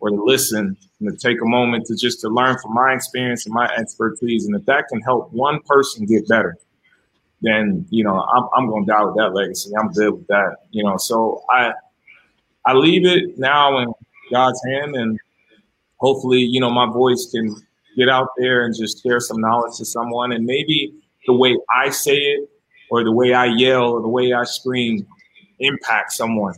or 0.00 0.10
to 0.10 0.22
listen 0.22 0.76
and 1.00 1.10
to 1.10 1.16
take 1.16 1.40
a 1.42 1.44
moment 1.44 1.86
to 1.86 1.96
just 1.96 2.20
to 2.20 2.28
learn 2.28 2.58
from 2.58 2.74
my 2.74 2.92
experience 2.92 3.46
and 3.46 3.54
my 3.54 3.66
expertise, 3.74 4.46
and 4.46 4.54
if 4.54 4.64
that 4.66 4.86
can 4.88 5.00
help 5.00 5.32
one 5.32 5.60
person 5.62 6.06
get 6.06 6.28
better, 6.28 6.56
then 7.42 7.86
you 7.90 8.04
know 8.04 8.14
I'm 8.14 8.48
I'm 8.56 8.84
to 8.84 8.86
die 8.86 9.04
with 9.04 9.16
that 9.16 9.34
legacy. 9.34 9.70
I'm 9.78 9.92
good 9.92 10.12
with 10.12 10.26
that. 10.28 10.56
You 10.70 10.84
know, 10.84 10.96
so 10.96 11.42
I 11.50 11.72
I 12.64 12.74
leave 12.74 13.06
it 13.06 13.38
now 13.38 13.78
in 13.78 13.92
God's 14.32 14.60
hand, 14.66 14.96
and 14.96 15.18
hopefully, 15.98 16.40
you 16.40 16.60
know, 16.60 16.70
my 16.70 16.86
voice 16.86 17.28
can 17.30 17.54
get 17.96 18.08
out 18.08 18.28
there 18.38 18.64
and 18.64 18.74
just 18.76 19.02
share 19.02 19.20
some 19.20 19.40
knowledge 19.40 19.76
to 19.78 19.84
someone, 19.84 20.32
and 20.32 20.44
maybe 20.44 20.92
the 21.26 21.32
way 21.32 21.56
I 21.74 21.90
say 21.90 22.16
it, 22.16 22.48
or 22.90 23.04
the 23.04 23.12
way 23.12 23.34
I 23.34 23.46
yell, 23.46 23.90
or 23.90 24.00
the 24.00 24.08
way 24.08 24.32
I 24.32 24.44
scream, 24.44 25.06
impact 25.60 26.12
someone. 26.12 26.54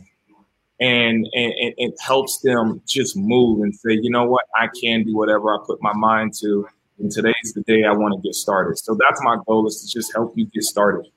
And, 0.81 1.27
and, 1.33 1.53
and 1.53 1.73
it 1.77 1.93
helps 1.99 2.39
them 2.39 2.81
just 2.87 3.17
move 3.17 3.61
and 3.61 3.75
say, 3.75 3.99
you 4.01 4.09
know 4.09 4.23
what, 4.23 4.45
I 4.57 4.69
can 4.81 5.03
do 5.03 5.15
whatever 5.15 5.53
I 5.53 5.57
put 5.65 5.81
my 5.81 5.93
mind 5.93 6.33
to 6.35 6.67
and 6.99 7.11
today's 7.11 7.53
the 7.55 7.61
day 7.61 7.85
I 7.85 7.91
want 7.91 8.13
to 8.15 8.27
get 8.27 8.35
started. 8.35 8.77
So 8.77 8.97
that's 8.99 9.21
my 9.23 9.37
goal 9.47 9.67
is 9.67 9.81
to 9.81 9.87
just 9.87 10.13
help 10.13 10.33
you 10.35 10.45
get 10.47 10.63
started. 10.63 11.09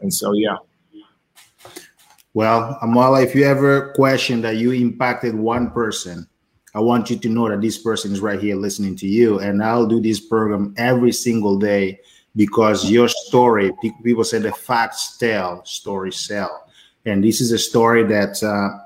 And 0.00 0.12
so, 0.12 0.32
yeah. 0.32 0.56
Well, 2.32 2.78
Amala, 2.82 3.24
if 3.24 3.34
you 3.34 3.44
ever 3.44 3.92
question 3.94 4.40
that 4.42 4.56
you 4.56 4.72
impacted 4.72 5.34
one 5.34 5.70
person, 5.70 6.28
I 6.74 6.80
want 6.80 7.10
you 7.10 7.16
to 7.16 7.28
know 7.28 7.48
that 7.48 7.60
this 7.60 7.78
person 7.78 8.12
is 8.12 8.20
right 8.20 8.40
here 8.40 8.54
listening 8.54 8.94
to 8.96 9.08
you. 9.08 9.40
And 9.40 9.62
I'll 9.62 9.86
do 9.86 10.00
this 10.00 10.20
program 10.20 10.74
every 10.76 11.12
single 11.12 11.58
day 11.58 11.98
because 12.36 12.88
your 12.88 13.08
story, 13.08 13.72
people 14.04 14.22
say 14.22 14.38
the 14.38 14.52
facts 14.52 15.16
tell, 15.18 15.64
stories 15.64 16.16
sell. 16.16 16.70
And 17.06 17.24
this 17.24 17.40
is 17.40 17.50
a 17.50 17.58
story 17.58 18.04
that 18.04 18.40
uh, 18.42 18.78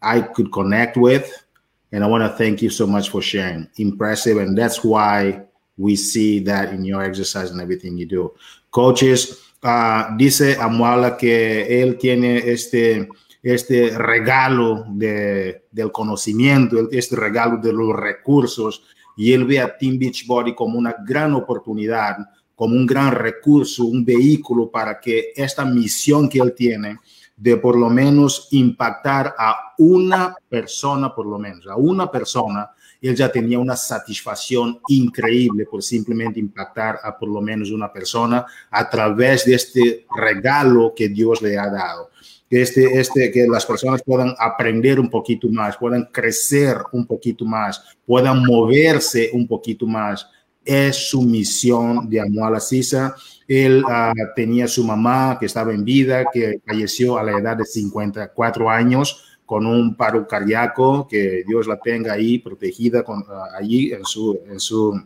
I 0.00 0.22
could 0.22 0.52
connect 0.52 0.96
with. 0.96 1.44
And 1.92 2.02
I 2.02 2.06
want 2.08 2.24
to 2.24 2.36
thank 2.36 2.62
you 2.62 2.70
so 2.70 2.86
much 2.86 3.10
for 3.10 3.22
sharing. 3.22 3.68
Impressive. 3.76 4.38
And 4.38 4.58
that's 4.58 4.82
why 4.82 5.42
we 5.76 5.96
see 5.96 6.40
that 6.40 6.72
in 6.72 6.84
your 6.84 7.02
exercise 7.02 7.50
and 7.50 7.60
everything 7.60 7.96
you 7.96 8.06
do. 8.06 8.32
Coaches, 8.70 9.52
uh, 9.62 10.16
dice 10.16 10.56
Amuala 10.58 11.16
que 11.16 11.82
él 11.82 11.98
tiene 11.98 12.38
este, 12.38 13.08
este 13.42 13.96
regalo 13.98 14.84
de, 14.88 15.64
del 15.70 15.90
conocimiento, 15.90 16.88
este 16.90 17.16
regalo 17.16 17.58
de 17.58 17.72
los 17.72 17.94
recursos, 17.94 18.84
y 19.16 19.32
él 19.32 19.44
ve 19.44 19.60
a 19.60 19.76
Team 19.76 19.98
Beachbody 19.98 20.54
como 20.54 20.78
una 20.78 20.94
gran 21.06 21.34
oportunidad, 21.34 22.16
como 22.54 22.74
un 22.74 22.86
gran 22.86 23.12
recurso, 23.12 23.84
un 23.84 24.04
vehículo 24.04 24.70
para 24.70 25.00
que 25.00 25.32
esta 25.34 25.64
misión 25.64 26.28
que 26.28 26.38
él 26.38 26.54
tiene 26.54 26.98
de 27.36 27.56
por 27.56 27.76
lo 27.76 27.90
menos 27.90 28.48
impactar 28.52 29.34
a 29.36 29.74
una 29.78 30.36
persona, 30.48 31.14
por 31.14 31.26
lo 31.26 31.38
menos, 31.38 31.66
a 31.66 31.76
una 31.76 32.10
persona, 32.10 32.70
él 33.02 33.16
ya 33.16 33.30
tenía 33.30 33.58
una 33.58 33.74
satisfacción 33.74 34.80
increíble 34.86 35.66
por 35.66 35.82
simplemente 35.82 36.38
impactar 36.38 37.00
a 37.02 37.18
por 37.18 37.28
lo 37.28 37.40
menos 37.40 37.70
una 37.72 37.92
persona 37.92 38.46
a 38.70 38.88
través 38.88 39.44
de 39.44 39.54
este 39.54 40.06
regalo 40.16 40.92
que 40.94 41.08
Dios 41.08 41.42
le 41.42 41.58
ha 41.58 41.68
dado. 41.68 42.10
Este, 42.48 43.00
este, 43.00 43.32
que 43.32 43.46
las 43.48 43.64
personas 43.66 44.02
puedan 44.04 44.34
aprender 44.38 45.00
un 45.00 45.08
poquito 45.08 45.48
más, 45.48 45.76
puedan 45.76 46.04
crecer 46.12 46.76
un 46.92 47.06
poquito 47.06 47.44
más, 47.44 47.82
puedan 48.06 48.44
moverse 48.44 49.30
un 49.32 49.48
poquito 49.48 49.86
más. 49.86 50.28
Es 50.64 51.08
su 51.08 51.22
misión 51.22 52.08
de 52.08 52.20
Amuala 52.20 52.60
Sisa. 52.60 53.16
Él 53.48 53.82
uh, 53.82 54.12
tenía 54.36 54.68
su 54.68 54.84
mamá 54.84 55.38
que 55.40 55.46
estaba 55.46 55.72
en 55.72 55.82
vida, 55.82 56.26
que 56.32 56.60
falleció 56.64 57.18
a 57.18 57.24
la 57.24 57.38
edad 57.38 57.56
de 57.56 57.64
54 57.64 58.70
años 58.70 59.31
con 59.46 59.66
un 59.66 59.94
paro 59.96 60.26
cardíaco, 60.26 61.06
que 61.08 61.44
Dios 61.46 61.66
la 61.66 61.78
tenga 61.78 62.12
ahí 62.12 62.38
protegida 62.38 63.02
con, 63.02 63.24
allí 63.58 63.92
en 63.92 64.04
su, 64.04 64.40
en 64.48 64.60
su, 64.60 65.00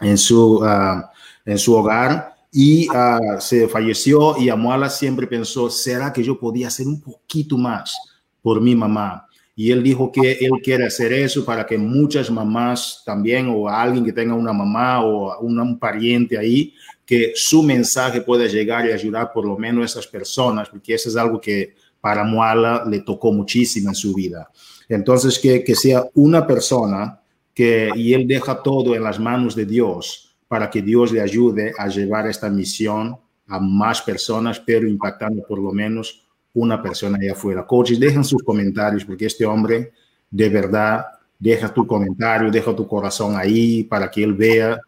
en 0.00 0.18
su, 0.18 0.56
uh, 0.56 1.02
en 1.44 1.58
su 1.58 1.74
hogar. 1.74 2.34
Y 2.52 2.88
uh, 2.88 3.40
se 3.40 3.68
falleció 3.68 4.36
y 4.36 4.48
Amuala 4.48 4.90
siempre 4.90 5.26
pensó, 5.26 5.70
¿será 5.70 6.12
que 6.12 6.22
yo 6.22 6.38
podía 6.38 6.66
hacer 6.68 6.86
un 6.86 7.00
poquito 7.00 7.56
más 7.56 7.96
por 8.42 8.60
mi 8.60 8.74
mamá? 8.74 9.26
Y 9.54 9.70
él 9.70 9.82
dijo 9.82 10.10
que 10.10 10.32
él 10.40 10.52
quiere 10.62 10.86
hacer 10.86 11.12
eso 11.12 11.44
para 11.44 11.66
que 11.66 11.76
muchas 11.76 12.30
mamás 12.30 13.02
también 13.04 13.48
o 13.48 13.68
alguien 13.68 14.04
que 14.04 14.12
tenga 14.12 14.34
una 14.34 14.52
mamá 14.52 15.04
o 15.04 15.38
un, 15.40 15.60
un 15.60 15.78
pariente 15.78 16.38
ahí, 16.38 16.74
que 17.04 17.32
su 17.34 17.62
mensaje 17.62 18.20
pueda 18.20 18.46
llegar 18.46 18.86
y 18.86 18.92
ayudar 18.92 19.32
por 19.32 19.44
lo 19.44 19.58
menos 19.58 19.82
a 19.82 19.86
esas 19.86 20.06
personas, 20.06 20.68
porque 20.68 20.94
eso 20.94 21.08
es 21.08 21.16
algo 21.16 21.40
que 21.40 21.74
para 22.00 22.24
Moala 22.24 22.84
le 22.88 23.00
tocó 23.00 23.32
muchísimo 23.32 23.90
en 23.90 23.94
su 23.94 24.14
vida. 24.14 24.50
Entonces, 24.88 25.38
que, 25.38 25.62
que 25.62 25.74
sea 25.74 26.04
una 26.14 26.46
persona 26.46 27.20
que, 27.54 27.90
y 27.94 28.14
él 28.14 28.26
deja 28.26 28.62
todo 28.62 28.94
en 28.94 29.02
las 29.02 29.18
manos 29.18 29.54
de 29.54 29.66
Dios 29.66 30.36
para 30.48 30.68
que 30.68 30.82
Dios 30.82 31.12
le 31.12 31.20
ayude 31.20 31.72
a 31.78 31.86
llevar 31.86 32.26
esta 32.26 32.50
misión 32.50 33.16
a 33.46 33.60
más 33.60 34.02
personas, 34.02 34.60
pero 34.60 34.88
impactando 34.88 35.44
por 35.46 35.58
lo 35.58 35.72
menos 35.72 36.26
una 36.54 36.82
persona 36.82 37.18
allá 37.20 37.32
afuera. 37.32 37.66
Coaches, 37.66 38.00
dejen 38.00 38.24
sus 38.24 38.42
comentarios 38.42 39.04
porque 39.04 39.26
este 39.26 39.44
hombre 39.44 39.92
de 40.30 40.48
verdad 40.48 41.04
deja 41.38 41.72
tu 41.72 41.86
comentario, 41.86 42.50
deja 42.50 42.74
tu 42.74 42.86
corazón 42.86 43.36
ahí 43.36 43.84
para 43.84 44.10
que 44.10 44.22
él 44.22 44.34
vea 44.34 44.80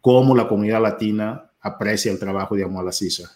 cómo 0.00 0.34
la 0.34 0.48
comunidad 0.48 0.82
latina 0.82 1.50
aprecia 1.60 2.12
el 2.12 2.18
trabajo 2.18 2.54
de 2.54 2.64
Amola 2.64 2.92
Cisa. 2.92 3.30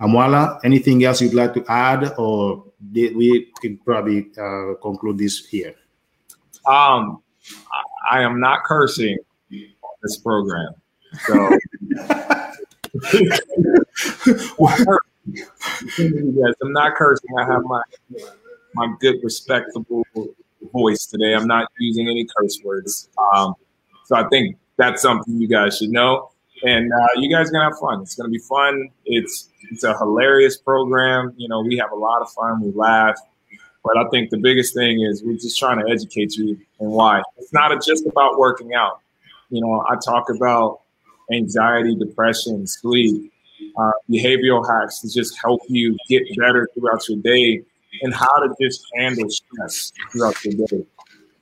Amwala, 0.00 0.60
anything 0.64 1.04
else 1.04 1.20
you'd 1.20 1.34
like 1.34 1.52
to 1.54 1.64
add, 1.68 2.14
or 2.16 2.64
we 2.92 3.52
can 3.60 3.76
probably 3.78 4.30
uh, 4.40 4.74
conclude 4.80 5.18
this 5.18 5.46
here? 5.46 5.74
Um, 6.66 7.22
I 8.10 8.22
am 8.22 8.40
not 8.40 8.64
cursing 8.64 9.18
on 9.52 9.94
this 10.02 10.16
program. 10.16 10.72
So, 11.26 11.58
yes, 13.12 13.40
I'm 16.62 16.72
not 16.72 16.94
cursing. 16.94 17.30
I 17.38 17.44
have 17.44 17.62
my 17.64 17.82
my 18.74 18.94
good, 19.00 19.16
respectable 19.22 20.04
voice 20.72 21.06
today. 21.06 21.34
I'm 21.34 21.46
not 21.46 21.68
using 21.78 22.08
any 22.08 22.26
curse 22.36 22.58
words. 22.64 23.10
Um, 23.34 23.54
so 24.04 24.16
I 24.16 24.28
think 24.28 24.56
that's 24.76 25.02
something 25.02 25.40
you 25.40 25.48
guys 25.48 25.78
should 25.78 25.90
know 25.90 26.30
and 26.62 26.92
uh, 26.92 27.06
you 27.16 27.34
guys 27.34 27.48
are 27.48 27.52
gonna 27.52 27.70
have 27.70 27.78
fun. 27.78 28.02
It's 28.02 28.14
gonna 28.14 28.30
be 28.30 28.38
fun. 28.38 28.88
It's 29.04 29.48
it's 29.70 29.84
a 29.84 29.96
hilarious 29.96 30.56
program. 30.56 31.34
You 31.36 31.48
know, 31.48 31.60
we 31.60 31.76
have 31.78 31.92
a 31.92 31.96
lot 31.96 32.22
of 32.22 32.30
fun. 32.32 32.60
We 32.62 32.72
laugh, 32.72 33.18
but 33.84 33.96
I 33.96 34.08
think 34.10 34.30
the 34.30 34.38
biggest 34.38 34.74
thing 34.74 35.02
is 35.02 35.22
we're 35.22 35.34
just 35.34 35.58
trying 35.58 35.84
to 35.84 35.90
educate 35.90 36.36
you 36.36 36.58
and 36.80 36.90
why. 36.90 37.22
It's 37.38 37.52
not 37.52 37.70
just 37.84 38.06
about 38.06 38.38
working 38.38 38.74
out. 38.74 39.00
You 39.50 39.60
know, 39.60 39.84
I 39.88 39.96
talk 40.04 40.30
about 40.30 40.80
anxiety, 41.32 41.94
depression, 41.94 42.66
sleep, 42.66 43.32
uh, 43.78 43.92
behavioral 44.08 44.66
hacks 44.68 45.00
to 45.00 45.08
just 45.08 45.38
help 45.40 45.60
you 45.68 45.96
get 46.08 46.22
better 46.36 46.68
throughout 46.74 47.08
your 47.08 47.18
day 47.18 47.62
and 48.02 48.14
how 48.14 48.38
to 48.38 48.54
just 48.60 48.84
handle 48.96 49.28
stress 49.28 49.92
throughout 50.12 50.44
your 50.44 50.66
day. 50.66 50.84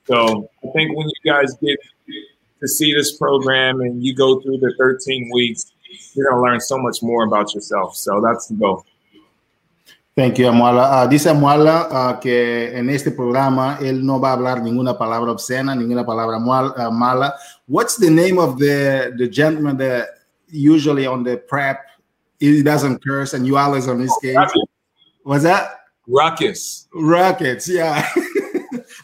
So 0.05 0.49
I 0.63 0.71
think 0.71 0.97
when 0.97 1.07
you 1.07 1.31
guys 1.31 1.53
get 1.61 1.79
to 2.59 2.67
see 2.67 2.93
this 2.93 3.17
program 3.17 3.81
and 3.81 4.03
you 4.03 4.13
go 4.15 4.39
through 4.41 4.57
the 4.59 4.73
13 4.77 5.29
weeks, 5.33 5.71
you're 6.13 6.29
going 6.29 6.43
to 6.43 6.51
learn 6.51 6.59
so 6.59 6.77
much 6.77 7.01
more 7.01 7.23
about 7.23 7.53
yourself. 7.53 7.95
So 7.95 8.21
that's 8.21 8.47
the 8.47 8.55
goal. 8.55 8.85
Thank 10.15 10.37
you, 10.37 10.47
Amuala. 10.47 10.91
Uh, 10.91 11.07
dice 11.07 11.27
Amuala 11.27 11.87
uh, 11.89 12.19
que 12.19 12.75
en 12.75 12.89
este 12.89 13.11
programa 13.11 13.77
él 13.79 14.03
no 14.03 14.19
va 14.19 14.31
a 14.31 14.33
hablar 14.33 14.61
ninguna 14.61 14.97
palabra 14.97 15.31
obscena, 15.31 15.73
ninguna 15.75 16.05
palabra 16.05 16.39
mal, 16.39 16.73
uh, 16.75 16.91
mala. 16.91 17.35
What's 17.67 17.95
the 17.95 18.09
name 18.09 18.37
of 18.37 18.59
the, 18.59 19.13
the 19.17 19.29
gentleman 19.29 19.77
that 19.77 20.09
usually 20.49 21.07
on 21.07 21.23
the 21.23 21.37
prep 21.37 21.85
he 22.37 22.61
doesn't 22.61 23.01
curse 23.01 23.33
and 23.33 23.47
you 23.47 23.55
always 23.55 23.87
on 23.87 23.99
his 24.01 24.13
case? 24.21 24.35
What's 25.23 25.43
that? 25.43 25.79
Ruckus. 26.05 26.87
Ruckus, 26.93 27.69
yeah. 27.69 28.05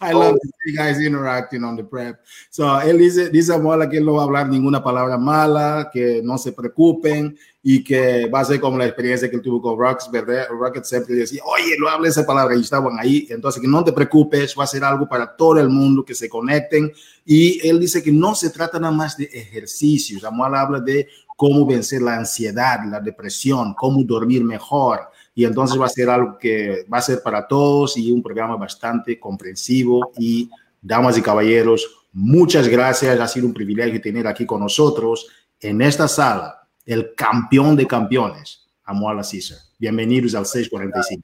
I 0.02 0.14
love 0.14 0.36
oh. 0.36 0.38
to 0.38 0.48
see 0.64 0.76
guys 0.76 1.00
interacting 1.00 1.64
on 1.64 1.76
the 1.76 1.84
prep. 1.84 2.20
So, 2.50 2.80
él 2.82 2.98
dice, 2.98 3.30
dice 3.30 3.54
Amuala 3.54 3.90
que 3.90 3.98
él 3.98 4.06
no 4.06 4.14
va 4.14 4.22
a 4.22 4.26
hablar 4.26 4.50
ninguna 4.50 4.84
palabra 4.84 5.18
mala, 5.18 5.90
que 5.92 6.22
no 6.24 6.38
se 6.38 6.52
preocupen 6.52 7.38
y 7.64 7.84
que 7.84 8.28
va 8.28 8.42
a 8.42 8.46
ser 8.46 8.60
como 8.60 8.78
la 8.78 8.86
experiencia 8.86 9.30
que 9.30 9.38
él 9.38 9.42
tuvo 9.42 9.62
con 9.62 9.80
Rockets, 9.80 10.12
¿verdad? 10.12 10.48
Rockets 10.50 10.88
siempre 10.90 11.16
decía, 11.16 11.42
oye, 11.46 11.76
no 11.80 11.88
hable 11.88 12.10
esa 12.10 12.26
palabra 12.26 12.56
y 12.56 12.62
estaban 12.62 13.00
ahí. 13.00 13.28
Entonces, 13.30 13.62
que 13.62 13.68
no 13.68 13.84
te 13.84 13.92
preocupes, 13.92 14.56
va 14.58 14.66
a 14.66 14.68
ser 14.68 14.84
algo 14.84 15.10
para 15.10 15.36
todo 15.36 15.60
el 15.60 15.70
mundo, 15.70 16.06
que 16.06 16.14
se 16.14 16.30
conecten. 16.30 16.92
Y 17.26 17.68
él 17.68 17.80
dice 17.80 18.04
que 18.04 18.12
no 18.12 18.36
se 18.36 18.52
trata 18.52 18.80
nada 18.80 18.94
más 18.94 19.18
de 19.18 19.26
ejercicios. 19.26 20.24
Amuala 20.24 20.62
habla 20.62 20.80
de 20.80 21.08
cómo 21.36 21.66
vencer 21.66 22.02
la 22.02 22.16
ansiedad, 22.16 22.80
la 22.90 23.00
depresión, 23.00 23.74
cómo 23.74 24.04
dormir 24.04 24.44
mejor, 24.44 25.10
y 25.36 25.44
entonces 25.44 25.80
va 25.80 25.86
a 25.86 25.90
ser 25.90 26.10
algo 26.10 26.38
que 26.40 26.86
va 26.92 27.00
a 27.00 27.02
ser 27.02 27.22
para 27.22 27.46
todos 27.46 27.98
y 27.98 28.10
un 28.10 28.24
programa 28.24 28.56
bastante 28.56 29.20
comprensivo 29.20 30.14
y 30.18 30.50
damas 30.82 31.18
y 31.18 31.22
caballeros, 31.22 32.08
muchas 32.14 32.70
gracias, 32.70 33.20
ha 33.20 33.28
sido 33.28 33.46
un 33.46 33.54
privilegio 33.54 34.00
tener 34.00 34.26
aquí 34.26 34.46
con 34.46 34.62
nosotros 34.62 35.28
en 35.60 35.82
esta 35.82 36.08
sala 36.08 36.66
el 36.86 37.14
campeón 37.16 37.76
de 37.76 37.86
campeones, 37.86 38.66
Amuala 38.86 39.24
César. 39.24 39.58
Bienvenidos 39.78 40.36
al 40.36 40.46
645. 40.46 41.22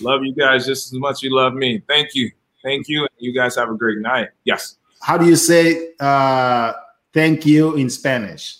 Love 0.00 0.22
you 0.24 0.34
guys 0.34 0.66
just 0.66 0.92
as 0.92 0.98
much 0.98 1.22
you 1.22 1.30
love 1.30 1.54
me. 1.54 1.80
Thank 1.86 2.14
you. 2.14 2.30
Thank 2.64 2.88
you. 2.88 3.06
You 3.18 3.32
guys 3.32 3.56
have 3.56 3.70
a 3.70 3.76
great 3.76 3.98
night. 3.98 4.30
Yes. 4.44 4.78
How 5.00 5.18
do 5.18 5.26
you 5.26 5.36
say 5.36 5.94
uh, 6.00 6.72
thank 7.12 7.46
you 7.46 7.76
in 7.76 7.88
Spanish? 7.90 8.58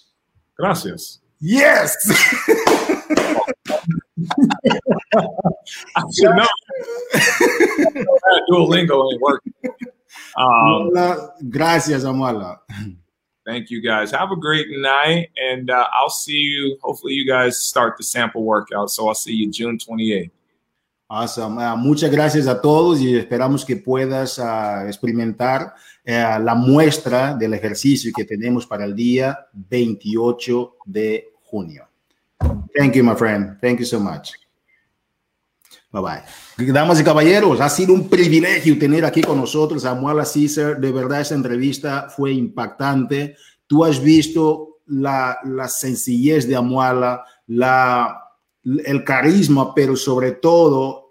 Gracias. 0.57 1.18
Yes. 1.40 1.96
I 5.14 6.02
should 6.14 6.34
know. 6.34 6.48
Duolingo 8.50 9.12
ain't 9.12 9.20
working. 9.20 9.52
Um, 10.36 10.90
Gracias, 11.50 12.04
Amuala. 12.04 12.58
Thank 13.44 13.70
you 13.70 13.82
guys. 13.82 14.12
Have 14.12 14.30
a 14.30 14.36
great 14.36 14.68
night, 14.70 15.30
and 15.36 15.68
uh, 15.68 15.86
I'll 15.92 16.10
see 16.10 16.38
you. 16.38 16.78
Hopefully, 16.82 17.14
you 17.14 17.26
guys 17.26 17.58
start 17.58 17.96
the 17.96 18.04
sample 18.04 18.44
workout. 18.44 18.90
So 18.90 19.08
I'll 19.08 19.14
see 19.14 19.34
you 19.34 19.50
June 19.50 19.78
28th. 19.78 20.30
Awesome. 21.08 21.58
Uh, 21.58 21.76
muchas 21.76 22.10
gracias 22.10 22.46
a 22.46 22.62
todos 22.62 23.00
y 23.00 23.14
esperamos 23.16 23.66
que 23.66 23.76
puedas 23.76 24.38
uh, 24.38 24.86
experimentar 24.86 25.74
uh, 26.06 26.42
la 26.42 26.54
muestra 26.54 27.34
del 27.34 27.52
ejercicio 27.52 28.12
que 28.16 28.24
tenemos 28.24 28.66
para 28.66 28.86
el 28.86 28.94
día 28.94 29.38
28 29.52 30.76
de 30.86 31.32
junio. 31.42 31.86
Thank 32.74 32.94
you, 32.94 33.04
my 33.04 33.14
friend. 33.14 33.58
Thank 33.60 33.80
you 33.80 33.84
so 33.84 34.00
much. 34.00 34.41
Bye 35.93 36.03
bye. 36.03 36.72
Damas 36.72 37.01
y 37.01 37.05
caballeros, 37.05 37.61
ha 37.61 37.68
sido 37.68 37.93
un 37.93 38.09
privilegio 38.09 38.78
tener 38.78 39.05
aquí 39.05 39.20
con 39.20 39.36
nosotros 39.38 39.84
a 39.84 39.95
Muala 39.95 40.24
Caesar. 40.24 40.80
De 40.80 40.90
verdad, 40.90 41.20
esa 41.20 41.34
entrevista 41.34 42.09
fue 42.09 42.32
impactante. 42.32 43.36
Tú 43.66 43.84
has 43.84 44.03
visto 44.03 44.78
la, 44.86 45.38
la 45.45 45.68
sencillez 45.68 46.49
de 46.49 46.57
Amuala, 46.57 47.24
la, 47.47 48.22
el 48.64 49.05
carisma, 49.05 49.74
pero 49.74 49.95
sobre 49.95 50.32
todo 50.32 51.01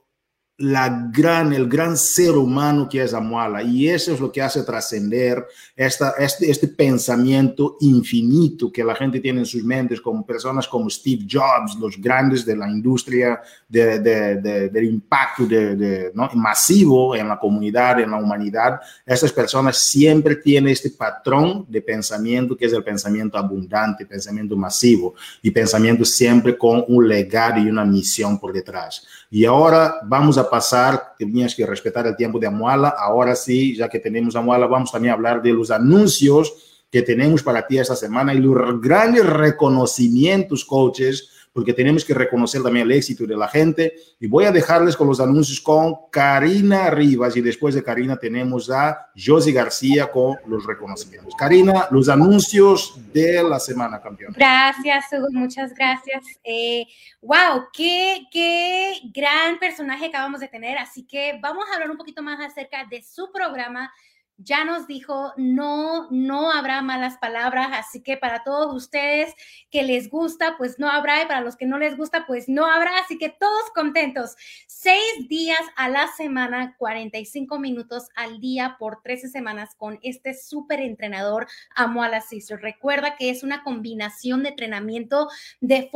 la 0.62 1.09
gran, 1.12 1.53
el 1.53 1.68
gran 1.68 1.97
ser 1.97 2.32
humano 2.32 2.88
que 2.88 3.01
es 3.01 3.14
Amuala. 3.14 3.64
Y 3.64 3.89
eso 3.89 4.14
es 4.14 4.20
lo 4.20 4.32
que 4.32 4.41
hace 4.41 4.64
trascender 4.64 5.45
este, 5.76 6.05
este 6.49 6.68
pensamiento 6.68 7.78
infinito 7.82 8.72
que 8.72 8.84
la 8.84 8.95
gente 8.95 9.20
tiene 9.20 9.39
en 9.39 9.45
sus 9.45 9.64
mentes, 9.64 9.99
como 9.99 10.26
personas 10.26 10.68
como 10.68 10.89
Steve 10.89 11.26
Jobs, 11.30 11.78
los 11.80 11.99
grandes 11.99 12.45
de 12.45 12.55
la 12.55 12.70
industria 12.70 13.41
de, 13.68 13.99
de, 13.99 14.70
del 14.70 14.84
impacto 14.86 15.45
de, 15.45 16.12
¿no? 16.14 16.30
masivo 16.36 17.16
en 17.16 17.28
la 17.28 17.39
comunidad, 17.39 17.99
en 17.99 18.12
la 18.12 18.18
humanidad. 18.18 18.80
Estas 19.05 19.32
personas 19.32 19.78
siempre 19.78 20.36
tienen 20.36 20.72
este 20.72 20.91
patrón 20.91 21.66
de 21.68 21.82
pensamiento 21.82 22.55
que 22.55 22.66
es 22.66 22.74
el 22.74 22.84
pensamiento 22.84 23.38
abundante, 23.38 24.05
pensamiento 24.05 24.55
masivo 24.55 25.16
y 25.41 25.49
pensamiento 25.49 26.05
siempre 26.05 26.57
con 26.57 26.84
un 26.88 27.07
legado 27.07 27.59
y 27.59 27.70
una 27.70 27.86
misión 27.86 28.39
por 28.39 28.53
detrás. 28.53 29.05
Y 29.34 29.46
ahora 29.46 30.02
vamos 30.04 30.38
a 30.38 30.50
pasar, 30.50 31.14
tenías 31.18 31.56
que 31.56 31.66
respetar 31.66 32.06
el 32.06 32.18
tiempo 32.18 32.38
de 32.38 32.48
Amuala, 32.48 32.90
ahora 32.90 33.34
sí, 33.34 33.74
ya 33.78 33.88
que 33.88 34.00
tenemos 34.00 34.36
Amuala, 34.36 34.68
vamos 34.68 34.92
también 34.92 35.14
a 35.14 35.16
hablar 35.16 35.42
de 35.42 35.54
los 35.54 35.72
anuncios 35.72 36.84
que 36.92 37.02
tenemos 37.02 37.42
para 37.42 37.66
ti 37.66 37.80
esta 37.80 37.96
semana 37.96 38.34
y 38.34 38.40
los 38.40 38.82
grandes 38.82 39.26
reconocimientos, 39.26 40.66
coaches, 40.66 41.30
porque 41.54 41.74
tenemos 41.74 42.06
que 42.06 42.14
reconocer 42.14 42.64
también 42.64 42.86
el 42.86 42.93
éxito 42.93 43.26
de 43.26 43.36
la 43.36 43.47
gente. 43.47 43.93
Y 44.20 44.28
voy 44.28 44.45
a 44.45 44.52
dejarles 44.52 44.95
con 44.95 45.08
los 45.08 45.20
anuncios 45.20 45.60
con 45.60 45.95
Karina 46.10 46.89
Rivas 46.89 47.36
y 47.36 47.41
después 47.41 47.76
de 47.76 47.84
Karina 47.84 48.18
tenemos 48.18 48.70
a 48.70 49.12
Josie 49.16 49.52
García 49.52 50.10
con 50.10 50.38
los 50.45 50.66
reconocimientos. 50.66 51.34
Karina, 51.38 51.88
los 51.91 52.08
anuncios 52.08 52.97
de 53.12 53.43
la 53.43 53.60
semana, 53.60 54.02
campeón. 54.02 54.34
Gracias, 54.36 55.06
Hugo, 55.12 55.28
muchas 55.32 55.74
gracias. 55.74 56.24
Eh, 56.43 56.86
wow, 57.22 57.64
qué, 57.74 58.28
qué 58.32 59.02
gran 59.14 59.60
personaje 59.60 60.06
acabamos 60.06 60.39
de 60.39 60.47
tener. 60.47 60.78
Así 60.78 61.06
que 61.06 61.38
vamos 61.41 61.66
a 61.70 61.76
hablar 61.76 61.91
un 61.91 61.97
poquito 61.97 62.24
más 62.24 62.39
acerca 62.39 62.86
de 62.89 63.04
su 63.04 63.30
programa 63.32 63.91
ya 64.44 64.66
nos 64.66 64.88
dijo, 64.88 65.34
no, 65.38 66.08
no 66.10 66.52
habrá 66.52 66.82
malas 66.82 67.18
palabras, 67.18 67.70
así 67.74 68.02
que 68.02 68.18
para 68.18 68.44
todos 68.44 68.74
ustedes 68.74 69.34
que 69.70 69.84
les 69.84 70.10
gusta, 70.10 70.56
pues 70.58 70.80
no 70.80 70.89
habrá, 70.89 71.22
y 71.24 71.28
para 71.28 71.42
los 71.42 71.56
que 71.56 71.66
no 71.66 71.78
les 71.78 71.98
gusta, 71.98 72.26
pues 72.26 72.50
no 72.50 72.66
habrá, 72.66 72.98
así 73.00 73.18
que 73.18 73.30
todos 73.30 73.70
contentos. 73.76 74.36
Seis 74.68 75.28
días 75.28 75.62
a 75.76 75.89
la 75.89 76.08
semana, 76.08 76.76
45 76.78 77.60
minutos 77.60 78.10
al 78.16 78.39
día 78.39 78.78
por 78.80 79.02
13 79.04 79.30
semanas 79.30 79.76
con 79.76 80.00
este 80.02 80.34
súper 80.34 80.80
entrenador 80.80 81.48
Amo 81.76 82.04
a 82.04 82.10
la 82.10 82.22
Recuerda 82.62 83.16
que 83.16 83.30
es 83.30 83.44
una 83.44 83.64
combinación 83.64 84.44
de 84.44 84.50
entrenamiento 84.50 85.30
de 85.60 85.89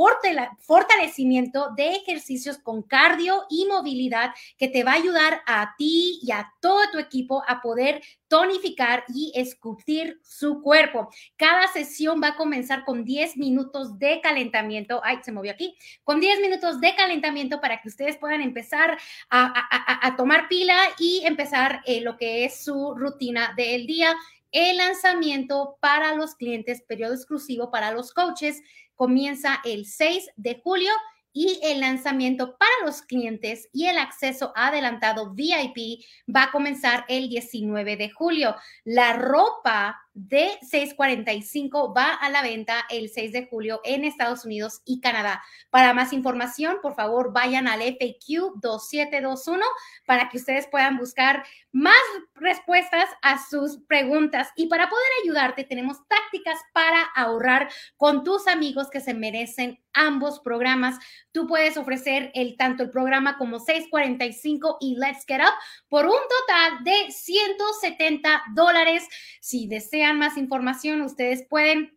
fortalecimiento 0.60 1.70
de 1.76 1.96
ejercicios 1.96 2.58
con 2.58 2.84
cardio 2.84 3.46
y 3.50 3.66
movilidad 3.66 4.32
que 4.58 4.68
te 4.68 4.84
va 4.84 4.92
a 4.92 4.96
ayudar 4.96 5.42
a 5.46 5.76
ti 5.78 6.20
y 6.22 6.32
a 6.32 6.52
todo 6.62 6.80
tu 6.92 7.00
equipo 7.00 7.44
a 7.48 7.62
poder 7.62 8.02
tonificar 8.36 9.06
y 9.08 9.32
esculpir 9.34 10.20
su 10.22 10.62
cuerpo. 10.62 11.08
Cada 11.38 11.70
sesión 11.70 12.22
va 12.22 12.30
a 12.30 12.36
comenzar 12.36 12.84
con 12.84 13.06
10 13.06 13.38
minutos 13.38 13.98
de 13.98 14.20
calentamiento. 14.20 15.00
Ay, 15.06 15.20
se 15.24 15.32
movió 15.32 15.54
aquí. 15.54 15.74
Con 16.04 16.20
10 16.20 16.42
minutos 16.42 16.82
de 16.82 16.94
calentamiento 16.96 17.62
para 17.62 17.80
que 17.80 17.88
ustedes 17.88 18.18
puedan 18.18 18.42
empezar 18.42 18.98
a, 19.30 20.16
tomar 20.18 20.50
pila 20.50 20.78
y 21.00 21.22
empezar 21.24 21.82
eh, 21.86 22.02
lo 22.02 22.18
que 22.18 22.44
es 22.44 22.62
su 22.62 22.94
rutina 22.98 23.54
del 23.56 23.88
día. 23.88 24.14
El 24.52 24.80
lanzamiento 24.80 25.78
para 25.80 26.14
los 26.14 26.36
clientes, 26.36 26.82
periodo 26.82 27.14
exclusivo 27.14 27.72
para 27.72 27.92
los 27.92 28.14
coaches, 28.14 28.62
comienza 28.96 29.62
el 29.64 29.86
6 29.86 30.32
de 30.36 30.60
julio 30.62 30.92
y 31.36 31.60
el 31.64 31.82
lanzamiento 31.82 32.58
para 32.58 32.72
los 32.86 33.02
clientes 33.02 33.68
y 33.74 33.88
el 33.88 33.98
acceso 33.98 34.54
adelantado 34.56 35.34
VIP 35.34 36.06
va 36.34 36.44
a 36.44 36.52
comenzar 36.52 37.04
el 37.10 37.28
19 37.28 37.98
de 37.98 38.10
julio. 38.10 38.56
La 38.86 39.14
ropa 39.14 40.05
de 40.16 40.58
645 40.62 41.94
va 41.94 42.14
a 42.14 42.30
la 42.30 42.42
venta 42.42 42.86
el 42.90 43.10
6 43.10 43.34
de 43.34 43.48
julio 43.48 43.82
en 43.84 44.06
Estados 44.06 44.46
Unidos 44.46 44.82
y 44.86 45.02
Canadá. 45.02 45.44
Para 45.70 45.94
más 45.94 46.14
información, 46.14 46.78
por 46.82 46.96
favor, 46.96 47.34
vayan 47.34 47.68
al 47.68 47.82
FAQ 47.82 48.56
2721 48.56 49.64
para 50.08 50.30
que 50.30 50.38
ustedes 50.38 50.68
puedan 50.68 50.98
buscar 50.98 51.44
más 51.74 51.94
respuestas 52.36 53.10
a 53.22 53.46
sus 53.46 53.80
preguntas. 53.88 54.48
Y 54.56 54.68
para 54.68 54.90
poder 54.90 55.06
ayudarte, 55.24 55.66
tenemos 55.66 55.98
tácticas 56.08 56.58
para 56.74 57.02
ahorrar 57.16 57.70
con 57.98 58.24
tus 58.24 58.48
amigos 58.48 58.90
que 58.90 59.02
se 59.02 59.14
merecen 59.14 59.84
ambos 59.92 60.40
programas. 60.40 60.98
Tú 61.34 61.48
puedes 61.48 61.76
ofrecer 61.76 62.32
el 62.34 62.56
tanto 62.56 62.84
el 62.84 62.92
programa 62.92 63.38
como 63.38 63.60
645 63.60 64.78
y 64.80 64.96
Let's 64.96 65.26
Get 65.28 65.42
Up 65.42 65.54
por 65.90 66.06
un 66.06 66.12
total 66.12 66.84
de 66.86 67.12
170 67.12 68.44
dólares. 68.54 69.08
Si 69.42 69.68
más 70.14 70.38
información, 70.38 71.02
ustedes 71.02 71.46
pueden 71.48 71.96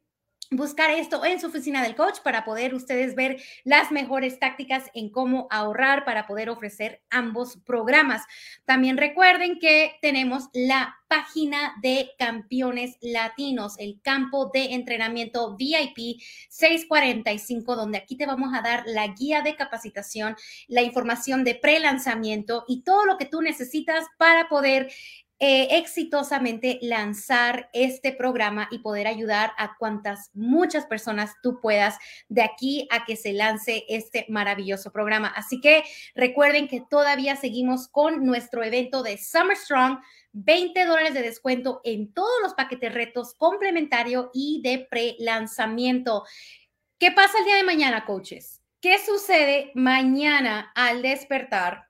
buscar 0.51 0.91
esto 0.91 1.25
en 1.25 1.41
su 1.41 1.49
oficina 1.49 1.83
del 1.83 1.95
coach 1.95 2.21
para 2.23 2.45
poder 2.45 2.75
ustedes 2.75 3.15
ver 3.15 3.43
las 3.65 3.93
mejores 3.93 4.39
tácticas 4.39 4.85
en 4.95 5.11
cómo 5.11 5.47
ahorrar 5.51 6.05
para 6.05 6.27
poder 6.27 6.49
ofrecer 6.49 7.03
ambos 7.11 7.59
programas. 7.67 8.23
También 8.65 8.97
recuerden 8.97 9.59
que 9.59 9.97
tenemos 10.01 10.45
la 10.55 10.97
página 11.07 11.75
de 11.83 12.11
campeones 12.19 12.97
latinos, 13.01 13.75
el 13.79 14.01
campo 14.03 14.51
de 14.53 14.75
entrenamiento 14.75 15.55
VIP 15.57 16.21
645, 16.49 17.77
donde 17.77 17.99
aquí 17.99 18.17
te 18.17 18.27
vamos 18.27 18.55
a 18.55 18.63
dar 18.63 18.85
la 18.87 19.07
guía 19.09 19.43
de 19.43 19.55
capacitación, 19.55 20.35
la 20.67 20.83
información 20.83 21.45
de 21.45 21.57
pre-lanzamiento 21.57 22.65
y 22.67 22.83
todo 22.83 23.05
lo 23.05 23.19
que 23.19 23.27
tú 23.27 23.43
necesitas 23.43 24.07
para 24.19 24.49
poder 24.49 24.91
eh, 25.41 25.79
exitosamente 25.79 26.81
lanzar 26.83 27.71
este 27.73 28.13
programa 28.13 28.69
y 28.73 28.81
poder 28.81 29.07
ayudar 29.07 29.53
a 29.57 29.77
cuantas 29.77 30.31
muchas 30.35 30.85
personas 30.87 31.35
tú 31.43 31.61
puedas 31.61 31.97
de 32.29 32.43
aquí 32.43 32.89
a 32.91 33.05
que 33.05 33.15
se 33.15 33.33
lance 33.33 33.85
este 33.89 34.27
maravilloso 34.29 34.91
programa. 34.91 35.29
Así 35.29 35.61
que 35.61 35.85
recuerden 36.17 36.67
que 36.67 36.83
todavía 36.91 37.37
seguimos 37.37 37.87
con 37.87 38.27
nuestro 38.27 38.65
evento 38.65 39.03
de 39.03 39.17
Summer 39.17 39.57
Strong. 39.57 39.99
20 40.33 40.85
dólares 40.85 41.15
de 41.15 41.23
descuento 41.23 41.81
en 41.85 42.13
todos 42.13 42.35
los 42.43 42.55
paquetes 42.55 42.93
retos 42.93 43.35
complementario 43.35 44.31
y 44.35 44.61
de 44.63 44.87
pre-lanzamiento. 44.91 46.25
¿Qué 46.99 47.11
pasa 47.13 47.39
el 47.39 47.45
día 47.45 47.57
de 47.57 47.65
mañana, 47.65 48.05
coaches? 48.05 48.61
¿Qué 48.81 48.99
sucede 48.99 49.73
mañana 49.75 50.71
al 50.75 51.03
despertar? 51.03 51.88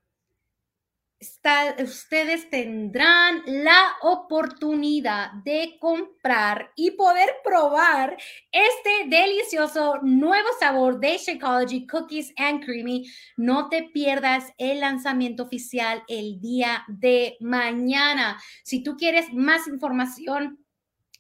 Ustedes 1.83 2.49
tendrán 2.49 3.43
la 3.47 3.97
oportunidad 4.03 5.33
de 5.45 5.77
comprar 5.81 6.71
y 6.77 6.93
poder 6.93 7.29
probar 7.43 8.16
este 8.53 9.09
delicioso 9.09 9.99
nuevo 10.03 10.49
sabor 10.61 11.01
de 11.01 11.19
Shakeology 11.19 11.87
Cookies 11.87 12.33
and 12.37 12.64
Creamy. 12.64 13.11
No 13.37 13.69
te 13.69 13.85
pierdas 13.85 14.53
el 14.59 14.81
lanzamiento 14.81 15.43
oficial 15.43 16.05
el 16.07 16.41
día 16.41 16.85
de 16.87 17.37
mañana. 17.41 18.41
Si 18.62 18.83
tú 18.83 18.97
quieres 18.97 19.33
más 19.33 19.66
información, 19.66 20.64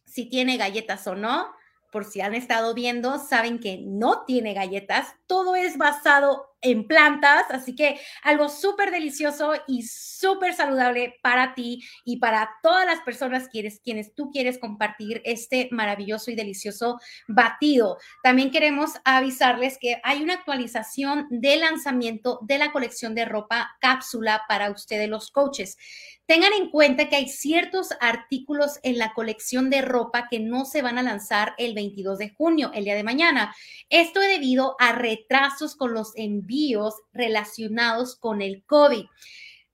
si 0.06 0.28
tiene 0.28 0.56
galletas 0.56 1.06
o 1.08 1.16
no, 1.16 1.50
por 1.90 2.04
si 2.04 2.20
han 2.20 2.34
estado 2.34 2.74
viendo, 2.74 3.18
saben 3.18 3.58
que 3.58 3.78
no 3.78 4.24
tiene 4.26 4.54
galletas. 4.54 5.17
Todo 5.28 5.54
es 5.54 5.78
basado 5.78 6.48
en 6.60 6.86
plantas, 6.86 7.44
así 7.50 7.74
que 7.74 8.00
algo 8.22 8.48
súper 8.48 8.90
delicioso 8.90 9.52
y 9.66 9.82
súper 9.82 10.54
saludable 10.54 11.18
para 11.22 11.54
ti 11.54 11.84
y 12.04 12.16
para 12.18 12.50
todas 12.62 12.84
las 12.84 13.00
personas 13.00 13.48
quienes, 13.48 13.80
quienes 13.80 14.14
tú 14.14 14.30
quieres 14.30 14.58
compartir 14.58 15.22
este 15.24 15.68
maravilloso 15.70 16.30
y 16.30 16.34
delicioso 16.34 16.98
batido. 17.28 17.98
También 18.22 18.50
queremos 18.50 18.92
avisarles 19.04 19.78
que 19.78 20.00
hay 20.02 20.22
una 20.22 20.34
actualización 20.34 21.26
de 21.30 21.56
lanzamiento 21.56 22.40
de 22.42 22.58
la 22.58 22.72
colección 22.72 23.14
de 23.14 23.24
ropa 23.24 23.76
cápsula 23.80 24.42
para 24.48 24.70
ustedes 24.70 25.08
los 25.08 25.30
coaches. 25.30 25.76
Tengan 26.26 26.52
en 26.52 26.70
cuenta 26.70 27.08
que 27.08 27.16
hay 27.16 27.28
ciertos 27.28 27.88
artículos 28.00 28.80
en 28.82 28.98
la 28.98 29.14
colección 29.14 29.70
de 29.70 29.80
ropa 29.80 30.28
que 30.28 30.40
no 30.40 30.66
se 30.66 30.82
van 30.82 30.98
a 30.98 31.02
lanzar 31.02 31.54
el 31.56 31.74
22 31.74 32.18
de 32.18 32.34
junio, 32.36 32.70
el 32.74 32.84
día 32.84 32.96
de 32.96 33.02
mañana. 33.02 33.54
Esto 33.88 34.20
es 34.20 34.28
debido 34.28 34.76
a 34.78 34.92
retrasos 35.18 35.76
con 35.76 35.94
los 35.94 36.12
envíos 36.16 36.94
relacionados 37.12 38.16
con 38.16 38.42
el 38.42 38.64
COVID. 38.64 39.04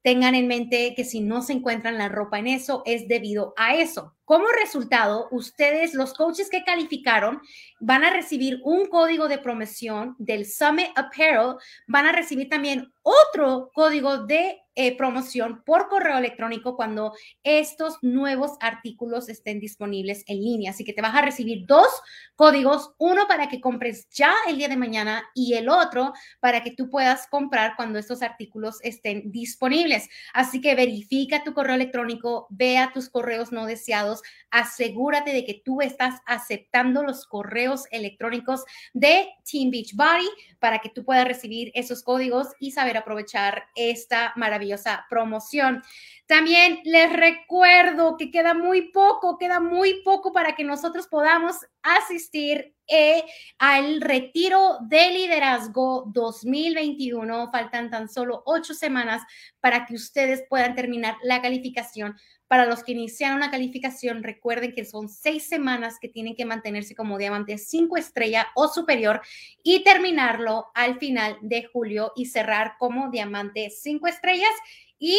Tengan 0.03 0.35
en 0.35 0.49
mente 0.49 0.95
que 0.95 1.05
si 1.05 1.21
no 1.21 1.43
se 1.43 1.55
encuentran 1.55 1.99
la 1.99 2.09
ropa 2.09 2.39
en 2.39 2.47
eso, 2.47 2.83
es 2.85 3.09
debido 3.09 3.55
a 3.57 3.75
eso. 3.77 4.15
Como 4.25 4.47
resultado, 4.49 5.29
ustedes, 5.31 5.93
los 5.95 6.15
coaches 6.15 6.49
que 6.49 6.65
calificaron, 6.65 7.41
van 7.79 8.05
a 8.05 8.11
recibir 8.11 8.61
un 8.65 8.87
código 8.87 9.29
de 9.29 9.39
promoción 9.39 10.17
del 10.19 10.47
Summit 10.47 10.89
Apparel, 10.97 11.57
van 11.87 12.07
a 12.07 12.13
recibir 12.13 12.49
también 12.49 12.93
otro 13.03 13.71
código 13.75 14.25
de 14.25 14.65
eh, 14.77 14.97
promoción 14.97 15.63
por 15.65 15.89
correo 15.89 16.19
electrónico 16.19 16.75
cuando 16.75 17.13
estos 17.45 17.99
nuevos 18.03 18.57
artículos 18.59 19.29
estén 19.29 19.61
disponibles 19.61 20.25
en 20.27 20.39
línea. 20.39 20.73
Así 20.73 20.85
que 20.85 20.93
te 20.93 21.01
vas 21.01 21.15
a 21.15 21.23
recibir 21.23 21.65
dos 21.67 21.87
códigos, 22.35 22.93
uno 22.99 23.29
para 23.29 23.49
que 23.49 23.61
compres 23.61 24.09
ya 24.11 24.35
el 24.49 24.57
día 24.57 24.69
de 24.69 24.77
mañana 24.77 25.23
y 25.33 25.55
el 25.55 25.69
otro 25.69 26.13
para 26.41 26.65
que 26.65 26.73
tú 26.73 26.91
puedas 26.91 27.29
comprar 27.29 27.77
cuando 27.77 28.01
estos 28.01 28.21
artículos 28.23 28.79
estén 28.83 29.31
disponibles. 29.31 30.09
Así 30.33 30.61
que 30.61 30.75
verifica 30.75 31.45
tu 31.45 31.55
correo 31.55 31.77
electrónico, 31.77 32.49
vea 32.51 32.91
tus 32.93 33.09
correos 33.09 33.53
no 33.53 33.67
deseados, 33.67 34.14
asegúrate 34.51 35.33
de 35.33 35.45
que 35.45 35.63
tú 35.65 35.81
estás 35.81 36.21
aceptando 36.27 37.03
los 37.03 37.27
correos 37.27 37.85
electrónicos 37.91 38.65
de 38.93 39.29
Team 39.51 39.71
Beach 39.71 39.95
Body 39.95 40.29
para 40.59 40.79
que 40.79 40.89
tú 40.89 41.05
puedas 41.05 41.27
recibir 41.27 41.71
esos 41.75 42.03
códigos 42.03 42.49
y 42.59 42.71
saber 42.71 42.97
aprovechar 42.97 43.65
esta 43.75 44.33
maravillosa 44.37 45.07
promoción. 45.09 45.83
También 46.27 46.81
les 46.85 47.13
recuerdo 47.13 48.17
que 48.17 48.31
queda 48.31 48.55
muy 48.55 48.91
poco, 48.93 49.37
queda 49.37 49.61
muy 49.61 50.03
poco 50.03 50.33
para 50.33 50.55
que 50.55 50.65
nosotros 50.65 51.07
podamos 51.07 51.57
asistir 51.83 52.75
eh, 52.87 53.25
al 53.59 54.01
retiro 54.01 54.79
de 54.89 55.11
liderazgo 55.11 56.05
2021. 56.13 57.51
Faltan 57.51 57.91
tan 57.91 58.09
solo 58.09 58.43
ocho 58.47 58.73
semanas 58.73 59.23
para 59.61 59.85
que 59.85 59.95
ustedes 59.95 60.45
puedan 60.49 60.75
terminar 60.75 61.17
la 61.23 61.43
calificación 61.43 62.17
para 62.49 62.67
los 62.67 62.85
que 62.85 62.93
iniciaron 62.93 63.39
una 63.39 63.51
calificación, 63.51 64.23
recuerden 64.23 64.73
que 64.73 64.85
son 64.85 65.09
seis 65.09 65.49
semanas 65.49 65.99
que 66.01 66.09
tienen 66.09 66.37
que 66.37 66.45
mantenerse 66.45 66.95
como 66.95 67.19
diamante 67.19 67.59
cinco 67.59 67.97
estrella 67.97 68.49
o 68.55 68.69
superior 68.69 69.21
y 69.63 69.83
terminarlo 69.83 70.67
al 70.75 70.99
final 70.99 71.39
de 71.41 71.65
julio 71.65 72.13
y 72.17 72.27
cerrar 72.27 72.75
como 72.79 73.11
diamante 73.11 73.71
cinco 73.71 74.07
estrellas 74.07 74.53
y 74.99 75.19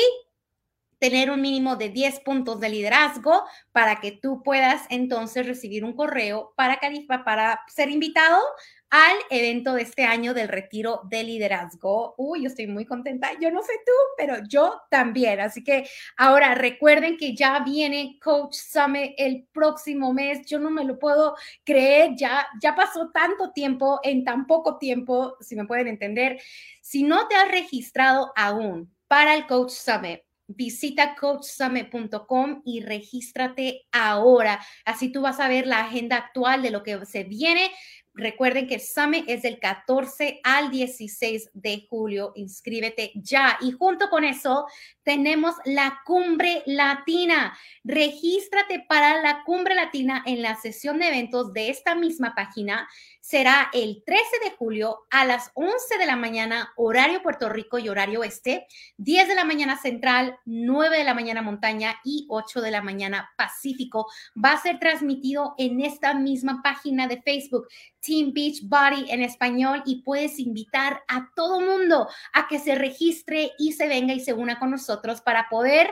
tener 1.10 1.30
un 1.30 1.40
mínimo 1.40 1.76
de 1.76 1.90
10 1.90 2.22
puntos 2.22 2.60
de 2.60 2.68
liderazgo 2.68 3.44
para 3.72 3.98
que 3.98 4.12
tú 4.12 4.42
puedas 4.42 4.88
entonces 4.90 5.46
recibir 5.46 5.86
un 5.86 5.94
correo 5.94 6.52
para, 6.56 6.80
para 7.24 7.62
ser 7.68 7.92
invitado 7.92 8.42
al 8.90 9.16
evento 9.30 9.74
de 9.74 9.84
este 9.84 10.04
año 10.04 10.34
del 10.34 10.48
retiro 10.48 11.02
de 11.04 11.24
liderazgo. 11.24 12.16
Uy, 12.18 12.42
yo 12.42 12.48
estoy 12.48 12.66
muy 12.66 12.86
contenta. 12.86 13.30
Yo 13.40 13.52
no 13.52 13.62
sé 13.62 13.74
tú, 13.86 13.92
pero 14.18 14.38
yo 14.48 14.82
también. 14.90 15.42
Así 15.42 15.64
que 15.64 15.88
ahora 16.18 16.56
recuerden 16.56 17.18
que 17.18 17.36
ya 17.36 17.60
viene 17.60 18.18
Coach 18.20 18.56
Summit 18.56 19.14
el 19.18 19.48
próximo 19.52 20.12
mes. 20.12 20.48
Yo 20.48 20.58
no 20.58 20.72
me 20.72 20.86
lo 20.86 20.98
puedo 20.98 21.36
creer. 21.64 22.16
Ya, 22.16 22.48
ya 22.60 22.76
pasó 22.76 23.12
tanto 23.14 23.52
tiempo 23.52 24.00
en 24.02 24.24
tan 24.24 24.48
poco 24.48 24.80
tiempo, 24.80 25.38
si 25.40 25.56
me 25.56 25.66
pueden 25.66 25.88
entender. 25.88 26.42
Si 26.82 27.04
no 27.04 27.28
te 27.28 27.36
has 27.36 27.52
registrado 27.52 28.34
aún 28.36 28.92
para 29.08 29.36
el 29.36 29.46
Coach 29.46 29.70
Summit, 29.70 30.25
visita 30.48 31.16
coachsummit.com 31.16 32.62
y 32.66 32.82
regístrate 32.82 33.86
ahora. 33.92 34.60
Así 34.86 35.12
tú 35.12 35.22
vas 35.22 35.40
a 35.40 35.48
ver 35.48 35.68
la 35.68 35.80
agenda 35.80 36.18
actual 36.18 36.62
de 36.62 36.72
lo 36.72 36.84
que 36.84 37.06
se 37.06 37.24
viene. 37.24 37.72
Recuerden 38.18 38.66
que 38.66 38.76
el 38.76 38.82
Summit 38.82 39.26
es 39.28 39.42
del 39.42 39.60
14 39.60 40.40
al 40.42 40.72
16 40.72 41.50
de 41.54 41.86
julio. 41.90 42.32
Inscríbete 42.36 43.12
ya. 43.16 43.58
Y 43.60 43.74
junto 43.74 44.10
con 44.10 44.24
eso, 44.24 44.68
tenemos 45.04 45.56
la 45.66 46.00
Cumbre 46.06 46.64
Latina. 46.66 47.58
Regístrate 47.84 48.86
para 48.88 49.22
la 49.22 49.44
Cumbre 49.44 49.76
Latina 49.76 50.24
en 50.26 50.42
la 50.42 50.56
sesión 50.56 51.00
de 51.00 51.10
eventos 51.10 51.52
de 51.52 51.70
esta 51.70 51.94
misma 51.94 52.34
página 52.36 52.88
será 53.26 53.72
el 53.74 54.04
13 54.06 54.24
de 54.44 54.52
julio 54.52 55.00
a 55.10 55.26
las 55.26 55.50
11 55.56 55.98
de 55.98 56.06
la 56.06 56.16
mañana, 56.16 56.72
horario 56.76 57.24
Puerto 57.24 57.50
Rico 57.50 57.80
y 57.80 57.90
horario 57.90 58.24
este, 58.24 58.68
10 58.98 59.28
de 59.28 59.34
la 59.34 59.44
mañana 59.44 59.80
central, 59.82 60.38
9 60.46 61.00
de 61.00 61.04
la 61.04 61.16
mañana 61.16 61.42
montaña 61.42 61.96
y 62.04 62.28
8 62.30 62.62
de 62.62 62.70
la 62.70 62.84
mañana 62.84 63.32
pacífico. 63.36 64.06
Va 64.38 64.52
a 64.52 64.62
ser 64.62 64.78
transmitido 64.78 65.56
en 65.58 65.82
esta 65.82 66.14
misma 66.14 66.62
página 66.62 67.08
de 67.08 67.20
Facebook, 67.20 67.68
Team 68.00 68.32
Beach 68.32 68.62
Body 68.62 69.10
en 69.10 69.24
español, 69.24 69.82
y 69.88 70.04
puedes 70.04 70.38
invitar 70.38 71.02
a 71.08 71.32
todo 71.36 71.62
mundo 71.62 72.08
a 72.32 72.48
que 72.48 72.60
se 72.60 72.76
registre 72.76 73.54
y 73.58 73.72
se 73.72 73.88
venga 73.88 74.14
y 74.14 74.20
se 74.20 74.34
una 74.34 74.60
con 74.60 74.70
nosotros 74.70 75.22
para 75.22 75.50
poder 75.50 75.90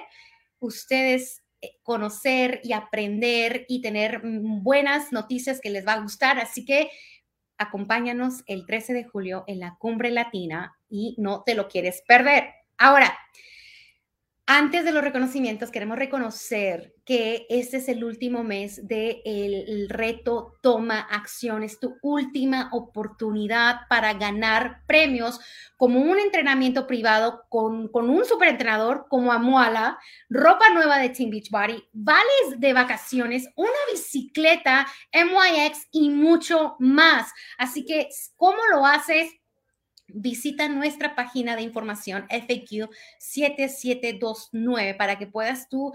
ustedes 0.59 1.43
eh, 1.63 1.79
conocer 1.81 2.59
y 2.61 2.73
aprender 2.73 3.65
y 3.69 3.81
tener 3.81 4.21
mm, 4.23 4.63
buenas 4.63 5.13
noticias 5.13 5.61
que 5.61 5.69
les 5.69 5.87
va 5.87 5.93
a 5.93 6.01
gustar. 6.01 6.37
Así 6.37 6.65
que 6.65 6.89
acompáñanos 7.63 8.43
el 8.47 8.65
13 8.65 8.93
de 8.93 9.03
julio 9.03 9.43
en 9.47 9.59
la 9.59 9.75
Cumbre 9.79 10.11
Latina 10.11 10.77
y 10.89 11.15
no 11.17 11.43
te 11.43 11.55
lo 11.55 11.67
quieres 11.67 12.03
perder. 12.07 12.53
Ahora, 12.77 13.17
Antes 14.45 14.83
de 14.83 14.91
los 14.91 15.01
reconocimientos, 15.01 15.71
queremos 15.71 15.97
reconocer 15.97 16.93
que 17.05 17.45
este 17.47 17.77
es 17.77 17.87
el 17.87 18.03
último 18.03 18.43
mes 18.43 18.85
del 18.85 19.21
el 19.23 19.87
reto 19.87 20.59
Toma 20.61 20.99
Acción. 20.99 21.63
Es 21.63 21.79
tu 21.79 21.95
última 22.01 22.69
oportunidad 22.73 23.87
para 23.87 24.13
ganar 24.15 24.81
premios 24.85 25.39
como 25.77 26.01
un 26.01 26.19
entrenamiento 26.19 26.87
privado 26.87 27.45
con, 27.47 27.87
con 27.87 28.09
un 28.09 28.25
superentrenador 28.25 29.05
como 29.09 29.31
Amuala, 29.31 29.97
ropa 30.29 30.69
nueva 30.73 30.97
de 30.97 31.09
Team 31.09 31.29
Beachbody, 31.29 31.81
vales 31.93 32.59
de 32.59 32.73
vacaciones, 32.73 33.47
una 33.55 33.69
bicicleta 33.93 34.85
MYX 35.13 35.87
y 35.93 36.09
mucho 36.09 36.75
más. 36.79 37.31
Así 37.57 37.85
que, 37.85 38.09
¿cómo 38.35 38.59
lo 38.73 38.85
haces? 38.85 39.31
Visita 40.07 40.67
nuestra 40.69 41.15
página 41.15 41.55
de 41.55 41.61
información 41.61 42.25
FAQ 42.29 42.89
7729 43.19 44.95
para 44.95 45.17
que 45.17 45.27
puedas 45.27 45.69
tú 45.69 45.91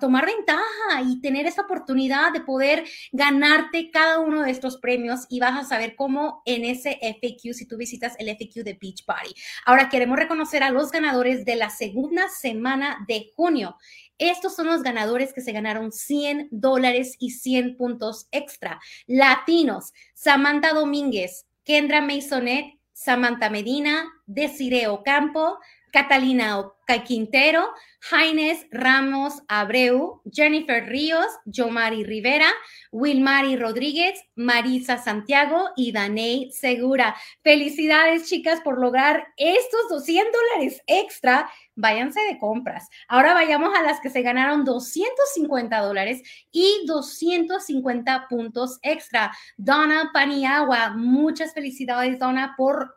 tomar 0.00 0.26
ventaja 0.26 1.02
y 1.04 1.20
tener 1.20 1.46
esa 1.46 1.62
oportunidad 1.62 2.32
de 2.32 2.40
poder 2.40 2.84
ganarte 3.12 3.90
cada 3.90 4.20
uno 4.20 4.42
de 4.42 4.50
estos 4.50 4.78
premios 4.78 5.26
y 5.28 5.40
vas 5.40 5.58
a 5.58 5.68
saber 5.68 5.96
cómo 5.96 6.42
en 6.44 6.64
ese 6.64 6.98
FAQ 7.00 7.54
si 7.54 7.66
tú 7.66 7.76
visitas 7.76 8.14
el 8.18 8.28
FAQ 8.28 8.64
de 8.64 8.78
Beach 8.80 9.04
Party. 9.04 9.34
Ahora 9.64 9.88
queremos 9.88 10.18
reconocer 10.18 10.62
a 10.62 10.70
los 10.70 10.90
ganadores 10.90 11.44
de 11.44 11.56
la 11.56 11.70
segunda 11.70 12.28
semana 12.28 13.04
de 13.08 13.30
junio. 13.34 13.76
Estos 14.18 14.56
son 14.56 14.66
los 14.66 14.82
ganadores 14.82 15.34
que 15.34 15.42
se 15.42 15.52
ganaron 15.52 15.92
100 15.92 16.48
dólares 16.50 17.16
y 17.18 17.30
100 17.30 17.76
puntos 17.76 18.28
extra. 18.30 18.80
Latinos, 19.06 19.92
Samantha 20.14 20.72
Domínguez, 20.72 21.46
Kendra 21.64 22.00
Maisonet 22.00 22.76
Samantha 22.96 23.50
Medina, 23.50 24.10
Desiree 24.24 24.86
Ocampo, 24.86 25.58
Catalina 25.96 26.62
Quintero, 27.06 27.70
Jaines 28.00 28.66
Ramos 28.70 29.42
Abreu, 29.48 30.20
Jennifer 30.30 30.84
Ríos, 30.86 31.26
Yomari 31.46 32.04
Rivera, 32.04 32.50
Wilmari 32.92 33.56
Rodríguez, 33.56 34.22
Marisa 34.34 34.98
Santiago 34.98 35.70
y 35.74 35.92
Daney 35.92 36.52
Segura. 36.52 37.16
Felicidades, 37.42 38.28
chicas, 38.28 38.60
por 38.60 38.78
lograr 38.78 39.26
estos 39.38 39.88
200 39.88 40.30
dólares 40.32 40.82
extra. 40.86 41.50
Váyanse 41.74 42.20
de 42.20 42.38
compras. 42.38 42.90
Ahora 43.08 43.32
vayamos 43.32 43.74
a 43.74 43.82
las 43.82 43.98
que 43.98 44.10
se 44.10 44.20
ganaron 44.20 44.66
250 44.66 45.78
dólares 45.78 46.20
y 46.52 46.84
250 46.86 48.26
puntos 48.28 48.78
extra. 48.82 49.34
Donna 49.56 50.10
Paniagua, 50.12 50.90
muchas 50.90 51.54
felicidades, 51.54 52.18
Donna, 52.18 52.52
por 52.54 52.94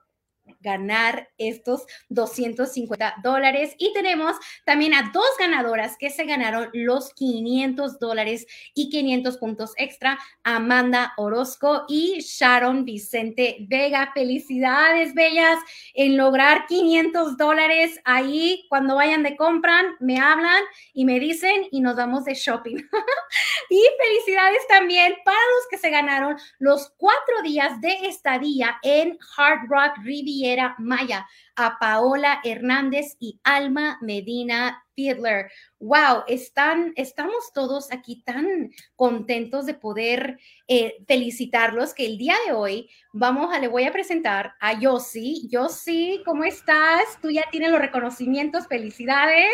ganar 0.59 1.29
estos 1.37 1.85
250 2.09 3.15
dólares. 3.23 3.75
Y 3.77 3.93
tenemos 3.93 4.35
también 4.65 4.93
a 4.93 5.11
dos 5.13 5.29
ganadoras 5.39 5.95
que 5.97 6.09
se 6.09 6.25
ganaron 6.25 6.69
los 6.73 7.13
500 7.13 7.99
dólares 7.99 8.45
y 8.73 8.89
500 8.89 9.37
puntos 9.37 9.73
extra, 9.77 10.19
Amanda 10.43 11.13
Orozco 11.17 11.85
y 11.87 12.19
Sharon 12.19 12.85
Vicente 12.85 13.57
Vega. 13.67 14.11
Felicidades, 14.13 15.13
bellas, 15.13 15.59
en 15.93 16.17
lograr 16.17 16.65
500 16.67 17.37
dólares. 17.37 17.99
Ahí, 18.03 18.65
cuando 18.69 18.95
vayan 18.95 19.23
de 19.23 19.37
compran, 19.37 19.95
me 19.99 20.19
hablan 20.19 20.63
y 20.93 21.05
me 21.05 21.19
dicen 21.19 21.67
y 21.71 21.81
nos 21.81 21.95
vamos 21.95 22.25
de 22.25 22.33
shopping. 22.33 22.75
y 23.69 23.83
felicidades 24.01 24.67
también 24.67 25.15
para 25.23 25.37
los 25.37 25.67
que 25.69 25.77
se 25.77 25.89
ganaron 25.89 26.37
los 26.57 26.91
cuatro 26.97 27.41
días 27.43 27.79
de 27.81 28.07
estadía 28.07 28.79
en 28.83 29.17
Hard 29.37 29.67
Rock 29.69 29.97
Riviera 30.03 30.48
Maya, 30.77 31.27
a 31.55 31.77
Paola 31.79 32.39
Hernández 32.43 33.15
y 33.19 33.39
Alma 33.43 33.97
Medina 34.01 34.83
Fiedler. 34.95 35.51
Wow, 35.79 36.23
están, 36.27 36.93
estamos 36.95 37.51
todos 37.53 37.91
aquí 37.91 38.23
tan 38.23 38.71
contentos 38.95 39.65
de 39.65 39.73
poder 39.73 40.39
eh, 40.67 40.97
felicitarlos 41.07 41.93
que 41.93 42.05
el 42.05 42.17
día 42.17 42.35
de 42.45 42.53
hoy 42.53 42.89
vamos 43.13 43.53
a, 43.53 43.59
le 43.59 43.67
voy 43.67 43.83
a 43.83 43.93
presentar 43.93 44.53
a 44.59 44.79
Yossi. 44.79 45.47
Yossi, 45.49 46.21
¿cómo 46.25 46.43
estás? 46.43 47.19
Tú 47.21 47.29
ya 47.29 47.43
tienes 47.51 47.71
los 47.71 47.79
reconocimientos, 47.79 48.67
felicidades. 48.67 49.51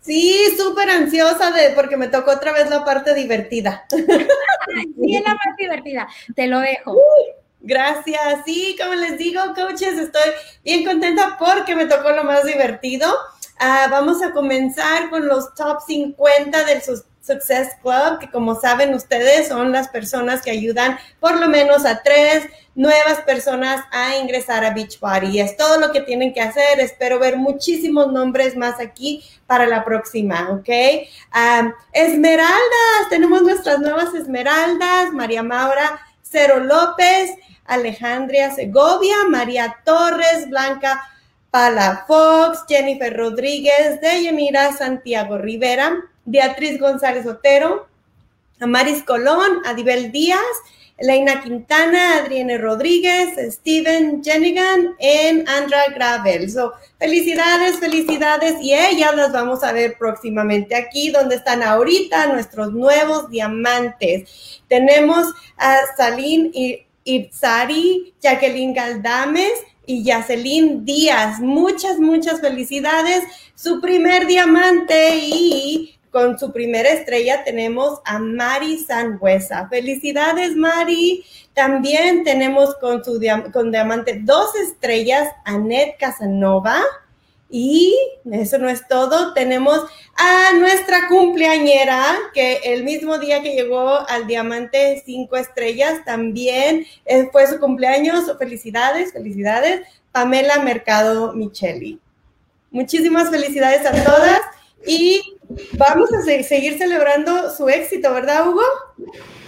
Sí, 0.00 0.38
súper 0.58 0.90
ansiosa 0.90 1.50
de 1.50 1.70
porque 1.70 1.96
me 1.96 2.08
tocó 2.08 2.32
otra 2.32 2.52
vez 2.52 2.68
la 2.68 2.84
parte 2.84 3.14
divertida. 3.14 3.86
sí, 3.88 5.16
es 5.16 5.22
la 5.22 5.30
más 5.30 5.56
divertida. 5.56 6.06
Te 6.36 6.46
lo 6.46 6.60
dejo. 6.60 6.94
Gracias. 7.66 8.42
Sí, 8.44 8.76
como 8.78 8.92
les 8.92 9.16
digo, 9.16 9.40
coaches, 9.54 9.98
estoy 9.98 10.30
bien 10.62 10.84
contenta 10.84 11.38
porque 11.38 11.74
me 11.74 11.86
tocó 11.86 12.10
lo 12.10 12.22
más 12.22 12.44
divertido. 12.44 13.10
Ah, 13.58 13.88
vamos 13.90 14.22
a 14.22 14.32
comenzar 14.32 15.08
con 15.08 15.26
los 15.26 15.54
top 15.54 15.78
50 15.86 16.64
del 16.64 16.82
Success 16.82 17.70
Club, 17.80 18.18
que 18.20 18.30
como 18.30 18.54
saben 18.60 18.92
ustedes 18.92 19.48
son 19.48 19.72
las 19.72 19.88
personas 19.88 20.42
que 20.42 20.50
ayudan 20.50 20.98
por 21.20 21.40
lo 21.40 21.48
menos 21.48 21.86
a 21.86 22.02
tres 22.02 22.44
nuevas 22.74 23.22
personas 23.22 23.82
a 23.92 24.16
ingresar 24.18 24.62
a 24.62 24.74
Beachbody. 24.74 25.40
Es 25.40 25.56
todo 25.56 25.80
lo 25.80 25.90
que 25.90 26.02
tienen 26.02 26.34
que 26.34 26.42
hacer. 26.42 26.80
Espero 26.80 27.18
ver 27.18 27.38
muchísimos 27.38 28.12
nombres 28.12 28.58
más 28.58 28.78
aquí 28.78 29.24
para 29.46 29.66
la 29.66 29.86
próxima, 29.86 30.50
¿ok? 30.50 30.68
Esmeraldas, 31.92 33.08
tenemos 33.08 33.40
nuestras 33.40 33.78
nuevas 33.78 34.12
esmeraldas, 34.12 35.12
María 35.12 35.42
Maura 35.42 35.98
Cero 36.34 36.58
López, 36.58 37.30
Alejandria 37.64 38.50
Segovia, 38.54 39.16
María 39.28 39.76
Torres, 39.84 40.48
Blanca 40.48 41.02
Palafox, 41.50 42.64
Jennifer 42.68 43.16
Rodríguez, 43.16 44.00
Deyanira 44.00 44.72
Santiago 44.72 45.38
Rivera, 45.38 46.04
Beatriz 46.24 46.80
González 46.80 47.26
Otero, 47.26 47.86
Amaris 48.60 49.02
Colón, 49.02 49.60
Adibel 49.64 50.10
Díaz, 50.10 50.40
Elena 50.96 51.42
Quintana, 51.42 52.18
Adrienne 52.18 52.56
Rodríguez, 52.56 53.34
Steven 53.54 54.22
Jenigan 54.22 54.94
y 55.00 55.48
Andra 55.48 55.86
Gravel. 55.92 56.48
So, 56.50 56.72
felicidades, 56.98 57.78
felicidades 57.78 58.60
y 58.60 58.74
ellas 58.74 59.14
las 59.16 59.32
vamos 59.32 59.64
a 59.64 59.72
ver 59.72 59.96
próximamente 59.98 60.76
aquí 60.76 61.10
donde 61.10 61.36
están 61.36 61.62
ahorita 61.62 62.28
nuestros 62.28 62.72
nuevos 62.72 63.28
diamantes. 63.28 64.62
Tenemos 64.68 65.26
a 65.56 65.78
Saline 65.96 66.50
y 66.52 66.86
Itzari, 67.04 68.14
Jacqueline 68.20 68.74
Galdames 68.74 69.52
y 69.86 70.02
Yacelín 70.02 70.84
Díaz. 70.84 71.40
Muchas, 71.40 71.98
muchas 71.98 72.40
felicidades. 72.40 73.24
Su 73.54 73.80
primer 73.80 74.26
diamante 74.26 75.16
y 75.16 75.94
con 76.10 76.38
su 76.38 76.52
primera 76.52 76.90
estrella 76.90 77.42
tenemos 77.44 78.00
a 78.04 78.18
Mari 78.18 78.78
Sanhuesa. 78.78 79.68
Felicidades, 79.68 80.54
Mari. 80.54 81.24
También 81.54 82.22
tenemos 82.24 82.76
con 82.76 83.04
su 83.04 83.20
con 83.52 83.70
diamante 83.70 84.20
dos 84.22 84.54
estrellas, 84.54 85.28
Anet 85.44 85.98
Casanova. 85.98 86.80
Y 87.56 87.96
eso 88.32 88.58
no 88.58 88.68
es 88.68 88.88
todo, 88.88 89.32
tenemos 89.32 89.78
a 90.16 90.54
nuestra 90.58 91.06
cumpleañera, 91.06 92.16
que 92.34 92.56
el 92.64 92.82
mismo 92.82 93.18
día 93.18 93.42
que 93.42 93.54
llegó 93.54 93.90
al 94.08 94.26
Diamante 94.26 95.00
5 95.06 95.36
Estrellas, 95.36 96.04
también 96.04 96.84
eh, 97.04 97.28
fue 97.30 97.46
su 97.46 97.60
cumpleaños. 97.60 98.24
Felicidades, 98.40 99.12
felicidades, 99.12 99.86
Pamela 100.10 100.64
Mercado 100.64 101.32
Micheli. 101.32 102.00
Muchísimas 102.72 103.30
felicidades 103.30 103.86
a 103.86 104.02
todas 104.02 104.40
y 104.84 105.22
vamos 105.78 106.12
a 106.12 106.22
seguir 106.22 106.76
celebrando 106.76 107.54
su 107.54 107.68
éxito, 107.68 108.12
¿verdad, 108.12 108.48
Hugo? 108.48 108.64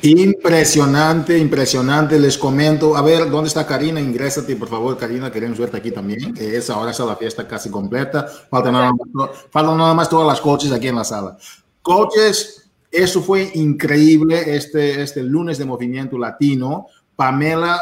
Impresionante, 0.03 1.39
impresionante. 1.39 2.19
Les 2.21 2.37
comento, 2.37 2.97
a 2.97 3.03
ver, 3.03 3.31
¿dónde 3.31 3.49
está 3.49 3.67
Karina? 3.67 4.01
Ingrésate, 4.01 4.55
por 4.57 4.69
favor, 4.69 4.97
Karina, 4.97 5.33
queremos 5.33 5.59
verte 5.59 5.79
aquí 5.79 5.91
también, 5.91 6.35
es 6.39 6.71
ahora 6.71 6.91
está 6.91 7.05
la 7.05 7.17
fiesta 7.17 7.49
casi 7.49 7.71
completa. 7.71 8.27
Falta 8.51 8.71
nada, 8.71 8.93
más, 9.13 9.31
faltan 9.51 9.97
más 9.97 10.09
todas 10.09 10.27
las 10.27 10.41
coaches 10.41 10.71
aquí 10.73 10.89
en 10.89 10.97
la 10.97 11.05
sala. 11.05 11.37
Coaches, 11.83 12.69
eso 12.91 13.23
fue 13.23 13.51
increíble 13.55 14.55
este, 14.55 15.03
este 15.03 15.23
lunes 15.23 15.59
de 15.59 15.65
movimiento 15.65 16.19
latino. 16.19 16.87
Pamela, 17.17 17.81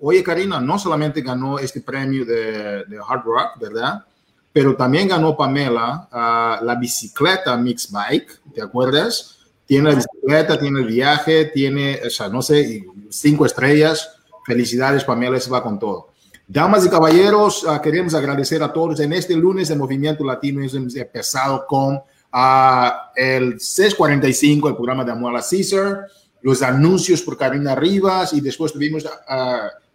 oye, 0.00 0.22
Karina, 0.22 0.60
no 0.60 0.78
solamente 0.78 1.20
ganó 1.20 1.58
este 1.58 1.82
premio 1.82 2.24
de, 2.24 2.84
Hard 3.06 3.24
Rock, 3.24 3.60
¿verdad? 3.60 4.04
Pero 4.52 4.74
también 4.74 5.08
ganó 5.08 5.36
Pamela 5.36 6.08
uh, 6.10 6.64
la 6.64 6.74
bicicleta 6.74 7.56
Mix 7.56 7.92
Bike, 7.92 8.40
¿te 8.52 8.62
acuerdas? 8.62 9.39
Tiene 9.70 9.90
la 9.90 9.94
bicicleta, 9.94 10.58
tiene 10.58 10.80
el 10.80 10.86
viaje, 10.86 11.44
tiene, 11.44 12.00
o 12.04 12.10
sea, 12.10 12.28
no 12.28 12.42
sé, 12.42 12.84
cinco 13.08 13.46
estrellas. 13.46 14.16
Felicidades, 14.44 15.04
Pamela, 15.04 15.36
eso 15.36 15.48
va 15.52 15.62
con 15.62 15.78
todo. 15.78 16.08
Damas 16.44 16.84
y 16.84 16.88
caballeros, 16.88 17.62
uh, 17.62 17.80
queremos 17.80 18.12
agradecer 18.14 18.64
a 18.64 18.72
todos. 18.72 18.98
En 18.98 19.12
este 19.12 19.36
lunes 19.36 19.68
de 19.68 19.76
Movimiento 19.76 20.24
Latino 20.24 20.60
hemos 20.60 20.74
empezado 20.74 21.64
con 21.68 21.94
uh, 21.94 22.90
el 23.14 23.60
645, 23.60 24.70
el 24.70 24.74
programa 24.74 25.04
de 25.04 25.12
Amuela 25.12 25.40
Caesar, 25.40 26.04
los 26.42 26.62
anuncios 26.62 27.22
por 27.22 27.38
Karina 27.38 27.76
Rivas 27.76 28.32
y 28.32 28.40
después 28.40 28.72
tuvimos 28.72 29.06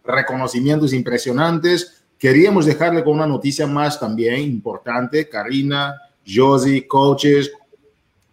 reconocimientos 0.02 0.94
impresionantes. 0.94 2.02
Queríamos 2.18 2.64
dejarle 2.64 3.04
con 3.04 3.12
una 3.12 3.26
noticia 3.26 3.66
más 3.66 4.00
también 4.00 4.40
importante. 4.40 5.28
Karina 5.28 6.00
Josie, 6.26 6.86
coaches, 6.88 7.52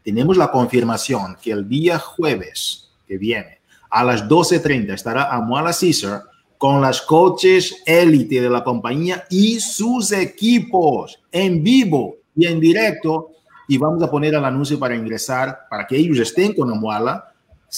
tenemos 0.04 0.38
la 0.38 0.52
confirmación 0.52 1.38
que 1.42 1.52
el 1.52 1.68
día 1.68 1.98
jueves 2.00 2.90
que 3.08 3.18
viene 3.18 3.60
a 3.90 4.04
las 4.04 4.28
12.30 4.28 4.94
estará 4.94 5.34
Amuala 5.34 5.72
Caesar 5.72 6.24
con 6.58 6.82
las 6.82 7.02
coaches 7.02 7.84
élite 7.86 8.42
de 8.42 8.50
la 8.50 8.64
compañía 8.64 9.26
y 9.30 9.60
sus 9.60 10.12
equipos 10.12 11.20
en 11.32 11.64
vivo 11.64 12.16
y 12.36 12.48
en 12.48 12.60
directo. 12.60 13.32
Y 13.68 13.78
vamos 13.78 14.02
a 14.02 14.10
poner 14.10 14.34
el 14.34 14.44
anuncio 14.44 14.80
para 14.80 14.96
ingresar, 14.96 15.68
para 15.70 15.86
que 15.86 15.96
ellos 15.96 16.20
estén 16.20 16.54
con 16.54 16.72
Amuala. 16.72 17.34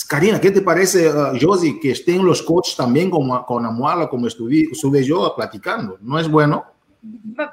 Karina, 0.08 0.40
¿qué 0.40 0.52
te 0.52 0.62
parece, 0.62 1.10
uh, 1.10 1.38
Josie, 1.40 1.80
que 1.80 1.92
estén 1.92 2.26
los 2.26 2.42
coaches 2.42 2.76
también 2.76 3.10
con, 3.10 3.28
con 3.44 3.66
Amuala, 3.66 4.08
como 4.08 4.28
estuve, 4.28 4.68
estuve 4.72 5.04
yo 5.04 5.34
platicando? 5.36 5.98
¿No 6.02 6.20
es 6.20 6.30
bueno? 6.30 6.64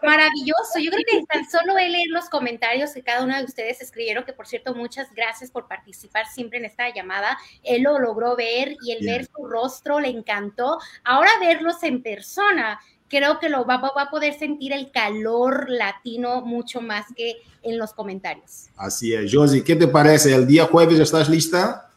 Maravilloso. 0.03 0.79
Yo 0.81 0.91
creo 0.91 1.05
que 1.07 1.25
tan 1.27 1.49
solo 1.49 1.77
he 1.77 1.89
leer 1.89 2.09
los 2.09 2.29
comentarios 2.29 2.93
que 2.93 3.03
cada 3.03 3.25
uno 3.25 3.37
de 3.37 3.45
ustedes 3.45 3.81
escribieron, 3.81 4.25
que 4.25 4.33
por 4.33 4.47
cierto, 4.47 4.75
muchas 4.75 5.13
gracias 5.15 5.51
por 5.51 5.69
participar 5.69 6.27
siempre 6.27 6.59
en 6.59 6.65
esta 6.65 6.93
llamada. 6.95 7.37
Él 7.63 7.83
lo 7.83 7.99
logró 7.99 8.37
ver 8.37 8.77
y 8.83 8.93
el 8.93 9.05
ver 9.05 9.27
su 9.27 9.47
rostro 9.47 10.01
le 10.01 10.09
encantó. 10.09 10.79
Ahora 11.05 11.31
verlos 11.41 11.83
en 11.83 12.03
persona, 12.03 12.81
creo 13.09 13.39
que 13.39 13.51
lo 13.51 13.67
va, 13.67 13.77
va, 13.79 14.03
a 14.03 14.11
poder 14.11 14.35
sentir 14.35 14.73
el 14.73 14.91
calor 14.91 15.69
latino 15.69 16.41
mucho 16.41 16.81
más 16.81 17.07
que 17.15 17.37
en 17.63 17.79
los 17.79 17.93
comentarios. 17.93 18.69
Así 18.77 19.13
es. 19.13 19.31
Josie, 19.33 19.63
¿qué 19.63 19.77
te 19.77 19.87
parece? 19.87 20.35
¿El 20.35 20.47
día 20.47 20.65
jueves 20.65 20.99
estás 20.99 21.29
lista? 21.29 21.92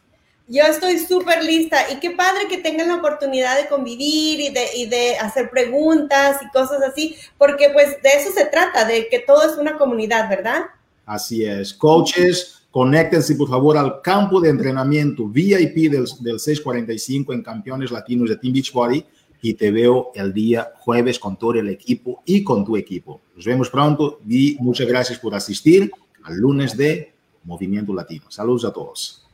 Yo 0.48 0.62
estoy 0.62 0.98
súper 0.98 1.42
lista 1.42 1.90
y 1.90 1.98
qué 1.98 2.12
padre 2.12 2.46
que 2.48 2.58
tengan 2.58 2.86
la 2.88 2.96
oportunidad 2.96 3.60
de 3.60 3.68
convivir 3.68 4.40
y 4.40 4.86
de, 4.86 5.16
hacer 5.20 5.50
preguntas 5.50 6.40
y 6.40 6.50
cosas 6.50 6.82
así, 6.82 7.16
porque 7.36 7.70
pues 7.70 8.00
de 8.00 8.10
eso 8.10 8.30
se 8.32 8.46
trata, 8.46 8.84
de 8.84 9.08
que 9.08 9.18
todo 9.18 9.42
es 9.42 9.58
una 9.58 9.76
comunidad, 9.76 10.28
¿verdad? 10.30 10.66
Así 11.04 11.44
es. 11.44 11.74
Coaches, 11.74 12.62
conéctense 12.70 13.34
por 13.34 13.48
favor 13.48 13.76
al 13.76 14.00
campo 14.02 14.40
de 14.40 14.50
entrenamiento 14.50 15.26
VIP 15.26 15.90
del, 15.90 16.06
del 16.20 16.38
645 16.38 17.32
en 17.32 17.42
Campeones 17.42 17.90
Latinos 17.90 18.28
de 18.28 18.36
Team 18.36 18.54
Beachbody 18.54 19.04
y 19.42 19.54
te 19.54 19.72
veo 19.72 20.12
el 20.14 20.32
día 20.32 20.72
jueves 20.76 21.18
con 21.18 21.36
todo 21.36 21.54
el 21.54 21.68
equipo 21.68 22.22
y 22.24 22.44
con 22.44 22.64
tu 22.64 22.76
equipo. 22.76 23.20
Nos 23.34 23.44
vemos 23.44 23.68
pronto 23.68 24.20
y 24.28 24.56
muchas 24.60 24.86
gracias 24.86 25.18
por 25.18 25.34
asistir 25.34 25.90
al 26.22 26.36
lunes 26.36 26.76
de 26.76 27.12
Movimiento 27.42 27.92
Latino. 27.92 28.30
Saludos 28.30 28.64
a 28.64 28.72
todos. 28.72 29.25